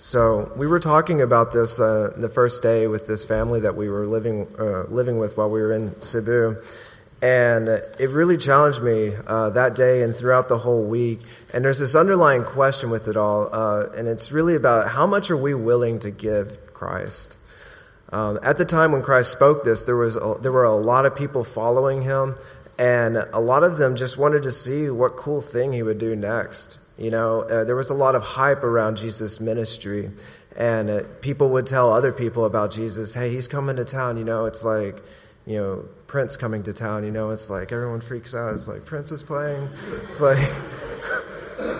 So 0.01 0.51
we 0.57 0.67
were 0.67 0.79
talking 0.79 1.21
about 1.21 1.53
this 1.53 1.79
uh, 1.79 2.15
the 2.17 2.31
first 2.31 2.63
day 2.63 2.87
with 2.87 3.07
this 3.07 3.23
family 3.23 3.61
that 3.61 3.77
we 3.77 3.91
were 3.91 4.07
living 4.07 4.47
uh, 4.59 4.85
living 4.85 5.19
with 5.19 5.37
while 5.37 5.51
we 5.51 5.61
were 5.61 5.75
in 5.75 6.01
Cebu, 6.01 6.57
and 7.21 7.69
it 7.69 8.09
really 8.09 8.39
challenged 8.39 8.83
me 8.83 9.13
uh, 9.27 9.51
that 9.51 9.75
day 9.75 10.03
and 10.03 10.17
throughout 10.17 10.49
the 10.49 10.57
whole 10.57 10.83
week. 10.83 11.21
And 11.53 11.63
there's 11.63 11.81
this 11.81 11.95
underlying 11.95 12.45
question 12.45 12.89
with 12.89 13.09
it 13.09 13.19
all, 13.19 13.51
uh, 13.53 13.91
and 13.95 14.09
it's 14.09 14.33
really 14.33 14.55
about 14.55 14.89
how 14.89 15.07
much 15.07 15.31
are 15.31 15.37
we 15.37 15.53
willing 15.53 15.99
to 15.99 16.11
give 16.11 16.73
Christ. 16.73 17.37
Um, 18.11 18.39
at 18.43 18.57
the 18.57 18.65
time 18.65 18.93
when 18.93 19.03
Christ 19.03 19.31
spoke 19.31 19.65
this, 19.65 19.85
there 19.85 19.97
was 19.97 20.17
a, 20.17 20.37
there 20.41 20.51
were 20.51 20.65
a 20.65 20.77
lot 20.77 21.05
of 21.05 21.15
people 21.15 21.45
following 21.45 22.01
him, 22.01 22.37
and 22.79 23.19
a 23.35 23.39
lot 23.39 23.65
of 23.65 23.77
them 23.77 23.97
just 23.97 24.17
wanted 24.17 24.45
to 24.45 24.51
see 24.51 24.89
what 24.89 25.17
cool 25.17 25.43
thing 25.43 25.75
he 25.75 25.83
would 25.83 25.99
do 25.99 26.17
next. 26.17 26.79
You 27.01 27.11
know, 27.11 27.41
uh, 27.41 27.65
there 27.65 27.75
was 27.75 27.89
a 27.89 27.95
lot 27.95 28.15
of 28.15 28.23
hype 28.23 28.63
around 28.63 28.99
Jesus' 28.99 29.41
ministry, 29.41 30.11
and 30.55 30.91
uh, 30.91 31.01
people 31.23 31.49
would 31.49 31.67
tell 31.67 31.93
other 31.95 32.13
people 32.13 32.45
about 32.45 32.71
Jesus. 32.73 33.15
Hey, 33.15 33.33
he's 33.33 33.49
coming 33.49 33.77
to 33.77 33.87
town. 33.87 34.19
You 34.19 34.25
know, 34.25 34.45
it's 34.45 34.65
like, 34.65 35.03
you 35.47 35.57
know, 35.57 35.89
Prince 36.07 36.37
coming 36.37 36.63
to 36.65 36.75
town. 36.75 37.05
You 37.05 37.11
know, 37.11 37.31
it's 37.31 37.49
like 37.49 37.73
everyone 37.73 38.03
freaks 38.03 38.35
out. 38.35 38.53
It's 38.53 38.69
like 38.69 38.85
Prince 38.85 39.13
is 39.13 39.23
playing. 39.23 39.69
It's 40.09 40.21
like. 40.21 40.47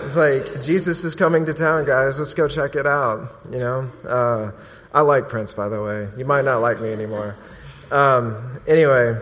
It's 0.03 0.15
like 0.15 0.61
Jesus 0.61 1.03
is 1.03 1.15
coming 1.15 1.45
to 1.45 1.53
town, 1.53 1.85
guys. 1.85 2.19
Let's 2.19 2.35
go 2.35 2.47
check 2.47 2.75
it 2.75 2.85
out. 2.85 3.31
You 3.51 3.57
know, 3.57 3.89
uh, 4.07 4.51
I 4.93 5.01
like 5.01 5.27
Prince, 5.27 5.53
by 5.53 5.69
the 5.69 5.81
way. 5.81 6.07
You 6.17 6.25
might 6.25 6.45
not 6.45 6.59
like 6.59 6.79
me 6.79 6.91
anymore. 6.91 7.35
Um, 7.89 8.59
anyway, 8.67 9.19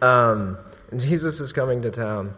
um, 0.00 0.56
Jesus 0.96 1.40
is 1.40 1.52
coming 1.52 1.82
to 1.82 1.90
town. 1.90 2.34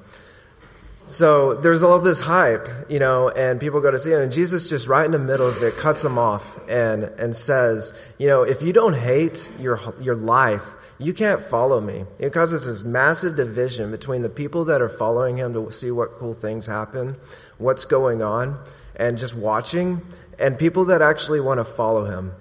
So 1.11 1.55
there's 1.55 1.83
all 1.83 1.99
this 1.99 2.21
hype, 2.21 2.69
you 2.89 3.01
know, 3.01 3.31
and 3.31 3.59
people 3.59 3.81
go 3.81 3.91
to 3.91 3.99
see 3.99 4.13
him, 4.13 4.21
and 4.21 4.31
Jesus 4.31 4.69
just 4.69 4.87
right 4.87 5.05
in 5.05 5.11
the 5.11 5.19
middle 5.19 5.49
of 5.49 5.61
it 5.61 5.77
cuts 5.77 6.05
him 6.05 6.19
off 6.19 6.57
and 6.69 7.03
and 7.03 7.35
says, 7.35 7.93
you 8.17 8.29
know, 8.29 8.45
if 8.45 8.63
you 8.63 8.73
don't 8.73 8.95
hate 8.95 9.49
your 9.59 9.81
your 10.01 10.15
life, 10.15 10.63
you 11.01 11.13
can't 11.13 11.43
follow 11.43 11.81
me. 11.81 12.05
It 12.21 12.33
causes 12.33 12.65
this 12.65 12.85
massive 12.85 13.35
division 13.35 13.91
between 13.91 14.23
the 14.23 14.29
people 14.29 14.67
that 14.67 14.81
are 14.81 14.89
following 14.89 15.37
him 15.37 15.53
to 15.55 15.73
see 15.73 15.91
what 15.91 16.13
cool 16.13 16.33
things 16.33 16.67
happen, 16.67 17.17
what's 17.59 17.85
going 17.85 18.23
on, 18.23 18.63
and 18.95 19.19
just 19.19 19.35
watching, 19.35 20.03
and 20.39 20.57
people 20.57 20.85
that 20.85 21.03
actually 21.03 21.41
want 21.41 21.59
to 21.59 21.65
follow 21.65 22.05
him. 22.05 22.35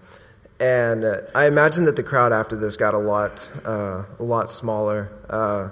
And 0.60 1.06
I 1.34 1.48
imagine 1.48 1.86
that 1.86 1.96
the 1.96 2.04
crowd 2.04 2.34
after 2.34 2.56
this 2.56 2.78
got 2.78 2.94
a 2.94 3.00
lot 3.00 3.50
uh, 3.66 4.04
a 4.20 4.24
lot 4.24 4.52
smaller. 4.52 5.10
Uh, 5.28 5.70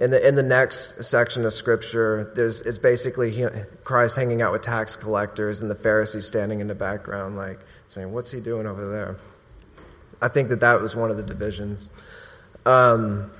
in 0.00 0.10
the 0.10 0.26
in 0.26 0.34
the 0.34 0.42
next 0.42 1.04
section 1.04 1.44
of 1.44 1.52
scripture, 1.52 2.32
there's 2.34 2.62
it's 2.62 2.78
basically 2.78 3.46
Christ 3.84 4.16
hanging 4.16 4.40
out 4.40 4.50
with 4.50 4.62
tax 4.62 4.96
collectors 4.96 5.60
and 5.60 5.70
the 5.70 5.74
Pharisees 5.74 6.26
standing 6.26 6.60
in 6.60 6.68
the 6.68 6.74
background, 6.74 7.36
like 7.36 7.60
saying, 7.86 8.10
"What's 8.10 8.30
he 8.30 8.40
doing 8.40 8.66
over 8.66 8.90
there?" 8.90 9.16
I 10.22 10.28
think 10.28 10.48
that 10.48 10.60
that 10.60 10.80
was 10.80 10.96
one 10.96 11.10
of 11.10 11.18
the 11.18 11.22
divisions. 11.22 11.90
Um, 12.64 13.30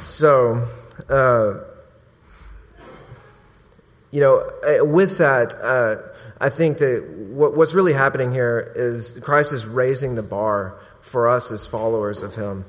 so, 0.00 0.66
uh, 1.10 1.54
you 4.10 4.20
know, 4.20 4.50
uh, 4.66 4.84
with 4.84 5.18
that, 5.18 5.54
uh, 5.56 5.96
I 6.40 6.48
think 6.48 6.78
that 6.78 7.06
what, 7.08 7.54
what's 7.54 7.74
really 7.74 7.92
happening 7.92 8.32
here 8.32 8.72
is 8.76 9.18
Christ 9.22 9.52
is 9.52 9.66
raising 9.66 10.14
the 10.14 10.22
bar 10.22 10.78
for 11.02 11.28
us 11.28 11.50
as 11.50 11.66
followers 11.66 12.22
of 12.22 12.34
Him. 12.34 12.64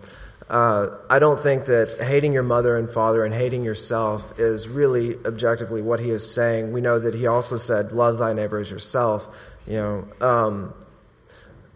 Uh, 0.49 0.87
I 1.09 1.19
don't 1.19 1.39
think 1.39 1.65
that 1.65 1.95
hating 2.01 2.33
your 2.33 2.43
mother 2.43 2.75
and 2.75 2.89
father 2.89 3.23
and 3.23 3.33
hating 3.33 3.63
yourself 3.63 4.39
is 4.39 4.67
really 4.67 5.15
objectively 5.25 5.81
what 5.81 5.99
he 5.99 6.09
is 6.09 6.29
saying. 6.29 6.71
We 6.71 6.81
know 6.81 6.97
that 6.97 7.13
he 7.13 7.27
also 7.27 7.57
said, 7.57 7.91
"Love 7.91 8.17
thy 8.17 8.33
neighbor 8.33 8.57
as 8.57 8.71
yourself." 8.71 9.27
You 9.67 9.77
know, 9.77 10.27
um, 10.27 10.73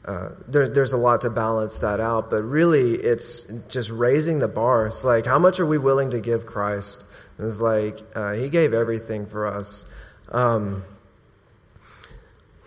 uh, 0.06 0.30
there, 0.48 0.68
there's 0.68 0.92
a 0.92 0.98
lot 0.98 1.22
to 1.22 1.30
balance 1.30 1.80
that 1.80 2.00
out, 2.00 2.32
but 2.32 2.42
really, 2.42 2.96
it's 2.96 3.44
just 3.70 3.92
raising 3.92 4.40
the 4.40 4.48
bar. 4.48 4.88
It's 4.88 5.04
like, 5.04 5.26
how 5.26 5.38
much 5.38 5.60
are 5.60 5.66
we 5.66 5.78
willing 5.78 6.10
to 6.10 6.20
give 6.20 6.46
Christ? 6.46 7.06
It's 7.38 7.62
like 7.62 8.00
uh, 8.16 8.34
he 8.34 8.50
gave 8.50 8.74
everything 8.74 9.28
for 9.28 9.46
us. 9.46 9.86
Um, 10.30 10.84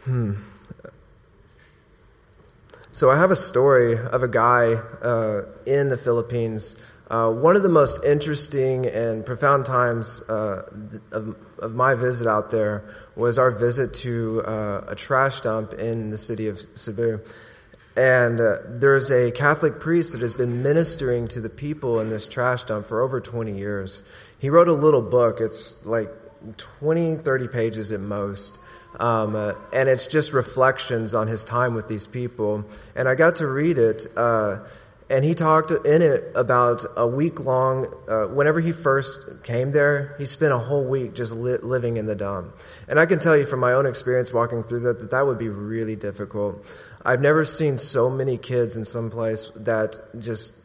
hmm. 0.04 0.34
So 2.96 3.10
I 3.10 3.18
have 3.18 3.30
a 3.30 3.36
story 3.36 3.98
of 3.98 4.22
a 4.22 4.28
guy 4.28 4.72
uh, 4.72 5.42
in 5.66 5.88
the 5.88 5.98
Philippines. 5.98 6.76
Uh, 7.10 7.30
one 7.30 7.54
of 7.54 7.62
the 7.62 7.68
most 7.68 8.02
interesting 8.02 8.86
and 8.86 9.26
profound 9.26 9.66
times 9.66 10.22
uh, 10.30 10.62
of, 11.12 11.36
of, 11.58 11.74
my 11.74 11.92
visit 11.92 12.26
out 12.26 12.50
there 12.50 12.88
was 13.14 13.36
our 13.36 13.50
visit 13.50 13.92
to 13.92 14.42
uh, 14.46 14.84
a 14.88 14.94
trash 14.94 15.42
dump 15.42 15.74
in 15.74 16.08
the 16.08 16.16
city 16.16 16.48
of 16.48 16.58
Cebu. 16.74 17.20
And 17.98 18.40
uh, 18.40 18.60
there's 18.66 19.10
a 19.10 19.30
Catholic 19.30 19.78
priest 19.78 20.12
that 20.12 20.22
has 20.22 20.32
been 20.32 20.62
ministering 20.62 21.28
to 21.28 21.40
the 21.42 21.50
people 21.50 22.00
in 22.00 22.08
this 22.08 22.26
trash 22.26 22.64
dump 22.64 22.86
for 22.86 23.02
over 23.02 23.20
20 23.20 23.58
years. 23.58 24.04
He 24.38 24.48
wrote 24.48 24.68
a 24.68 24.72
little 24.72 25.02
book, 25.02 25.42
it's 25.42 25.84
like 25.84 26.08
20, 26.56 27.16
30 27.16 27.48
pages 27.48 27.92
at 27.92 28.00
most. 28.00 28.58
Um, 28.98 29.36
uh, 29.36 29.52
and 29.72 29.88
it's 29.88 30.06
just 30.06 30.32
reflections 30.32 31.14
on 31.14 31.28
his 31.28 31.44
time 31.44 31.74
with 31.74 31.88
these 31.88 32.06
people. 32.06 32.64
And 32.94 33.08
I 33.08 33.14
got 33.14 33.36
to 33.36 33.46
read 33.46 33.78
it, 33.78 34.06
uh, 34.16 34.58
and 35.08 35.24
he 35.24 35.34
talked 35.34 35.70
in 35.70 36.02
it 36.02 36.32
about 36.34 36.84
a 36.96 37.06
week 37.06 37.38
long. 37.38 37.86
Uh, 38.08 38.24
whenever 38.24 38.58
he 38.58 38.72
first 38.72 39.44
came 39.44 39.70
there, 39.70 40.16
he 40.18 40.24
spent 40.24 40.52
a 40.52 40.58
whole 40.58 40.84
week 40.84 41.14
just 41.14 41.32
li- 41.32 41.58
living 41.58 41.96
in 41.96 42.06
the 42.06 42.16
dump. 42.16 42.56
And 42.88 42.98
I 42.98 43.06
can 43.06 43.20
tell 43.20 43.36
you 43.36 43.46
from 43.46 43.60
my 43.60 43.72
own 43.72 43.86
experience 43.86 44.32
walking 44.32 44.64
through 44.64 44.80
that 44.80 44.98
that 44.98 45.10
that 45.10 45.26
would 45.26 45.38
be 45.38 45.48
really 45.48 45.94
difficult. 45.94 46.64
I've 47.04 47.20
never 47.20 47.44
seen 47.44 47.78
so 47.78 48.10
many 48.10 48.36
kids 48.36 48.76
in 48.76 48.84
some 48.84 49.10
place 49.10 49.52
that 49.54 49.96
just 50.18 50.56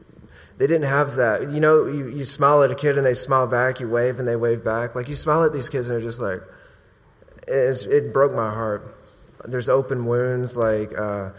they 0.57 0.65
didn't 0.65 0.89
have 0.89 1.17
that. 1.17 1.51
You 1.51 1.59
know, 1.59 1.85
you, 1.85 2.07
you 2.07 2.25
smile 2.25 2.63
at 2.63 2.71
a 2.71 2.75
kid 2.75 2.97
and 2.97 3.05
they 3.05 3.13
smile 3.13 3.45
back, 3.45 3.79
you 3.79 3.87
wave 3.87 4.17
and 4.17 4.27
they 4.27 4.35
wave 4.35 4.63
back. 4.63 4.95
Like 4.95 5.07
you 5.07 5.15
smile 5.15 5.43
at 5.43 5.53
these 5.53 5.69
kids 5.69 5.87
and 5.87 5.95
they're 5.95 6.07
just 6.07 6.19
like, 6.19 6.41
it 7.51 8.13
broke 8.13 8.33
my 8.33 8.49
heart. 8.49 8.97
There's 9.45 9.69
open 9.69 10.05
wounds, 10.05 10.55
like 10.55 10.97
uh, 10.97 11.31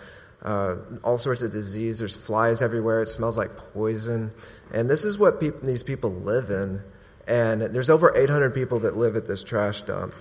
uh, 0.44 0.76
all 1.04 1.18
sorts 1.18 1.42
of 1.42 1.52
disease. 1.52 1.98
There's 1.98 2.16
flies 2.16 2.62
everywhere. 2.62 3.02
It 3.02 3.06
smells 3.06 3.38
like 3.38 3.56
poison. 3.56 4.32
And 4.72 4.90
this 4.90 5.04
is 5.04 5.18
what 5.18 5.40
these 5.62 5.82
people 5.82 6.10
live 6.10 6.50
in. 6.50 6.82
And 7.26 7.62
there's 7.62 7.90
over 7.90 8.16
800 8.16 8.52
people 8.52 8.80
that 8.80 8.96
live 8.96 9.16
at 9.16 9.26
this 9.26 9.44
trash 9.44 9.82
dump. 9.82 10.14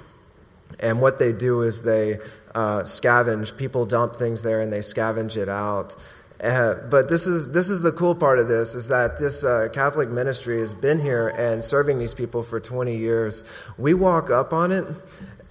And 0.79 1.01
what 1.01 1.17
they 1.17 1.33
do 1.33 1.61
is 1.61 1.83
they 1.83 2.19
uh, 2.55 2.81
scavenge. 2.81 3.57
People 3.57 3.85
dump 3.85 4.15
things 4.15 4.43
there 4.43 4.61
and 4.61 4.71
they 4.71 4.79
scavenge 4.79 5.37
it 5.37 5.49
out. 5.49 5.95
Uh, 6.41 6.73
but 6.89 7.07
this 7.07 7.27
is 7.27 7.51
this 7.51 7.69
is 7.69 7.83
the 7.83 7.91
cool 7.91 8.15
part 8.15 8.39
of 8.39 8.47
this 8.47 8.73
is 8.73 8.87
that 8.87 9.19
this 9.19 9.43
uh, 9.43 9.67
Catholic 9.71 10.09
ministry 10.09 10.59
has 10.59 10.73
been 10.73 10.99
here 10.99 11.27
and 11.29 11.63
serving 11.63 11.99
these 11.99 12.15
people 12.15 12.41
for 12.41 12.59
20 12.59 12.97
years. 12.97 13.45
We 13.77 13.93
walk 13.93 14.31
up 14.31 14.51
on 14.51 14.71
it, 14.71 14.83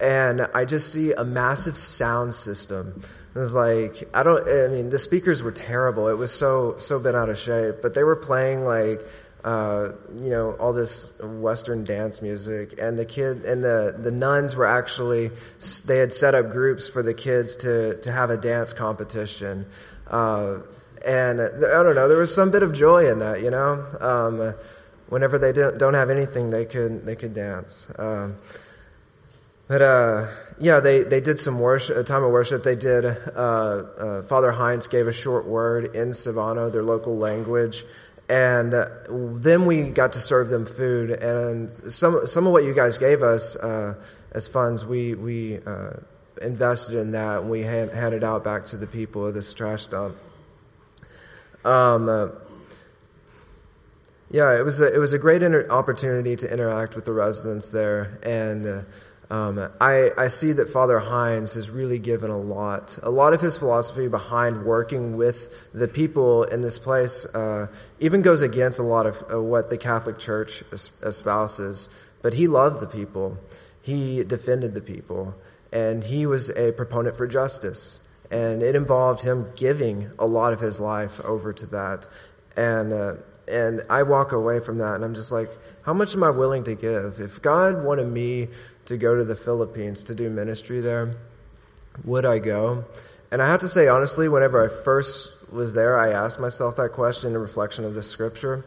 and 0.01 0.41
I 0.53 0.65
just 0.65 0.91
see 0.91 1.13
a 1.13 1.23
massive 1.23 1.77
sound 1.77 2.33
system. 2.33 3.01
It 3.33 3.39
was 3.39 3.53
like 3.53 4.09
I 4.13 4.23
don't. 4.23 4.47
I 4.47 4.67
mean, 4.67 4.89
the 4.89 4.99
speakers 4.99 5.41
were 5.41 5.51
terrible. 5.51 6.07
It 6.07 6.17
was 6.17 6.33
so 6.33 6.75
so 6.79 6.99
bent 6.99 7.15
out 7.15 7.29
of 7.29 7.37
shape. 7.37 7.75
But 7.81 7.93
they 7.93 8.03
were 8.03 8.17
playing 8.17 8.65
like 8.65 9.01
uh, 9.45 9.91
you 10.19 10.29
know 10.31 10.53
all 10.53 10.73
this 10.73 11.17
Western 11.21 11.85
dance 11.85 12.21
music, 12.21 12.77
and 12.79 12.99
the 12.99 13.05
kid 13.05 13.45
and 13.45 13.63
the 13.63 13.95
the 13.97 14.11
nuns 14.11 14.55
were 14.55 14.65
actually 14.65 15.31
they 15.85 15.99
had 15.99 16.11
set 16.11 16.35
up 16.35 16.51
groups 16.51 16.89
for 16.89 17.03
the 17.03 17.13
kids 17.13 17.55
to 17.57 18.01
to 18.01 18.11
have 18.11 18.31
a 18.31 18.37
dance 18.37 18.73
competition. 18.73 19.65
Uh, 20.07 20.57
and 21.05 21.41
I 21.41 21.83
don't 21.83 21.95
know, 21.95 22.07
there 22.07 22.17
was 22.17 22.33
some 22.33 22.51
bit 22.51 22.61
of 22.61 22.73
joy 22.73 23.09
in 23.09 23.19
that, 23.19 23.41
you 23.41 23.49
know. 23.49 23.87
Um, 23.99 24.53
whenever 25.07 25.39
they 25.39 25.51
don't, 25.51 25.77
don't 25.79 25.95
have 25.95 26.09
anything, 26.09 26.49
they 26.49 26.65
could 26.65 27.05
they 27.05 27.15
could 27.15 27.33
dance. 27.33 27.87
Um, 27.97 28.37
but 29.71 29.81
uh, 29.81 30.27
yeah, 30.59 30.81
they, 30.81 31.03
they 31.03 31.21
did 31.21 31.39
some 31.39 31.57
worship, 31.57 31.95
a 31.95 32.03
time 32.03 32.25
of 32.25 32.31
worship. 32.31 32.61
They 32.61 32.75
did. 32.75 33.05
Uh, 33.05 33.39
uh, 33.39 34.21
Father 34.23 34.51
Heinz 34.51 34.87
gave 34.87 35.07
a 35.07 35.13
short 35.13 35.45
word 35.45 35.95
in 35.95 36.09
Cebuano, 36.09 36.69
their 36.69 36.83
local 36.83 37.17
language, 37.17 37.85
and 38.27 38.73
uh, 38.73 38.89
then 39.07 39.65
we 39.65 39.83
got 39.83 40.11
to 40.11 40.19
serve 40.19 40.49
them 40.49 40.65
food. 40.65 41.11
And 41.11 41.71
some 41.89 42.27
some 42.27 42.47
of 42.47 42.51
what 42.51 42.65
you 42.65 42.73
guys 42.73 42.97
gave 42.97 43.23
us 43.23 43.55
uh, 43.55 43.93
as 44.33 44.49
funds, 44.49 44.83
we 44.83 45.15
we 45.15 45.61
invested 46.41 46.97
in 46.97 47.13
that, 47.13 47.39
and 47.39 47.49
we 47.49 47.61
hand, 47.61 47.91
handed 47.91 48.25
out 48.25 48.43
back 48.43 48.65
to 48.65 48.75
the 48.75 48.87
people 48.87 49.25
of 49.25 49.33
this 49.33 49.53
trash 49.53 49.85
dump. 49.85 50.17
Um, 51.63 52.09
uh, 52.09 52.27
yeah, 54.29 54.53
it 54.59 54.65
was 54.65 54.81
a, 54.81 54.93
it 54.93 54.97
was 54.97 55.13
a 55.13 55.17
great 55.17 55.43
inter- 55.43 55.69
opportunity 55.69 56.35
to 56.35 56.51
interact 56.51 56.93
with 56.93 57.05
the 57.05 57.13
residents 57.13 57.71
there, 57.71 58.19
and 58.21 58.67
uh, 58.67 58.81
um, 59.31 59.69
I, 59.79 60.09
I 60.17 60.27
see 60.27 60.51
that 60.51 60.67
Father 60.69 60.99
Heinz 60.99 61.53
has 61.53 61.69
really 61.69 61.97
given 61.99 62.29
a 62.29 62.37
lot. 62.37 62.97
A 63.01 63.09
lot 63.09 63.33
of 63.33 63.39
his 63.39 63.57
philosophy 63.57 64.09
behind 64.09 64.65
working 64.65 65.15
with 65.15 65.71
the 65.73 65.87
people 65.87 66.43
in 66.43 66.59
this 66.59 66.77
place 66.77 67.23
uh, 67.33 67.67
even 68.01 68.21
goes 68.21 68.41
against 68.41 68.77
a 68.77 68.83
lot 68.83 69.05
of 69.05 69.23
uh, 69.31 69.41
what 69.41 69.69
the 69.69 69.77
Catholic 69.77 70.19
Church 70.19 70.63
espouses. 71.01 71.87
But 72.21 72.33
he 72.33 72.45
loved 72.45 72.81
the 72.81 72.87
people, 72.87 73.37
he 73.81 74.21
defended 74.25 74.73
the 74.73 74.81
people, 74.81 75.33
and 75.71 76.03
he 76.03 76.25
was 76.25 76.49
a 76.49 76.73
proponent 76.73 77.15
for 77.15 77.25
justice. 77.25 78.01
And 78.29 78.61
it 78.61 78.75
involved 78.75 79.23
him 79.23 79.53
giving 79.55 80.11
a 80.19 80.25
lot 80.25 80.51
of 80.51 80.59
his 80.59 80.81
life 80.81 81.21
over 81.21 81.53
to 81.53 81.65
that. 81.67 82.05
And, 82.57 82.91
uh, 82.91 83.13
and 83.47 83.81
I 83.89 84.03
walk 84.03 84.33
away 84.33 84.59
from 84.59 84.77
that 84.79 84.95
and 84.95 85.05
I'm 85.05 85.15
just 85.15 85.31
like, 85.31 85.49
how 85.83 85.93
much 85.93 86.13
am 86.13 86.23
I 86.23 86.29
willing 86.29 86.63
to 86.65 86.75
give? 86.75 87.19
If 87.19 87.41
God 87.41 87.83
wanted 87.83 88.07
me 88.07 88.49
to 88.91 88.97
go 88.97 89.15
to 89.15 89.23
the 89.23 89.35
Philippines 89.35 90.03
to 90.03 90.13
do 90.13 90.29
ministry 90.29 90.81
there, 90.81 91.15
would 92.03 92.25
I 92.25 92.39
go? 92.39 92.83
And 93.31 93.41
I 93.41 93.47
have 93.47 93.61
to 93.61 93.67
say, 93.67 93.87
honestly, 93.87 94.27
whenever 94.27 94.63
I 94.63 94.67
first 94.67 95.51
was 95.51 95.73
there, 95.73 95.97
I 95.97 96.11
asked 96.11 96.41
myself 96.41 96.75
that 96.75 96.91
question 96.91 97.31
in 97.31 97.37
reflection 97.37 97.85
of 97.85 97.93
the 97.93 98.03
scripture. 98.03 98.65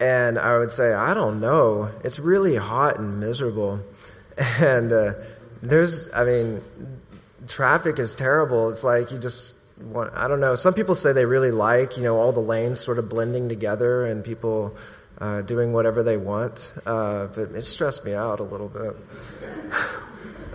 And 0.00 0.38
I 0.38 0.58
would 0.58 0.70
say, 0.70 0.94
I 0.94 1.12
don't 1.12 1.40
know. 1.40 1.90
It's 2.02 2.18
really 2.18 2.56
hot 2.56 2.98
and 2.98 3.20
miserable. 3.20 3.80
And 4.60 4.92
uh, 4.92 5.14
there's, 5.62 6.12
I 6.12 6.24
mean, 6.24 6.60
traffic 7.46 7.98
is 7.98 8.14
terrible. 8.14 8.68
It's 8.68 8.84
like 8.84 9.10
you 9.10 9.16
just 9.16 9.56
want, 9.80 10.12
I 10.14 10.28
don't 10.28 10.40
know. 10.40 10.54
Some 10.56 10.74
people 10.74 10.94
say 10.94 11.14
they 11.14 11.24
really 11.24 11.50
like, 11.50 11.96
you 11.96 12.02
know, 12.02 12.18
all 12.18 12.32
the 12.32 12.40
lanes 12.40 12.78
sort 12.78 12.98
of 12.98 13.08
blending 13.08 13.48
together 13.48 14.04
and 14.04 14.22
people 14.22 14.76
uh, 15.20 15.42
doing 15.42 15.72
whatever 15.72 16.02
they 16.02 16.16
want. 16.16 16.72
Uh, 16.84 17.26
but 17.26 17.52
it 17.52 17.64
stressed 17.64 18.04
me 18.04 18.14
out 18.14 18.40
a 18.40 18.44
little 18.44 18.68
bit. 18.68 18.96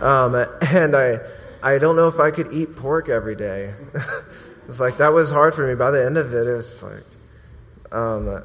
um, 0.00 0.34
and 0.60 0.96
I, 0.96 1.18
I 1.62 1.78
don't 1.78 1.96
know 1.96 2.08
if 2.08 2.20
I 2.20 2.30
could 2.30 2.52
eat 2.52 2.76
pork 2.76 3.08
every 3.08 3.36
day. 3.36 3.74
it's 4.66 4.80
like 4.80 4.98
that 4.98 5.12
was 5.12 5.30
hard 5.30 5.54
for 5.54 5.66
me. 5.66 5.74
By 5.74 5.90
the 5.90 6.04
end 6.04 6.16
of 6.16 6.32
it, 6.34 6.46
it 6.46 6.56
was 6.56 6.82
like, 6.82 7.04
um, 7.92 8.42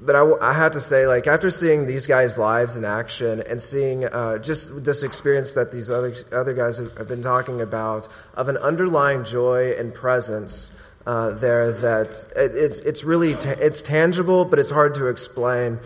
but 0.00 0.14
I, 0.14 0.50
I 0.50 0.52
had 0.52 0.72
to 0.72 0.80
say, 0.80 1.06
like, 1.06 1.26
after 1.26 1.50
seeing 1.50 1.86
these 1.86 2.06
guys' 2.06 2.38
lives 2.38 2.76
in 2.76 2.84
action 2.84 3.42
and 3.48 3.60
seeing 3.60 4.04
uh, 4.04 4.38
just 4.38 4.84
this 4.84 5.02
experience 5.02 5.52
that 5.52 5.72
these 5.72 5.90
other, 5.90 6.14
other 6.30 6.54
guys 6.54 6.78
have, 6.78 6.96
have, 6.96 7.08
been 7.08 7.22
talking 7.22 7.60
about 7.60 8.06
of 8.34 8.48
an 8.48 8.56
underlying 8.58 9.24
joy 9.24 9.74
and 9.76 9.92
presence 9.92 10.70
uh, 11.08 11.30
there 11.30 11.72
that 11.72 12.08
it, 12.36 12.54
it's, 12.54 12.80
it's 12.80 13.02
really 13.02 13.34
ta- 13.34 13.56
it's 13.58 13.80
tangible, 13.80 14.44
but 14.44 14.58
it's 14.58 14.68
hard 14.68 14.94
to 14.96 15.06
explain. 15.06 15.80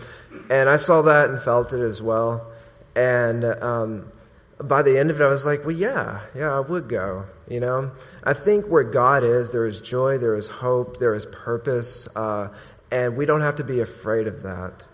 And 0.49 0.69
I 0.69 0.75
saw 0.75 1.01
that 1.03 1.29
and 1.29 1.41
felt 1.41 1.71
it 1.71 1.79
as 1.79 2.01
well. 2.01 2.51
And 2.93 3.45
um, 3.45 4.11
by 4.59 4.81
the 4.81 4.99
end 4.99 5.11
of 5.11 5.21
it, 5.21 5.23
I 5.23 5.27
was 5.27 5.45
like, 5.45 5.61
well, 5.61 5.71
yeah, 5.71 6.19
yeah, 6.35 6.53
I 6.53 6.59
would 6.59 6.89
go. 6.89 7.25
You 7.47 7.61
know, 7.61 7.91
I 8.23 8.33
think 8.33 8.65
where 8.67 8.83
God 8.83 9.23
is, 9.23 9.53
there 9.53 9.65
is 9.65 9.79
joy, 9.79 10.17
there 10.17 10.35
is 10.35 10.49
hope, 10.49 10.99
there 10.99 11.15
is 11.15 11.25
purpose. 11.25 12.05
Uh, 12.17 12.49
and 12.91 13.15
we 13.15 13.25
don't 13.25 13.41
have 13.41 13.55
to 13.55 13.63
be 13.63 13.79
afraid 13.79 14.27
of 14.27 14.43
that. 14.43 14.89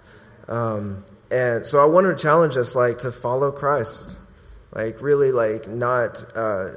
Um, 0.48 1.06
and 1.32 1.66
so 1.66 1.82
I 1.82 1.86
want 1.86 2.06
to 2.06 2.22
challenge 2.22 2.56
us, 2.56 2.76
like, 2.76 3.00
to 3.00 3.12
follow 3.12 3.52
Christ, 3.52 4.16
like, 4.74 5.02
really, 5.02 5.32
like, 5.32 5.68
not 5.68 6.24
uh, 6.36 6.70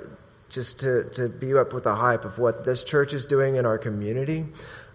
just 0.53 0.80
to 0.80 1.05
to 1.14 1.28
be 1.28 1.55
up 1.55 1.72
with 1.72 1.84
the 1.84 1.94
hype 1.94 2.24
of 2.24 2.38
what 2.38 2.64
this 2.64 2.84
church 2.84 3.14
is 3.14 3.26
doing 3.26 3.57
in 3.57 3.66
our 3.66 3.78
community. 3.78 4.46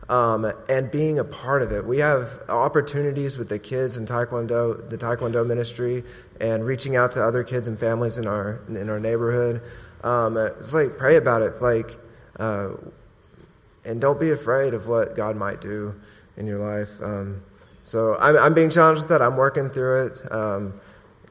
Um, 0.10 0.50
and 0.70 0.90
being 0.90 1.20
a 1.20 1.26
part 1.26 1.62
of 1.62 1.74
it. 1.74 1.86
We 1.86 1.98
have 1.98 2.30
opportunities 2.48 3.38
with 3.38 3.50
the 3.50 3.60
kids 3.60 3.98
in 3.98 4.06
Taekwondo, 4.06 4.90
the 4.90 4.98
Taekwondo 4.98 5.46
ministry, 5.46 6.06
and 6.40 6.66
reaching 6.66 6.96
out 6.96 7.12
to 7.12 7.24
other 7.26 7.44
kids 7.44 7.68
and 7.68 7.78
families 7.78 8.18
in 8.18 8.26
our 8.26 8.62
in 8.70 8.90
our 8.90 9.02
neighborhood. 9.02 9.62
Um, 10.06 10.38
it's 10.38 10.74
like 10.74 10.98
pray 10.98 11.18
about 11.18 11.42
it, 11.42 11.62
like, 11.62 11.98
uh, 12.40 12.70
and 13.84 14.00
don't 14.00 14.20
be 14.20 14.32
afraid 14.32 14.74
of 14.74 14.88
what 14.88 15.16
God 15.16 15.36
might 15.36 15.60
do 15.60 15.94
in 16.38 16.48
your 16.48 16.60
life. 16.60 17.02
Um, 17.02 17.44
so 17.84 18.16
I'm, 18.18 18.38
I'm, 18.38 18.54
being 18.54 18.70
challenged 18.70 19.02
with 19.02 19.10
that. 19.10 19.22
I'm 19.22 19.38
working 19.38 19.70
through 19.70 20.08
it. 20.08 20.32
Um, 20.32 20.80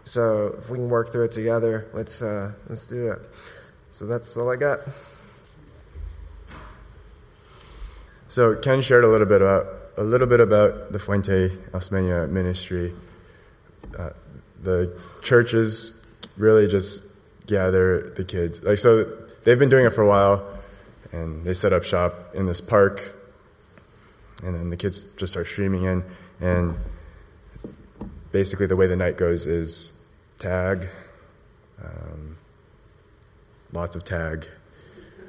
so 0.05 0.57
if 0.59 0.69
we 0.69 0.79
can 0.79 0.89
work 0.89 1.13
through 1.13 1.25
it 1.25 1.33
together, 1.33 1.89
let's 1.93 2.23
uh, 2.23 2.53
let's 2.69 2.87
do 2.87 3.07
that. 3.07 3.21
So 3.97 4.05
that's 4.05 4.37
all 4.37 4.51
I 4.51 4.57
got. 4.57 4.81
So 8.29 8.55
Ken 8.55 8.83
shared 8.83 9.05
a 9.05 9.09
little 9.09 9.27
bit 9.27 9.41
about 9.41 9.69
a 9.97 10.03
little 10.03 10.27
bit 10.27 10.39
about 10.39 10.93
the 10.93 10.99
Fuente 10.99 11.49
Osmeña 11.73 12.29
ministry. 12.29 12.93
Uh, 13.99 14.11
the 14.63 15.01
churches 15.23 16.05
really 16.37 16.69
just 16.69 17.07
gather 17.47 18.11
the 18.11 18.23
kids. 18.23 18.63
Like 18.63 18.79
so, 18.79 19.05
they've 19.45 19.59
been 19.59 19.71
doing 19.71 19.87
it 19.87 19.95
for 19.95 20.03
a 20.03 20.07
while, 20.07 20.47
and 21.11 21.47
they 21.47 21.55
set 21.55 21.73
up 21.73 21.83
shop 21.83 22.35
in 22.35 22.45
this 22.45 22.61
park 22.61 23.15
and 24.43 24.55
then 24.55 24.69
the 24.69 24.77
kids 24.77 25.05
just 25.17 25.33
start 25.33 25.47
streaming 25.47 25.85
in 25.85 26.05
and 26.43 26.77
basically 28.31 28.67
the 28.67 28.77
way 28.77 28.87
the 28.87 28.97
night 28.97 29.17
goes 29.17 29.47
is 29.47 29.95
tag 30.39 30.87
um, 31.83 32.36
lots 33.73 33.97
of 33.97 34.05
tag. 34.05 34.47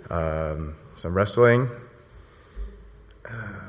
Um, 0.10 0.76
some 0.96 1.14
wrestling. 1.14 1.70
Uh, 3.30 3.68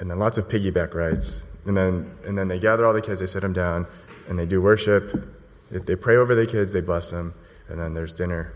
and 0.00 0.10
then 0.10 0.18
lots 0.18 0.38
of 0.38 0.48
piggyback 0.48 0.94
rides. 0.94 1.42
And 1.64 1.76
then 1.76 2.16
and 2.24 2.36
then 2.36 2.48
they 2.48 2.58
gather 2.58 2.84
all 2.86 2.92
the 2.92 3.00
kids 3.00 3.20
they 3.20 3.26
sit 3.26 3.40
them 3.42 3.52
down 3.52 3.86
and 4.28 4.38
they 4.38 4.46
do 4.46 4.60
worship. 4.60 5.28
They 5.70 5.96
pray 5.96 6.16
over 6.16 6.34
the 6.34 6.46
kids 6.46 6.72
they 6.72 6.80
bless 6.80 7.10
them 7.10 7.34
and 7.68 7.78
then 7.80 7.94
there's 7.94 8.12
dinner. 8.12 8.52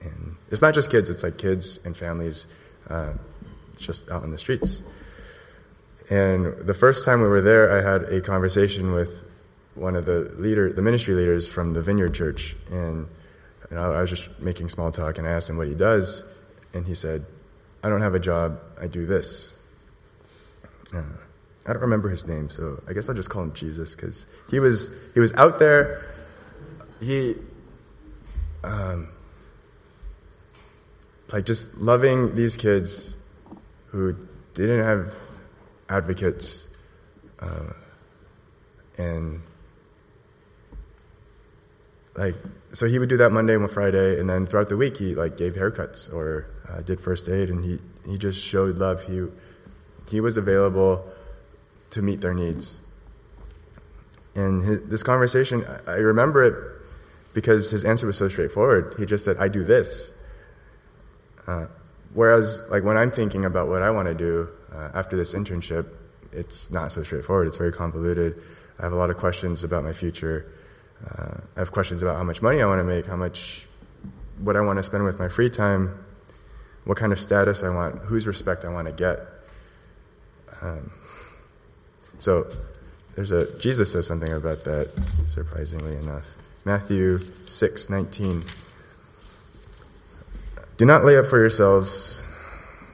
And 0.00 0.36
it's 0.50 0.62
not 0.62 0.74
just 0.74 0.90
kids 0.90 1.10
it's 1.10 1.22
like 1.22 1.38
kids 1.38 1.80
and 1.84 1.96
families 1.96 2.46
uh, 2.88 3.14
just 3.76 4.10
out 4.10 4.22
in 4.24 4.30
the 4.30 4.38
streets. 4.38 4.82
And 6.10 6.66
the 6.66 6.74
first 6.74 7.04
time 7.04 7.20
we 7.20 7.28
were 7.28 7.42
there, 7.42 7.70
I 7.70 7.82
had 7.82 8.04
a 8.04 8.20
conversation 8.20 8.92
with 8.92 9.28
one 9.74 9.94
of 9.94 10.06
the 10.06 10.32
leader, 10.38 10.72
the 10.72 10.82
ministry 10.82 11.14
leaders 11.14 11.48
from 11.48 11.74
the 11.74 11.82
Vineyard 11.82 12.14
Church, 12.14 12.56
and 12.70 13.08
you 13.70 13.76
know, 13.76 13.92
I 13.92 14.00
was 14.00 14.10
just 14.10 14.40
making 14.40 14.68
small 14.68 14.90
talk, 14.90 15.18
and 15.18 15.26
I 15.26 15.32
asked 15.32 15.50
him 15.50 15.56
what 15.56 15.68
he 15.68 15.74
does, 15.74 16.24
and 16.72 16.86
he 16.86 16.94
said, 16.94 17.26
"I 17.82 17.88
don't 17.88 18.00
have 18.00 18.14
a 18.14 18.20
job. 18.20 18.60
I 18.80 18.86
do 18.86 19.06
this." 19.06 19.54
Uh, 20.94 21.02
I 21.66 21.72
don't 21.74 21.82
remember 21.82 22.08
his 22.08 22.26
name, 22.26 22.48
so 22.48 22.82
I 22.88 22.94
guess 22.94 23.08
I'll 23.08 23.14
just 23.14 23.28
call 23.28 23.42
him 23.42 23.52
Jesus 23.52 23.94
because 23.94 24.26
he 24.50 24.58
was 24.58 24.90
he 25.12 25.20
was 25.20 25.34
out 25.34 25.58
there. 25.58 26.02
He, 27.00 27.36
um, 28.64 29.08
like 31.30 31.44
just 31.44 31.76
loving 31.76 32.34
these 32.34 32.56
kids 32.56 33.16
who 33.88 34.16
didn't 34.54 34.82
have 34.82 35.14
advocates 35.88 36.66
uh, 37.40 37.72
and 38.96 39.42
like 42.16 42.34
so 42.72 42.86
he 42.86 42.98
would 42.98 43.08
do 43.08 43.16
that 43.16 43.32
Monday 43.32 43.54
and 43.54 43.70
Friday, 43.70 44.20
and 44.20 44.28
then 44.28 44.46
throughout 44.46 44.68
the 44.68 44.76
week 44.76 44.98
he 44.98 45.14
like 45.14 45.36
gave 45.36 45.54
haircuts 45.54 46.12
or 46.12 46.46
uh, 46.68 46.82
did 46.82 47.00
first 47.00 47.28
aid, 47.28 47.48
and 47.50 47.64
he 47.64 47.78
he 48.06 48.18
just 48.18 48.42
showed 48.42 48.78
love. 48.78 49.04
He 49.04 49.26
he 50.10 50.20
was 50.20 50.36
available 50.36 51.06
to 51.90 52.02
meet 52.02 52.20
their 52.20 52.34
needs. 52.34 52.80
And 54.34 54.64
his, 54.64 54.82
this 54.82 55.02
conversation, 55.02 55.64
I 55.86 55.96
remember 55.96 56.44
it 56.44 56.54
because 57.34 57.70
his 57.70 57.84
answer 57.84 58.06
was 58.06 58.16
so 58.16 58.28
straightforward. 58.28 58.94
He 58.98 59.06
just 59.06 59.24
said, 59.24 59.36
"I 59.38 59.48
do 59.48 59.64
this." 59.64 60.12
Uh, 61.46 61.66
whereas, 62.12 62.60
like 62.70 62.84
when 62.84 62.98
I'm 62.98 63.10
thinking 63.10 63.44
about 63.46 63.68
what 63.68 63.80
I 63.80 63.90
want 63.90 64.08
to 64.08 64.14
do 64.14 64.50
uh, 64.72 64.90
after 64.92 65.16
this 65.16 65.32
internship, 65.32 65.86
it's 66.32 66.70
not 66.70 66.92
so 66.92 67.02
straightforward. 67.02 67.46
It's 67.46 67.56
very 67.56 67.72
convoluted. 67.72 68.42
I 68.78 68.82
have 68.82 68.92
a 68.92 68.96
lot 68.96 69.08
of 69.08 69.16
questions 69.16 69.64
about 69.64 69.82
my 69.84 69.94
future. 69.94 70.52
Uh, 71.06 71.38
I 71.56 71.60
have 71.60 71.72
questions 71.72 72.02
about 72.02 72.16
how 72.16 72.24
much 72.24 72.42
money 72.42 72.60
I 72.60 72.66
want 72.66 72.80
to 72.80 72.84
make, 72.84 73.06
how 73.06 73.16
much, 73.16 73.66
what 74.38 74.56
I 74.56 74.60
want 74.60 74.78
to 74.78 74.82
spend 74.82 75.04
with 75.04 75.18
my 75.18 75.28
free 75.28 75.50
time, 75.50 76.04
what 76.84 76.96
kind 76.96 77.12
of 77.12 77.20
status 77.20 77.62
I 77.62 77.68
want, 77.68 78.00
whose 78.00 78.26
respect 78.26 78.64
I 78.64 78.68
want 78.68 78.86
to 78.88 78.92
get. 78.92 79.20
Um, 80.60 80.90
so 82.18 82.50
there's 83.14 83.30
a 83.30 83.58
Jesus 83.60 83.92
says 83.92 84.06
something 84.06 84.32
about 84.32 84.64
that, 84.64 84.90
surprisingly 85.28 85.96
enough. 85.96 86.26
Matthew 86.64 87.18
six 87.46 87.88
nineteen. 87.88 88.44
Do 90.76 90.84
not 90.84 91.04
lay 91.04 91.16
up 91.16 91.26
for 91.26 91.38
yourselves 91.38 92.24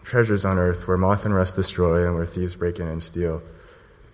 treasures 0.02 0.44
on 0.44 0.58
earth 0.58 0.86
where 0.86 0.98
moth 0.98 1.24
and 1.24 1.34
rust 1.34 1.56
destroy 1.56 2.06
and 2.06 2.14
where 2.14 2.26
thieves 2.26 2.56
break 2.56 2.78
in 2.78 2.86
and 2.86 3.02
steal, 3.02 3.42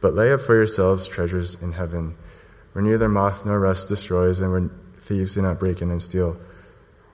but 0.00 0.14
lay 0.14 0.32
up 0.32 0.40
for 0.40 0.54
yourselves 0.54 1.08
treasures 1.08 1.60
in 1.60 1.72
heaven 1.72 2.16
where 2.72 2.84
neither 2.84 3.08
moth 3.08 3.44
nor 3.44 3.60
rust 3.60 3.88
destroys 3.88 4.40
and 4.40 4.52
where 4.52 4.70
thieves 4.98 5.34
do 5.34 5.42
not 5.42 5.58
break 5.58 5.82
in 5.82 5.90
and 5.90 6.02
steal. 6.02 6.38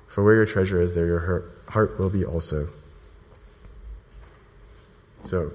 For 0.07 0.23
where 0.23 0.35
your 0.35 0.47
treasure 0.47 0.81
is, 0.81 0.95
there 0.95 1.07
your 1.07 1.45
heart 1.69 1.99
will 1.99 2.11
be 2.11 2.25
also. 2.25 2.69
So, 5.25 5.53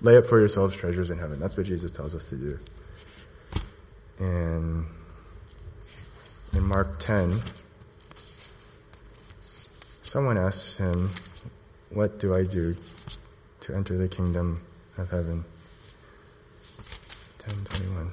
lay 0.00 0.16
up 0.16 0.26
for 0.26 0.38
yourselves 0.38 0.76
treasures 0.76 1.10
in 1.10 1.18
heaven. 1.18 1.40
That's 1.40 1.56
what 1.56 1.66
Jesus 1.66 1.90
tells 1.90 2.14
us 2.14 2.28
to 2.28 2.36
do. 2.36 2.58
And 4.18 4.86
in 6.52 6.62
Mark 6.62 7.00
10, 7.00 7.40
someone 10.02 10.38
asks 10.38 10.78
him, 10.78 11.10
What 11.90 12.20
do 12.20 12.34
I 12.34 12.44
do 12.44 12.76
to 13.60 13.74
enter 13.74 13.96
the 13.96 14.08
kingdom 14.08 14.60
of 14.96 15.10
heaven? 15.10 15.44
1021. 17.46 18.12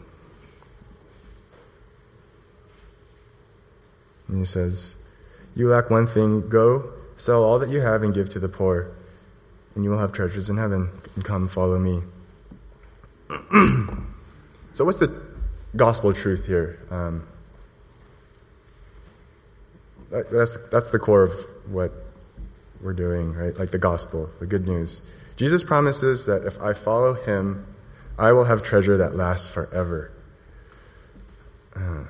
And 4.28 4.38
he 4.38 4.46
says, 4.46 4.98
You 5.56 5.68
lack 5.68 5.90
one 5.90 6.08
thing. 6.08 6.48
Go, 6.50 6.92
sell 7.18 7.44
all 7.44 7.60
that 7.60 7.70
you 7.70 7.82
have, 7.82 8.04
and 8.04 8.14
give 8.14 8.30
to 8.30 8.40
the 8.40 8.50
poor, 8.50 8.92
and 9.76 9.84
you 9.84 9.90
will 9.90 10.00
have 10.00 10.12
treasures 10.12 10.50
in 10.50 10.58
heaven. 10.58 10.90
And 11.16 11.26
come, 11.26 11.48
follow 11.48 11.78
me. 11.78 12.04
so, 14.72 14.86
what's 14.86 15.00
the 15.00 15.22
gospel 15.76 16.14
truth 16.14 16.48
here? 16.48 16.80
Um, 16.90 17.28
that, 20.10 20.32
that's, 20.32 20.58
that's 20.70 20.90
the 20.90 21.00
core 21.00 21.24
of 21.24 21.34
what 21.68 21.92
we're 22.82 22.94
doing, 22.94 23.34
right? 23.34 23.58
Like 23.58 23.72
the 23.72 23.80
gospel, 23.80 24.30
the 24.40 24.48
good 24.48 24.68
news. 24.68 25.02
Jesus 25.38 25.64
promises 25.64 26.26
that 26.26 26.46
if 26.46 26.62
I 26.62 26.74
follow 26.74 27.14
him, 27.14 27.66
I 28.22 28.34
will 28.34 28.44
have 28.44 28.62
treasure 28.62 28.98
that 28.98 29.16
lasts 29.16 29.52
forever. 29.52 30.12
Uh, 31.76 32.04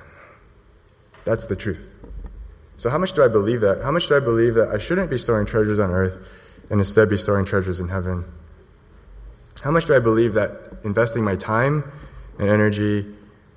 that's 1.24 1.46
the 1.46 1.56
truth. 1.56 1.98
So, 2.76 2.90
how 2.90 2.98
much 2.98 3.14
do 3.14 3.24
I 3.24 3.28
believe 3.28 3.62
that? 3.62 3.80
How 3.82 3.90
much 3.90 4.08
do 4.08 4.14
I 4.14 4.20
believe 4.20 4.54
that 4.56 4.68
I 4.68 4.76
shouldn't 4.76 5.08
be 5.08 5.16
storing 5.16 5.46
treasures 5.46 5.80
on 5.80 5.90
earth 5.90 6.28
and 6.68 6.80
instead 6.80 7.08
be 7.08 7.16
storing 7.16 7.46
treasures 7.46 7.80
in 7.80 7.88
heaven? 7.88 8.26
How 9.62 9.70
much 9.70 9.86
do 9.86 9.94
I 9.94 10.00
believe 10.00 10.34
that 10.34 10.50
investing 10.84 11.24
my 11.24 11.34
time 11.34 11.90
and 12.38 12.50
energy 12.50 13.06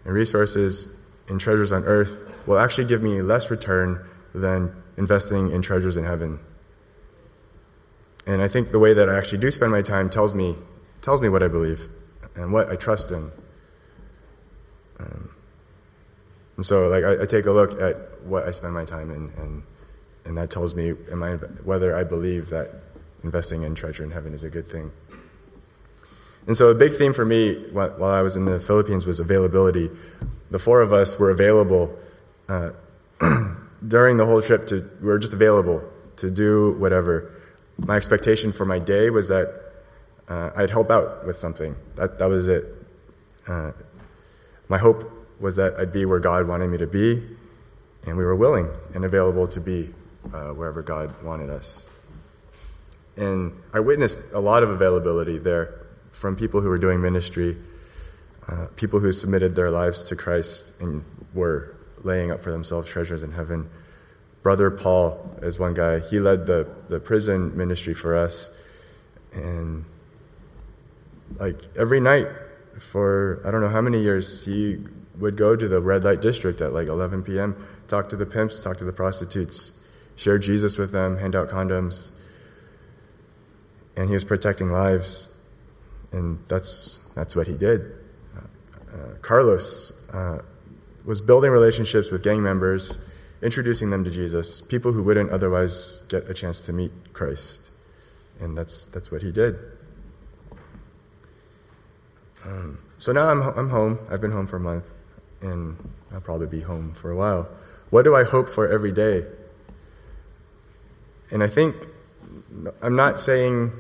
and 0.06 0.14
resources 0.14 0.88
in 1.28 1.40
treasures 1.40 1.74
on 1.74 1.84
earth 1.84 2.32
will 2.48 2.58
actually 2.58 2.86
give 2.86 3.04
me 3.04 3.22
less 3.22 3.52
return 3.52 4.00
than 4.34 4.82
investing 4.96 5.52
in 5.52 5.62
treasures 5.62 5.98
in 5.98 6.06
heaven? 6.06 6.40
And 8.26 8.42
I 8.42 8.48
think 8.48 8.72
the 8.72 8.80
way 8.80 8.94
that 8.94 9.10
I 9.10 9.18
actually 9.18 9.40
do 9.40 9.52
spend 9.52 9.74
my 9.74 9.82
time 9.82 10.10
tells 10.10 10.34
me, 10.34 10.56
tells 11.02 11.20
me 11.20 11.28
what 11.28 11.44
I 11.44 11.50
believe 11.50 11.90
and 12.36 12.52
what 12.52 12.70
I 12.70 12.76
trust 12.76 13.12
in. 13.12 13.32
Um, 15.00 15.30
and 16.58 16.66
so, 16.66 16.88
like, 16.88 17.04
I, 17.04 17.24
I, 17.24 17.26
take 17.26 17.46
a 17.46 17.52
look 17.52 17.82
at 17.82 18.24
what 18.24 18.48
I 18.48 18.52
spend 18.52 18.74
my 18.74 18.86
time 18.86 19.12
in, 19.12 19.32
and 19.38 19.64
and 20.24 20.38
that 20.38 20.50
tells 20.50 20.74
me 20.74 20.94
am 21.12 21.22
I, 21.22 21.34
whether 21.64 21.96
I 21.96 22.04
believe 22.04 22.50
that 22.50 22.72
investing 23.24 23.64
in 23.64 23.76
treasure 23.76 24.04
in 24.04 24.12
heaven 24.12 24.34
is 24.34 24.44
a 24.44 24.50
good 24.50 24.70
thing. 24.70 24.92
And 26.48 26.56
so, 26.56 26.70
a 26.70 26.76
big 26.76 26.94
theme 26.94 27.14
for 27.14 27.26
me 27.26 27.56
while, 27.72 28.04
I 28.04 28.22
was 28.22 28.36
in 28.36 28.46
the 28.46 28.60
Philippines 28.60 29.06
was 29.06 29.20
availability. 29.20 29.90
The 30.52 30.60
four 30.60 30.82
of 30.82 30.94
us 30.94 31.20
were 31.20 31.32
available 31.32 31.98
uh, 32.48 32.72
during 33.88 34.18
the 34.18 34.26
whole 34.26 34.42
trip. 34.42 34.68
To 34.68 34.90
we 35.02 35.08
were 35.08 35.20
just 35.20 35.34
available 35.34 35.84
to 36.18 36.32
do 36.32 36.74
whatever. 36.74 37.32
My 37.78 37.98
expectation 37.98 38.54
for 38.54 38.66
my 38.66 38.80
day 38.80 39.10
was 39.10 39.28
that 39.28 39.65
uh, 40.28 40.52
I'd 40.56 40.70
help 40.70 40.90
out 40.90 41.26
with 41.26 41.38
something. 41.38 41.76
That, 41.96 42.20
that 42.20 42.30
was 42.30 42.48
it. 42.48 42.66
Uh, 43.48 43.72
my 44.68 44.78
hope 44.78 45.12
was 45.40 45.56
that 45.58 45.76
I'd 45.76 45.94
be 45.94 46.06
where 46.06 46.20
God 46.20 46.48
wanted 46.48 46.70
me 46.70 46.78
to 46.78 46.88
be, 46.88 47.24
and 48.06 48.18
we 48.18 48.24
were 48.24 48.36
willing 48.36 48.70
and 48.94 49.06
available 49.06 49.48
to 49.48 49.60
be 49.60 49.94
uh, 50.34 50.50
wherever 50.50 50.82
God 50.82 51.22
wanted 51.24 51.50
us. 51.50 51.88
And 53.18 53.54
I 53.74 53.80
witnessed 53.80 54.20
a 54.34 54.40
lot 54.40 54.64
of 54.64 54.70
availability 54.70 55.38
there 55.38 55.86
from 56.12 56.36
people 56.36 56.62
who 56.62 56.70
were 56.70 56.78
doing 56.78 57.02
ministry, 57.02 57.58
uh, 58.48 58.68
people 58.76 59.00
who 59.00 59.12
submitted 59.12 59.56
their 59.56 59.70
lives 59.70 60.08
to 60.10 60.16
Christ 60.16 60.74
and 60.80 61.04
were 61.34 61.76
laying 62.04 62.32
up 62.32 62.40
for 62.40 62.52
themselves 62.52 62.90
treasures 62.90 63.24
in 63.24 63.32
heaven. 63.32 63.70
Brother 64.44 64.70
Paul 64.70 65.38
is 65.42 65.58
one 65.58 65.74
guy. 65.74 66.00
He 66.00 66.20
led 66.20 66.46
the, 66.46 66.68
the 66.88 67.00
prison 67.00 67.56
ministry 67.58 67.94
for 67.94 68.16
us. 68.16 68.52
And 69.34 69.86
like 71.38 71.62
every 71.78 72.00
night 72.00 72.28
for 72.80 73.42
I 73.46 73.52
don't 73.52 73.62
know 73.62 73.70
how 73.70 73.82
many 73.82 74.02
years, 74.02 74.46
he 74.46 74.80
would 75.18 75.38
go 75.38 75.56
to 75.56 75.68
the 75.68 75.82
red 75.82 76.04
light 76.04 76.22
district 76.22 76.62
at 76.62 76.74
like 76.74 76.88
11 76.88 77.24
p.m., 77.24 77.56
talk 77.88 78.10
to 78.10 78.16
the 78.16 78.26
pimps, 78.26 78.60
talk 78.60 78.78
to 78.78 78.84
the 78.84 78.94
prostitutes, 78.94 79.74
share 80.16 80.38
Jesus 80.38 80.78
with 80.78 80.92
them, 80.92 81.18
hand 81.18 81.36
out 81.36 81.50
condoms. 81.50 82.12
And 83.96 84.10
he 84.10 84.14
was 84.14 84.26
protecting 84.26 84.72
lives. 84.72 85.30
And 86.12 86.40
that's, 86.48 87.00
that's 87.16 87.36
what 87.36 87.48
he 87.48 87.58
did. 87.58 87.94
Uh, 88.36 88.96
uh, 88.96 89.16
Carlos 89.22 89.94
uh, 90.14 90.40
was 91.06 91.22
building 91.22 91.52
relationships 91.52 92.12
with 92.12 92.24
gang 92.24 92.42
members, 92.42 92.98
introducing 93.42 93.90
them 93.90 94.04
to 94.04 94.10
Jesus, 94.10 94.62
people 94.62 94.92
who 94.92 95.04
wouldn't 95.04 95.30
otherwise 95.32 96.04
get 96.10 96.30
a 96.30 96.34
chance 96.34 96.66
to 96.66 96.74
meet 96.74 96.92
Christ. 97.14 97.70
And 98.40 98.58
that's, 98.58 98.86
that's 98.86 99.12
what 99.12 99.22
he 99.22 99.32
did. 99.32 99.56
Um, 102.46 102.80
so 102.98 103.12
now 103.12 103.30
I'm, 103.30 103.42
I'm 103.42 103.70
home. 103.70 104.00
I've 104.10 104.22
been 104.22 104.32
home 104.32 104.48
for 104.48 104.58
a 104.58 104.60
month, 104.60 104.94
and 105.42 105.78
I'll 106.14 106.22
probably 106.22 106.48
be 106.48 106.62
home 106.62 106.94
for 106.94 107.12
a 107.12 107.16
while. 107.16 107.50
What 107.90 108.04
do 108.04 108.16
I 108.16 108.24
hope 108.24 108.50
for 108.50 108.68
every 108.68 108.92
day? 108.92 109.26
And 111.32 111.44
I 111.44 111.48
think 111.48 111.76
I'm 112.82 112.96
not 112.96 113.20
saying 113.20 113.74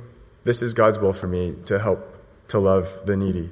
this 0.43 0.61
is 0.61 0.73
God's 0.73 0.97
will 0.99 1.13
for 1.13 1.27
me 1.27 1.55
to 1.65 1.79
help 1.79 2.17
to 2.49 2.59
love 2.59 3.05
the 3.05 3.15
needy. 3.15 3.51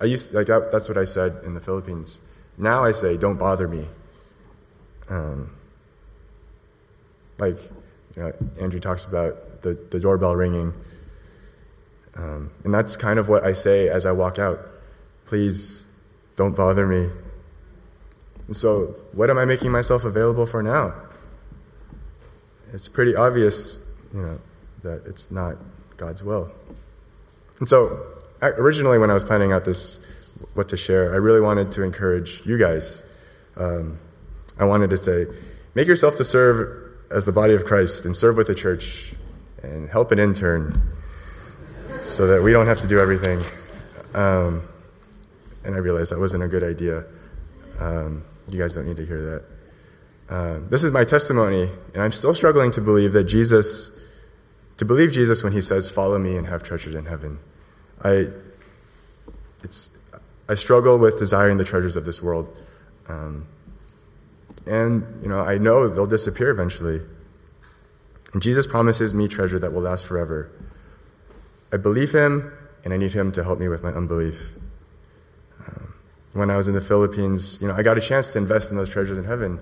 I 0.00 0.04
used 0.06 0.32
like 0.32 0.46
that, 0.48 0.70
that's 0.72 0.88
what 0.88 0.98
I 0.98 1.04
said 1.04 1.40
in 1.44 1.54
the 1.54 1.60
Philippines. 1.60 2.20
Now 2.58 2.84
I 2.84 2.92
say, 2.92 3.16
don't 3.16 3.38
bother 3.38 3.68
me. 3.68 3.86
Um, 5.08 5.52
like 7.38 7.56
you 8.16 8.22
know, 8.22 8.32
Andrew 8.60 8.80
talks 8.80 9.04
about 9.04 9.62
the, 9.62 9.74
the 9.90 10.00
doorbell 10.00 10.34
ringing. 10.34 10.74
Um, 12.16 12.50
and 12.64 12.72
that's 12.72 12.96
kind 12.96 13.18
of 13.18 13.28
what 13.28 13.44
I 13.44 13.52
say 13.52 13.88
as 13.88 14.06
I 14.06 14.12
walk 14.12 14.38
out. 14.38 14.66
Please 15.26 15.88
don't 16.36 16.56
bother 16.56 16.86
me. 16.86 17.10
And 18.46 18.56
so, 18.56 18.94
what 19.12 19.28
am 19.28 19.38
I 19.38 19.44
making 19.44 19.70
myself 19.70 20.04
available 20.04 20.46
for 20.46 20.62
now? 20.62 20.94
It's 22.72 22.88
pretty 22.88 23.14
obvious, 23.14 23.80
you 24.14 24.22
know, 24.22 24.40
that 24.82 25.02
it's 25.06 25.30
not 25.30 25.56
God's 25.96 26.22
will. 26.22 26.52
And 27.58 27.68
so, 27.68 28.06
originally, 28.42 28.98
when 28.98 29.10
I 29.10 29.14
was 29.14 29.24
planning 29.24 29.52
out 29.52 29.64
this, 29.64 29.98
what 30.54 30.68
to 30.68 30.76
share, 30.76 31.12
I 31.12 31.16
really 31.16 31.40
wanted 31.40 31.72
to 31.72 31.82
encourage 31.82 32.44
you 32.46 32.58
guys. 32.58 33.02
Um, 33.56 33.98
I 34.58 34.64
wanted 34.64 34.90
to 34.90 34.96
say, 34.96 35.26
make 35.74 35.88
yourself 35.88 36.16
to 36.16 36.24
serve 36.24 36.92
as 37.10 37.24
the 37.24 37.32
body 37.32 37.54
of 37.54 37.64
Christ 37.64 38.04
and 38.04 38.14
serve 38.14 38.36
with 38.36 38.46
the 38.46 38.54
church 38.54 39.14
and 39.62 39.88
help 39.88 40.12
an 40.12 40.18
intern 40.18 40.96
so 42.06 42.26
that 42.28 42.42
we 42.42 42.52
don't 42.52 42.66
have 42.66 42.80
to 42.80 42.86
do 42.86 42.98
everything. 42.98 43.42
Um, 44.14 44.66
and 45.64 45.74
I 45.74 45.78
realized 45.78 46.12
that 46.12 46.18
wasn't 46.18 46.44
a 46.44 46.48
good 46.48 46.62
idea. 46.62 47.04
Um, 47.78 48.24
you 48.48 48.58
guys 48.58 48.74
don't 48.74 48.86
need 48.86 48.96
to 48.96 49.06
hear 49.06 49.20
that. 49.20 49.44
Uh, 50.28 50.60
this 50.68 50.82
is 50.82 50.90
my 50.90 51.04
testimony, 51.04 51.70
and 51.94 52.02
I'm 52.02 52.12
still 52.12 52.34
struggling 52.34 52.70
to 52.72 52.80
believe 52.80 53.12
that 53.12 53.24
Jesus, 53.24 53.98
to 54.76 54.84
believe 54.84 55.12
Jesus 55.12 55.42
when 55.42 55.52
he 55.52 55.60
says, 55.60 55.90
Follow 55.90 56.18
me 56.18 56.36
and 56.36 56.46
have 56.46 56.62
treasures 56.62 56.94
in 56.94 57.06
heaven. 57.06 57.38
I, 58.02 58.28
it's, 59.62 59.90
I 60.48 60.54
struggle 60.54 60.98
with 60.98 61.18
desiring 61.18 61.58
the 61.58 61.64
treasures 61.64 61.96
of 61.96 62.04
this 62.04 62.22
world. 62.22 62.54
Um, 63.08 63.46
and, 64.66 65.22
you 65.22 65.28
know, 65.28 65.40
I 65.40 65.58
know 65.58 65.88
they'll 65.88 66.06
disappear 66.06 66.50
eventually. 66.50 67.00
And 68.32 68.42
Jesus 68.42 68.66
promises 68.66 69.14
me 69.14 69.28
treasure 69.28 69.58
that 69.58 69.72
will 69.72 69.82
last 69.82 70.06
forever. 70.06 70.50
I 71.76 71.78
believe 71.78 72.14
him, 72.14 72.50
and 72.84 72.94
I 72.94 72.96
need 72.96 73.12
him 73.12 73.30
to 73.32 73.44
help 73.44 73.58
me 73.58 73.68
with 73.68 73.82
my 73.82 73.90
unbelief. 73.90 74.54
Um, 75.60 75.92
when 76.32 76.50
I 76.50 76.56
was 76.56 76.68
in 76.68 76.74
the 76.74 76.80
Philippines, 76.80 77.58
you 77.60 77.68
know, 77.68 77.74
I 77.74 77.82
got 77.82 77.98
a 77.98 78.00
chance 78.00 78.32
to 78.32 78.38
invest 78.38 78.70
in 78.70 78.78
those 78.78 78.88
treasures 78.88 79.18
in 79.18 79.24
heaven. 79.24 79.60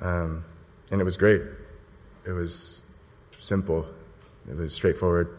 Um, 0.00 0.46
and 0.90 0.98
it 0.98 1.04
was 1.04 1.18
great. 1.18 1.42
It 2.26 2.32
was 2.32 2.80
simple. 3.38 3.86
It 4.48 4.56
was 4.56 4.72
straightforward. 4.72 5.36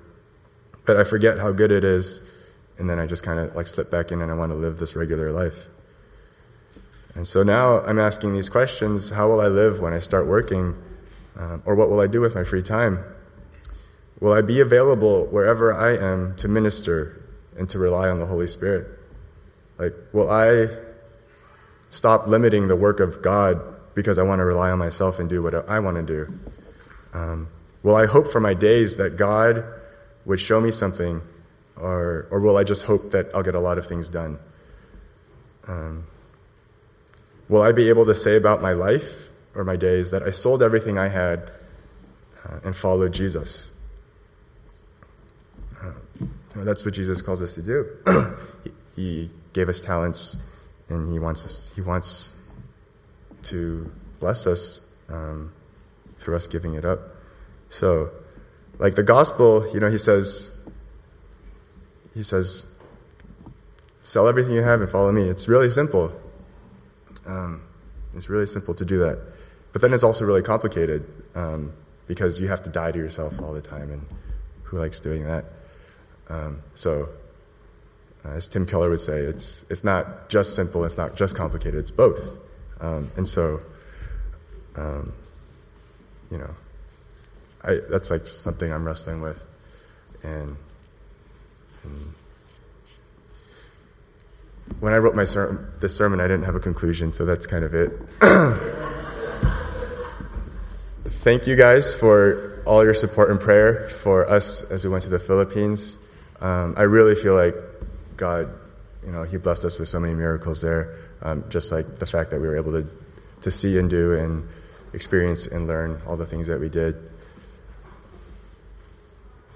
But 0.85 0.97
I 0.97 1.03
forget 1.03 1.39
how 1.39 1.51
good 1.51 1.71
it 1.71 1.83
is, 1.83 2.21
and 2.77 2.87
then 2.87 2.99
I 2.99 3.07
just 3.07 3.23
kind 3.23 3.39
of 3.39 3.55
like 3.55 3.65
slip 3.65 3.89
back 3.89 4.11
in 4.11 4.21
and 4.21 4.29
I 4.29 4.35
want 4.35 4.51
to 4.51 4.57
live 4.57 4.77
this 4.77 4.95
regular 4.95 5.31
life. 5.31 5.65
And 7.15 7.25
so 7.25 7.41
now 7.41 7.81
I'm 7.81 7.97
asking 7.97 8.35
these 8.35 8.49
questions 8.49 9.09
how 9.09 9.29
will 9.29 9.41
I 9.41 9.47
live 9.47 9.79
when 9.79 9.93
I 9.93 9.99
start 9.99 10.27
working? 10.27 10.77
Um, 11.35 11.63
or 11.65 11.73
what 11.73 11.89
will 11.89 12.01
I 12.01 12.05
do 12.05 12.21
with 12.21 12.35
my 12.35 12.43
free 12.43 12.61
time? 12.61 13.03
Will 14.21 14.33
I 14.33 14.41
be 14.41 14.61
available 14.61 15.25
wherever 15.25 15.73
I 15.73 15.97
am 15.97 16.35
to 16.35 16.47
minister 16.47 17.25
and 17.57 17.67
to 17.69 17.79
rely 17.79 18.07
on 18.07 18.19
the 18.19 18.27
Holy 18.27 18.47
Spirit? 18.47 18.87
Like, 19.79 19.93
will 20.13 20.29
I 20.29 20.67
stop 21.89 22.27
limiting 22.27 22.67
the 22.67 22.75
work 22.75 22.99
of 22.99 23.23
God 23.23 23.59
because 23.95 24.19
I 24.19 24.23
want 24.23 24.39
to 24.39 24.45
rely 24.45 24.69
on 24.69 24.77
myself 24.77 25.17
and 25.17 25.27
do 25.27 25.41
what 25.41 25.67
I 25.67 25.79
want 25.79 25.97
to 25.97 26.03
do? 26.03 26.39
Um, 27.13 27.49
will 27.81 27.95
I 27.95 28.05
hope 28.05 28.27
for 28.27 28.39
my 28.39 28.53
days 28.53 28.97
that 28.97 29.17
God 29.17 29.65
would 30.23 30.39
show 30.39 30.61
me 30.61 30.69
something, 30.69 31.23
or, 31.75 32.27
or 32.29 32.39
will 32.39 32.57
I 32.57 32.63
just 32.63 32.85
hope 32.85 33.09
that 33.11 33.31
I'll 33.33 33.41
get 33.41 33.55
a 33.55 33.59
lot 33.59 33.79
of 33.79 33.87
things 33.87 34.07
done? 34.07 34.37
Um, 35.67 36.05
will 37.49 37.63
I 37.63 37.71
be 37.71 37.89
able 37.89 38.05
to 38.05 38.13
say 38.13 38.37
about 38.37 38.61
my 38.61 38.73
life 38.73 39.29
or 39.55 39.63
my 39.63 39.77
days 39.77 40.11
that 40.11 40.21
I 40.21 40.29
sold 40.29 40.61
everything 40.61 40.99
I 40.99 41.07
had 41.07 41.51
uh, 42.47 42.59
and 42.63 42.75
followed 42.75 43.15
Jesus? 43.15 43.70
That's 46.55 46.83
what 46.83 46.93
Jesus 46.93 47.21
calls 47.21 47.41
us 47.41 47.53
to 47.55 47.61
do. 47.61 47.87
he, 48.63 48.71
he 48.95 49.29
gave 49.53 49.69
us 49.69 49.79
talents, 49.81 50.37
and 50.89 51.07
he 51.11 51.19
wants 51.19 51.45
us, 51.45 51.71
he 51.75 51.81
wants 51.81 52.33
to 53.43 53.91
bless 54.19 54.45
us 54.45 54.81
um, 55.09 55.53
through 56.17 56.35
us 56.35 56.47
giving 56.47 56.73
it 56.73 56.85
up. 56.85 56.99
So, 57.69 58.11
like 58.79 58.95
the 58.95 59.03
gospel, 59.03 59.69
you 59.73 59.79
know, 59.79 59.89
he 59.89 59.97
says, 59.97 60.51
he 62.13 62.23
says, 62.23 62.65
sell 64.01 64.27
everything 64.27 64.53
you 64.53 64.61
have 64.61 64.81
and 64.81 64.89
follow 64.89 65.11
me. 65.11 65.23
It's 65.23 65.47
really 65.47 65.69
simple. 65.69 66.13
Um, 67.25 67.61
it's 68.13 68.29
really 68.29 68.47
simple 68.47 68.73
to 68.73 68.85
do 68.85 68.99
that. 68.99 69.19
But 69.73 69.81
then 69.81 69.93
it's 69.93 70.03
also 70.03 70.25
really 70.25 70.41
complicated 70.41 71.05
um, 71.33 71.73
because 72.07 72.41
you 72.41 72.47
have 72.47 72.63
to 72.63 72.69
die 72.69 72.91
to 72.91 72.99
yourself 72.99 73.39
all 73.41 73.53
the 73.53 73.61
time, 73.61 73.89
and 73.89 74.05
who 74.63 74.77
likes 74.79 74.99
doing 74.99 75.23
that? 75.25 75.45
Um, 76.31 76.61
so, 76.75 77.09
uh, 78.23 78.29
as 78.29 78.47
Tim 78.47 78.65
Keller 78.65 78.89
would 78.89 79.01
say, 79.01 79.19
it's, 79.19 79.65
it's 79.69 79.83
not 79.83 80.29
just 80.29 80.55
simple, 80.55 80.85
it's 80.85 80.97
not 80.97 81.17
just 81.17 81.35
complicated, 81.35 81.79
it's 81.79 81.91
both. 81.91 82.37
Um, 82.79 83.11
and 83.17 83.27
so, 83.27 83.59
um, 84.77 85.11
you 86.31 86.37
know, 86.37 86.51
I, 87.63 87.79
that's 87.89 88.09
like 88.09 88.25
something 88.27 88.71
I'm 88.71 88.85
wrestling 88.85 89.21
with. 89.21 89.43
And, 90.23 90.55
and 91.83 92.13
when 94.79 94.93
I 94.93 94.97
wrote 94.97 95.15
my 95.15 95.25
ser- 95.25 95.69
this 95.81 95.95
sermon, 95.95 96.21
I 96.21 96.27
didn't 96.27 96.43
have 96.43 96.55
a 96.55 96.61
conclusion, 96.61 97.11
so 97.11 97.25
that's 97.25 97.45
kind 97.45 97.65
of 97.65 97.75
it. 97.75 97.91
Thank 101.05 101.45
you 101.45 101.57
guys 101.57 101.93
for 101.93 102.63
all 102.65 102.85
your 102.85 102.93
support 102.93 103.29
and 103.29 103.39
prayer 103.39 103.89
for 103.89 104.29
us 104.29 104.63
as 104.63 104.85
we 104.85 104.89
went 104.89 105.03
to 105.03 105.09
the 105.09 105.19
Philippines. 105.19 105.97
Um, 106.41 106.73
I 106.75 106.83
really 106.83 107.15
feel 107.15 107.35
like 107.35 107.55
God, 108.17 108.53
you 109.05 109.11
know, 109.11 109.23
He 109.23 109.37
blessed 109.37 109.65
us 109.65 109.77
with 109.77 109.87
so 109.87 109.99
many 109.99 110.13
miracles 110.13 110.61
there, 110.61 110.97
um, 111.21 111.45
just 111.49 111.71
like 111.71 111.99
the 111.99 112.05
fact 112.05 112.31
that 112.31 112.41
we 112.41 112.47
were 112.47 112.57
able 112.57 112.71
to, 112.71 112.87
to 113.41 113.51
see 113.51 113.77
and 113.77 113.89
do 113.89 114.13
and 114.15 114.47
experience 114.93 115.45
and 115.45 115.67
learn 115.67 116.01
all 116.05 116.17
the 116.17 116.25
things 116.25 116.47
that 116.47 116.59
we 116.59 116.69
did. 116.69 116.95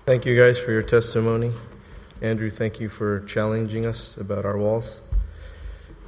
Thank 0.05 0.25
you 0.25 0.37
guys 0.37 0.59
for 0.59 0.71
your 0.71 0.83
testimony. 0.83 1.51
Andrew, 2.21 2.49
thank 2.49 2.79
you 2.79 2.89
for 2.89 3.21
challenging 3.21 3.85
us 3.85 4.15
about 4.17 4.45
our 4.45 4.57
walls. 4.57 5.01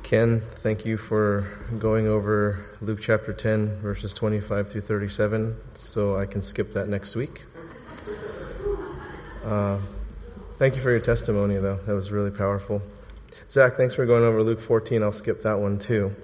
Ken, 0.04 0.40
thank 0.40 0.86
you 0.86 0.98
for 0.98 1.48
going 1.80 2.08
over 2.08 2.64
Luke 2.80 3.00
chapter 3.02 3.34
10, 3.34 3.80
verses 3.82 4.14
25 4.14 4.72
through 4.72 4.82
37, 4.82 5.58
so 5.74 6.16
I 6.16 6.26
can 6.26 6.42
skip 6.42 6.74
that 6.74 6.88
next 6.88 7.16
week. 7.16 7.42
Uh, 9.44 9.80
thank 10.58 10.76
you 10.76 10.82
for 10.82 10.92
your 10.92 11.00
testimony, 11.00 11.58
though. 11.58 11.78
That 11.86 11.94
was 11.94 12.12
really 12.12 12.32
powerful. 12.32 12.82
Zach, 13.50 13.76
thanks 13.76 13.96
for 13.96 14.06
going 14.06 14.24
over 14.24 14.42
Luke 14.44 14.60
14. 14.60 15.04
I'll 15.04 15.12
skip 15.12 15.44
that 15.44 15.60
one, 15.60 15.80
too. 15.80 16.16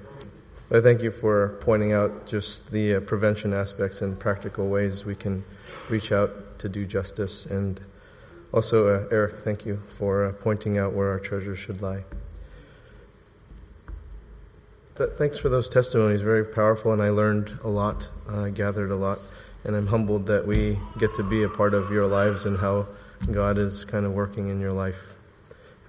But 0.69 0.83
thank 0.83 1.01
you 1.01 1.11
for 1.11 1.57
pointing 1.61 1.93
out 1.93 2.25
just 2.25 2.71
the 2.71 2.95
uh, 2.95 2.99
prevention 3.01 3.53
aspects 3.53 4.01
and 4.01 4.19
practical 4.19 4.67
ways 4.69 5.05
we 5.05 5.15
can 5.15 5.43
reach 5.89 6.11
out 6.11 6.57
to 6.59 6.67
do 6.67 6.85
justice. 6.85 7.45
And 7.45 7.79
also, 8.51 8.87
uh, 8.87 9.07
Eric, 9.11 9.37
thank 9.37 9.65
you 9.65 9.81
for 9.97 10.25
uh, 10.25 10.31
pointing 10.33 10.77
out 10.77 10.93
where 10.93 11.09
our 11.09 11.19
treasures 11.19 11.59
should 11.59 11.81
lie. 11.81 12.03
Th- 14.97 15.11
thanks 15.11 15.37
for 15.37 15.49
those 15.49 15.69
testimonies, 15.69 16.21
very 16.21 16.45
powerful, 16.45 16.91
and 16.91 17.01
I 17.01 17.09
learned 17.09 17.59
a 17.63 17.69
lot, 17.69 18.09
gathered 18.53 18.91
a 18.91 18.95
lot, 18.95 19.19
and 19.63 19.75
I'm 19.75 19.87
humbled 19.87 20.25
that 20.27 20.47
we 20.47 20.77
get 20.97 21.13
to 21.15 21.23
be 21.23 21.43
a 21.43 21.49
part 21.49 21.73
of 21.73 21.91
your 21.91 22.07
lives 22.07 22.45
and 22.45 22.57
how 22.57 22.87
God 23.31 23.57
is 23.57 23.85
kind 23.85 24.05
of 24.05 24.13
working 24.13 24.49
in 24.49 24.59
your 24.59 24.71
life. 24.71 25.13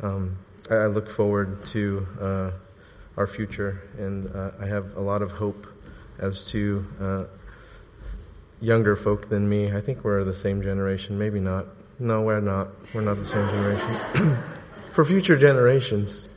Um, 0.02 0.38
I, 0.70 0.74
I, 0.74 0.86
look 0.86 1.10
forward 1.10 1.64
to 1.66 2.06
uh, 2.20 2.50
our 3.16 3.26
future, 3.26 3.82
and 3.98 4.34
uh, 4.34 4.52
I 4.60 4.66
have 4.66 4.96
a 4.96 5.00
lot 5.00 5.22
of 5.22 5.32
hope 5.32 5.66
as 6.18 6.44
to 6.52 6.86
uh, 7.00 7.24
younger 8.60 8.96
folk 8.96 9.28
than 9.28 9.48
me. 9.48 9.72
I 9.72 9.80
think 9.80 10.04
we're 10.04 10.22
the 10.24 10.34
same 10.34 10.62
generation, 10.62 11.18
maybe 11.18 11.40
not. 11.40 11.66
No, 11.98 12.22
we're 12.22 12.40
not. 12.40 12.68
We're 12.92 13.02
not 13.02 13.16
the 13.16 13.24
same 13.24 13.46
generation. 13.48 14.38
For 14.92 15.04
future 15.04 15.36
generations, 15.36 16.28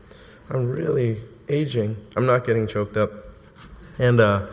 I'm 0.49 0.67
really 0.67 1.17
aging. 1.47 1.97
I'm 2.15 2.25
not 2.25 2.45
getting 2.45 2.67
choked 2.67 2.97
up. 2.97 3.11
And 3.99 4.19
uh, 4.19 4.47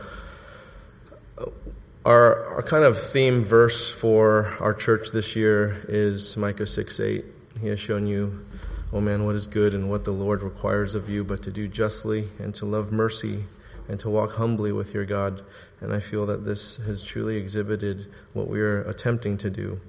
our, 2.04 2.56
our 2.56 2.62
kind 2.62 2.84
of 2.84 2.98
theme 2.98 3.44
verse 3.44 3.90
for 3.90 4.52
our 4.60 4.74
church 4.74 5.10
this 5.12 5.34
year 5.34 5.84
is 5.88 6.36
Micah 6.36 6.66
6 6.66 7.00
8. 7.00 7.24
He 7.60 7.68
has 7.68 7.80
shown 7.80 8.06
you, 8.06 8.44
oh 8.92 9.00
man, 9.00 9.24
what 9.24 9.34
is 9.34 9.46
good 9.46 9.74
and 9.74 9.88
what 9.88 10.04
the 10.04 10.12
Lord 10.12 10.42
requires 10.42 10.94
of 10.94 11.08
you, 11.08 11.24
but 11.24 11.42
to 11.44 11.50
do 11.50 11.66
justly 11.66 12.28
and 12.38 12.54
to 12.56 12.66
love 12.66 12.92
mercy 12.92 13.44
and 13.88 13.98
to 14.00 14.10
walk 14.10 14.34
humbly 14.34 14.70
with 14.70 14.92
your 14.92 15.06
God. 15.06 15.42
And 15.80 15.94
I 15.94 16.00
feel 16.00 16.26
that 16.26 16.44
this 16.44 16.76
has 16.76 17.02
truly 17.02 17.36
exhibited 17.36 18.12
what 18.34 18.48
we 18.48 18.60
are 18.60 18.82
attempting 18.82 19.38
to 19.38 19.50
do. 19.50 19.80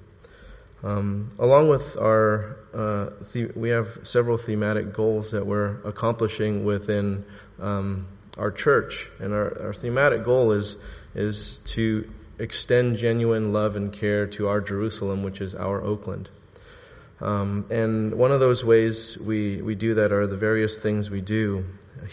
Um, 0.82 1.30
along 1.38 1.68
with 1.68 1.96
our, 1.98 2.56
uh, 2.72 3.10
the- 3.32 3.50
we 3.54 3.70
have 3.70 3.98
several 4.04 4.38
thematic 4.38 4.92
goals 4.92 5.32
that 5.32 5.46
we're 5.46 5.80
accomplishing 5.84 6.64
within 6.64 7.24
um, 7.60 8.06
our 8.38 8.50
church, 8.50 9.08
and 9.18 9.32
our, 9.32 9.62
our 9.62 9.72
thematic 9.72 10.22
goal 10.22 10.52
is 10.52 10.76
is 11.16 11.58
to 11.64 12.08
extend 12.38 12.96
genuine 12.96 13.52
love 13.52 13.74
and 13.74 13.92
care 13.92 14.26
to 14.26 14.46
our 14.46 14.60
Jerusalem, 14.60 15.22
which 15.22 15.40
is 15.40 15.54
our 15.54 15.82
Oakland. 15.82 16.30
Um, 17.20 17.64
and 17.70 18.14
one 18.14 18.30
of 18.30 18.40
those 18.40 18.64
ways 18.64 19.16
we, 19.16 19.62
we 19.62 19.74
do 19.74 19.94
that 19.94 20.12
are 20.12 20.26
the 20.26 20.36
various 20.36 20.78
things 20.78 21.10
we 21.10 21.22
do 21.22 21.64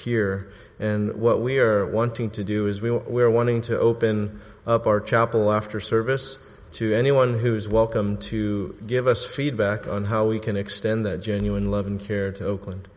here. 0.04 0.52
And 0.80 1.16
what 1.16 1.42
we 1.42 1.60
are 1.60 1.86
wanting 1.86 2.30
to 2.32 2.44
do 2.44 2.68
is 2.68 2.82
we, 2.82 2.92
we 2.92 3.22
are 3.22 3.30
wanting 3.30 3.62
to 3.64 3.78
open 3.78 4.40
up 4.66 4.88
our 4.88 5.02
chapel 5.02 5.52
after 5.52 5.82
service 5.82 6.38
to 6.72 6.94
anyone 6.94 7.38
who's 7.38 7.68
welcome 7.68 8.18
to 8.18 8.76
give 8.88 9.06
us 9.06 9.26
feedback 9.26 9.88
on 9.88 10.06
how 10.06 10.26
we 10.26 10.40
can 10.40 10.56
extend 10.56 11.06
that 11.06 11.18
genuine 11.22 11.70
love 11.70 11.86
and 11.86 12.00
care 12.00 12.32
to 12.32 12.48
Oakland, 12.48 12.88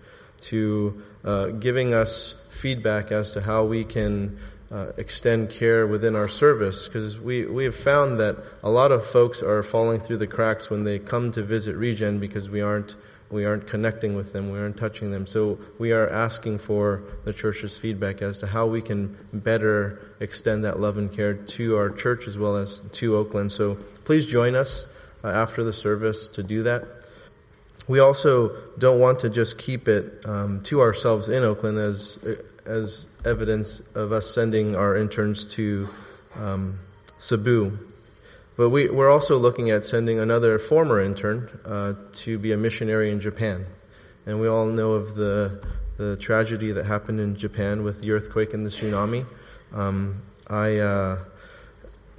to 0.40 1.02
uh, 1.24 1.48
giving 1.48 1.92
us 1.92 2.36
feedback 2.50 3.10
as 3.10 3.32
to 3.32 3.40
how 3.40 3.64
we 3.64 3.84
can 3.84 4.38
uh, 4.70 4.86
extend 4.96 5.50
care 5.50 5.86
within 5.86 6.16
our 6.16 6.28
service 6.28 6.86
because 6.86 7.20
we, 7.20 7.46
we 7.46 7.64
have 7.64 7.76
found 7.76 8.18
that 8.18 8.36
a 8.62 8.70
lot 8.70 8.90
of 8.90 9.06
folks 9.06 9.42
are 9.42 9.62
falling 9.62 10.00
through 10.00 10.16
the 10.16 10.26
cracks 10.26 10.68
when 10.68 10.84
they 10.84 10.98
come 10.98 11.30
to 11.30 11.42
visit 11.42 11.76
Regen 11.76 12.18
because 12.18 12.50
we 12.50 12.60
aren't 12.60 12.96
we 13.28 13.44
aren't 13.44 13.66
connecting 13.66 14.14
with 14.14 14.32
them, 14.32 14.52
we 14.52 14.58
aren't 14.58 14.76
touching 14.76 15.10
them. 15.10 15.26
So 15.26 15.58
we 15.78 15.90
are 15.90 16.08
asking 16.08 16.58
for 16.58 17.02
the 17.24 17.32
church's 17.32 17.76
feedback 17.76 18.22
as 18.22 18.38
to 18.38 18.46
how 18.46 18.66
we 18.66 18.80
can 18.80 19.16
better 19.32 20.00
extend 20.20 20.64
that 20.64 20.78
love 20.78 20.96
and 20.96 21.12
care 21.12 21.34
to 21.34 21.76
our 21.76 21.90
church 21.90 22.28
as 22.28 22.38
well 22.38 22.56
as 22.56 22.80
to 22.92 23.16
Oakland. 23.16 23.50
So 23.50 23.76
please 24.04 24.26
join 24.26 24.54
us 24.54 24.86
uh, 25.24 25.28
after 25.28 25.64
the 25.64 25.72
service 25.72 26.28
to 26.28 26.42
do 26.44 26.62
that. 26.62 26.84
We 27.88 27.98
also 27.98 28.56
don't 28.78 29.00
want 29.00 29.20
to 29.20 29.30
just 29.30 29.58
keep 29.58 29.88
it 29.88 30.24
um, 30.24 30.62
to 30.64 30.80
ourselves 30.80 31.28
in 31.28 31.42
Oakland 31.42 31.78
as 31.78 32.18
as 32.64 33.06
evidence 33.26 33.82
of 33.94 34.12
us 34.12 34.32
sending 34.32 34.76
our 34.76 34.96
interns 34.96 35.46
to 35.54 35.88
um, 36.36 36.78
Cebu. 37.18 37.78
But 38.56 38.70
we, 38.70 38.88
we're 38.88 39.10
also 39.10 39.36
looking 39.36 39.70
at 39.70 39.84
sending 39.84 40.18
another 40.18 40.58
former 40.58 41.00
intern 41.00 41.60
uh, 41.64 41.94
to 42.24 42.38
be 42.38 42.52
a 42.52 42.56
missionary 42.56 43.10
in 43.10 43.20
Japan. 43.20 43.66
And 44.24 44.40
we 44.40 44.48
all 44.48 44.66
know 44.66 44.92
of 44.92 45.14
the, 45.14 45.62
the 45.98 46.16
tragedy 46.16 46.72
that 46.72 46.86
happened 46.86 47.20
in 47.20 47.36
Japan 47.36 47.84
with 47.84 48.00
the 48.00 48.12
earthquake 48.12 48.54
and 48.54 48.64
the 48.64 48.70
tsunami. 48.70 49.26
Um, 49.72 50.22
I 50.48 50.78
uh, 50.78 51.18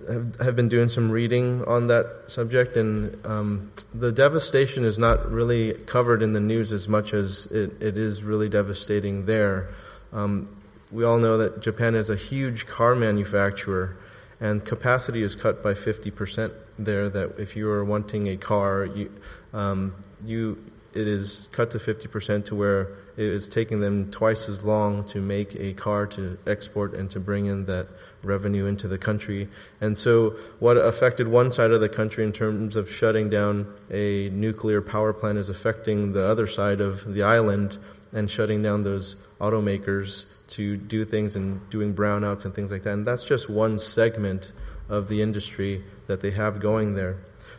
have, 0.07 0.35
have, 0.39 0.55
been 0.55 0.69
doing 0.69 0.89
some 0.89 1.11
reading 1.11 1.65
on 1.65 1.87
that 1.87 2.25
subject, 2.27 2.77
and 2.77 3.25
um, 3.25 3.71
the 3.93 4.11
devastation 4.11 4.85
is 4.85 4.99
not 4.99 5.31
really 5.31 5.73
covered 5.73 6.21
in 6.21 6.33
the 6.33 6.39
news 6.39 6.71
as 6.71 6.87
much 6.87 7.13
as 7.13 7.47
it, 7.47 7.81
it 7.81 7.97
is 7.97 8.21
really 8.21 8.49
devastating 8.49 9.25
there. 9.25 9.69
Um, 10.13 10.47
we 10.91 11.03
all 11.03 11.17
know 11.17 11.37
that 11.37 11.61
Japan 11.61 11.95
is 11.95 12.09
a 12.09 12.15
huge 12.15 12.65
car 12.65 12.95
manufacturer 12.95 13.97
and 14.39 14.63
capacity 14.63 15.23
is 15.23 15.35
cut 15.35 15.63
by 15.63 15.73
50% 15.73 16.51
there 16.77 17.09
that 17.09 17.39
if 17.39 17.55
you 17.55 17.69
are 17.69 17.83
wanting 17.83 18.27
a 18.27 18.37
car 18.37 18.85
you, 18.85 19.11
um, 19.53 19.95
you 20.23 20.57
it 20.93 21.07
is 21.07 21.47
cut 21.51 21.69
to 21.71 21.77
50% 21.77 22.45
to 22.45 22.55
where 22.55 22.89
it 23.17 23.25
is 23.25 23.47
taking 23.47 23.81
them 23.81 24.09
twice 24.09 24.49
as 24.49 24.63
long 24.63 25.03
to 25.05 25.21
make 25.21 25.55
a 25.55 25.73
car 25.73 26.07
to 26.07 26.39
export 26.47 26.93
and 26.93 27.09
to 27.11 27.19
bring 27.19 27.45
in 27.45 27.65
that 27.65 27.87
revenue 28.23 28.65
into 28.65 28.87
the 28.87 28.97
country. 28.97 29.47
And 29.79 29.97
so, 29.97 30.31
what 30.59 30.77
affected 30.77 31.27
one 31.27 31.51
side 31.51 31.71
of 31.71 31.81
the 31.81 31.89
country 31.89 32.23
in 32.23 32.31
terms 32.31 32.75
of 32.75 32.91
shutting 32.91 33.29
down 33.29 33.71
a 33.91 34.29
nuclear 34.29 34.81
power 34.81 35.13
plant 35.13 35.37
is 35.37 35.49
affecting 35.49 36.13
the 36.13 36.25
other 36.25 36.47
side 36.47 36.81
of 36.81 37.13
the 37.13 37.21
island 37.21 37.77
and 38.11 38.29
shutting 38.29 38.63
down 38.63 38.83
those 38.83 39.15
automakers 39.39 40.25
to 40.47 40.77
do 40.77 41.05
things 41.05 41.35
and 41.35 41.69
doing 41.69 41.93
brownouts 41.93 42.45
and 42.45 42.53
things 42.53 42.71
like 42.71 42.83
that. 42.83 42.93
And 42.93 43.05
that's 43.05 43.23
just 43.23 43.49
one 43.49 43.79
segment 43.79 44.51
of 44.89 45.07
the 45.09 45.21
industry 45.21 45.83
that 46.07 46.21
they 46.21 46.31
have 46.31 46.59
going 46.59 46.95
there. 46.95 47.17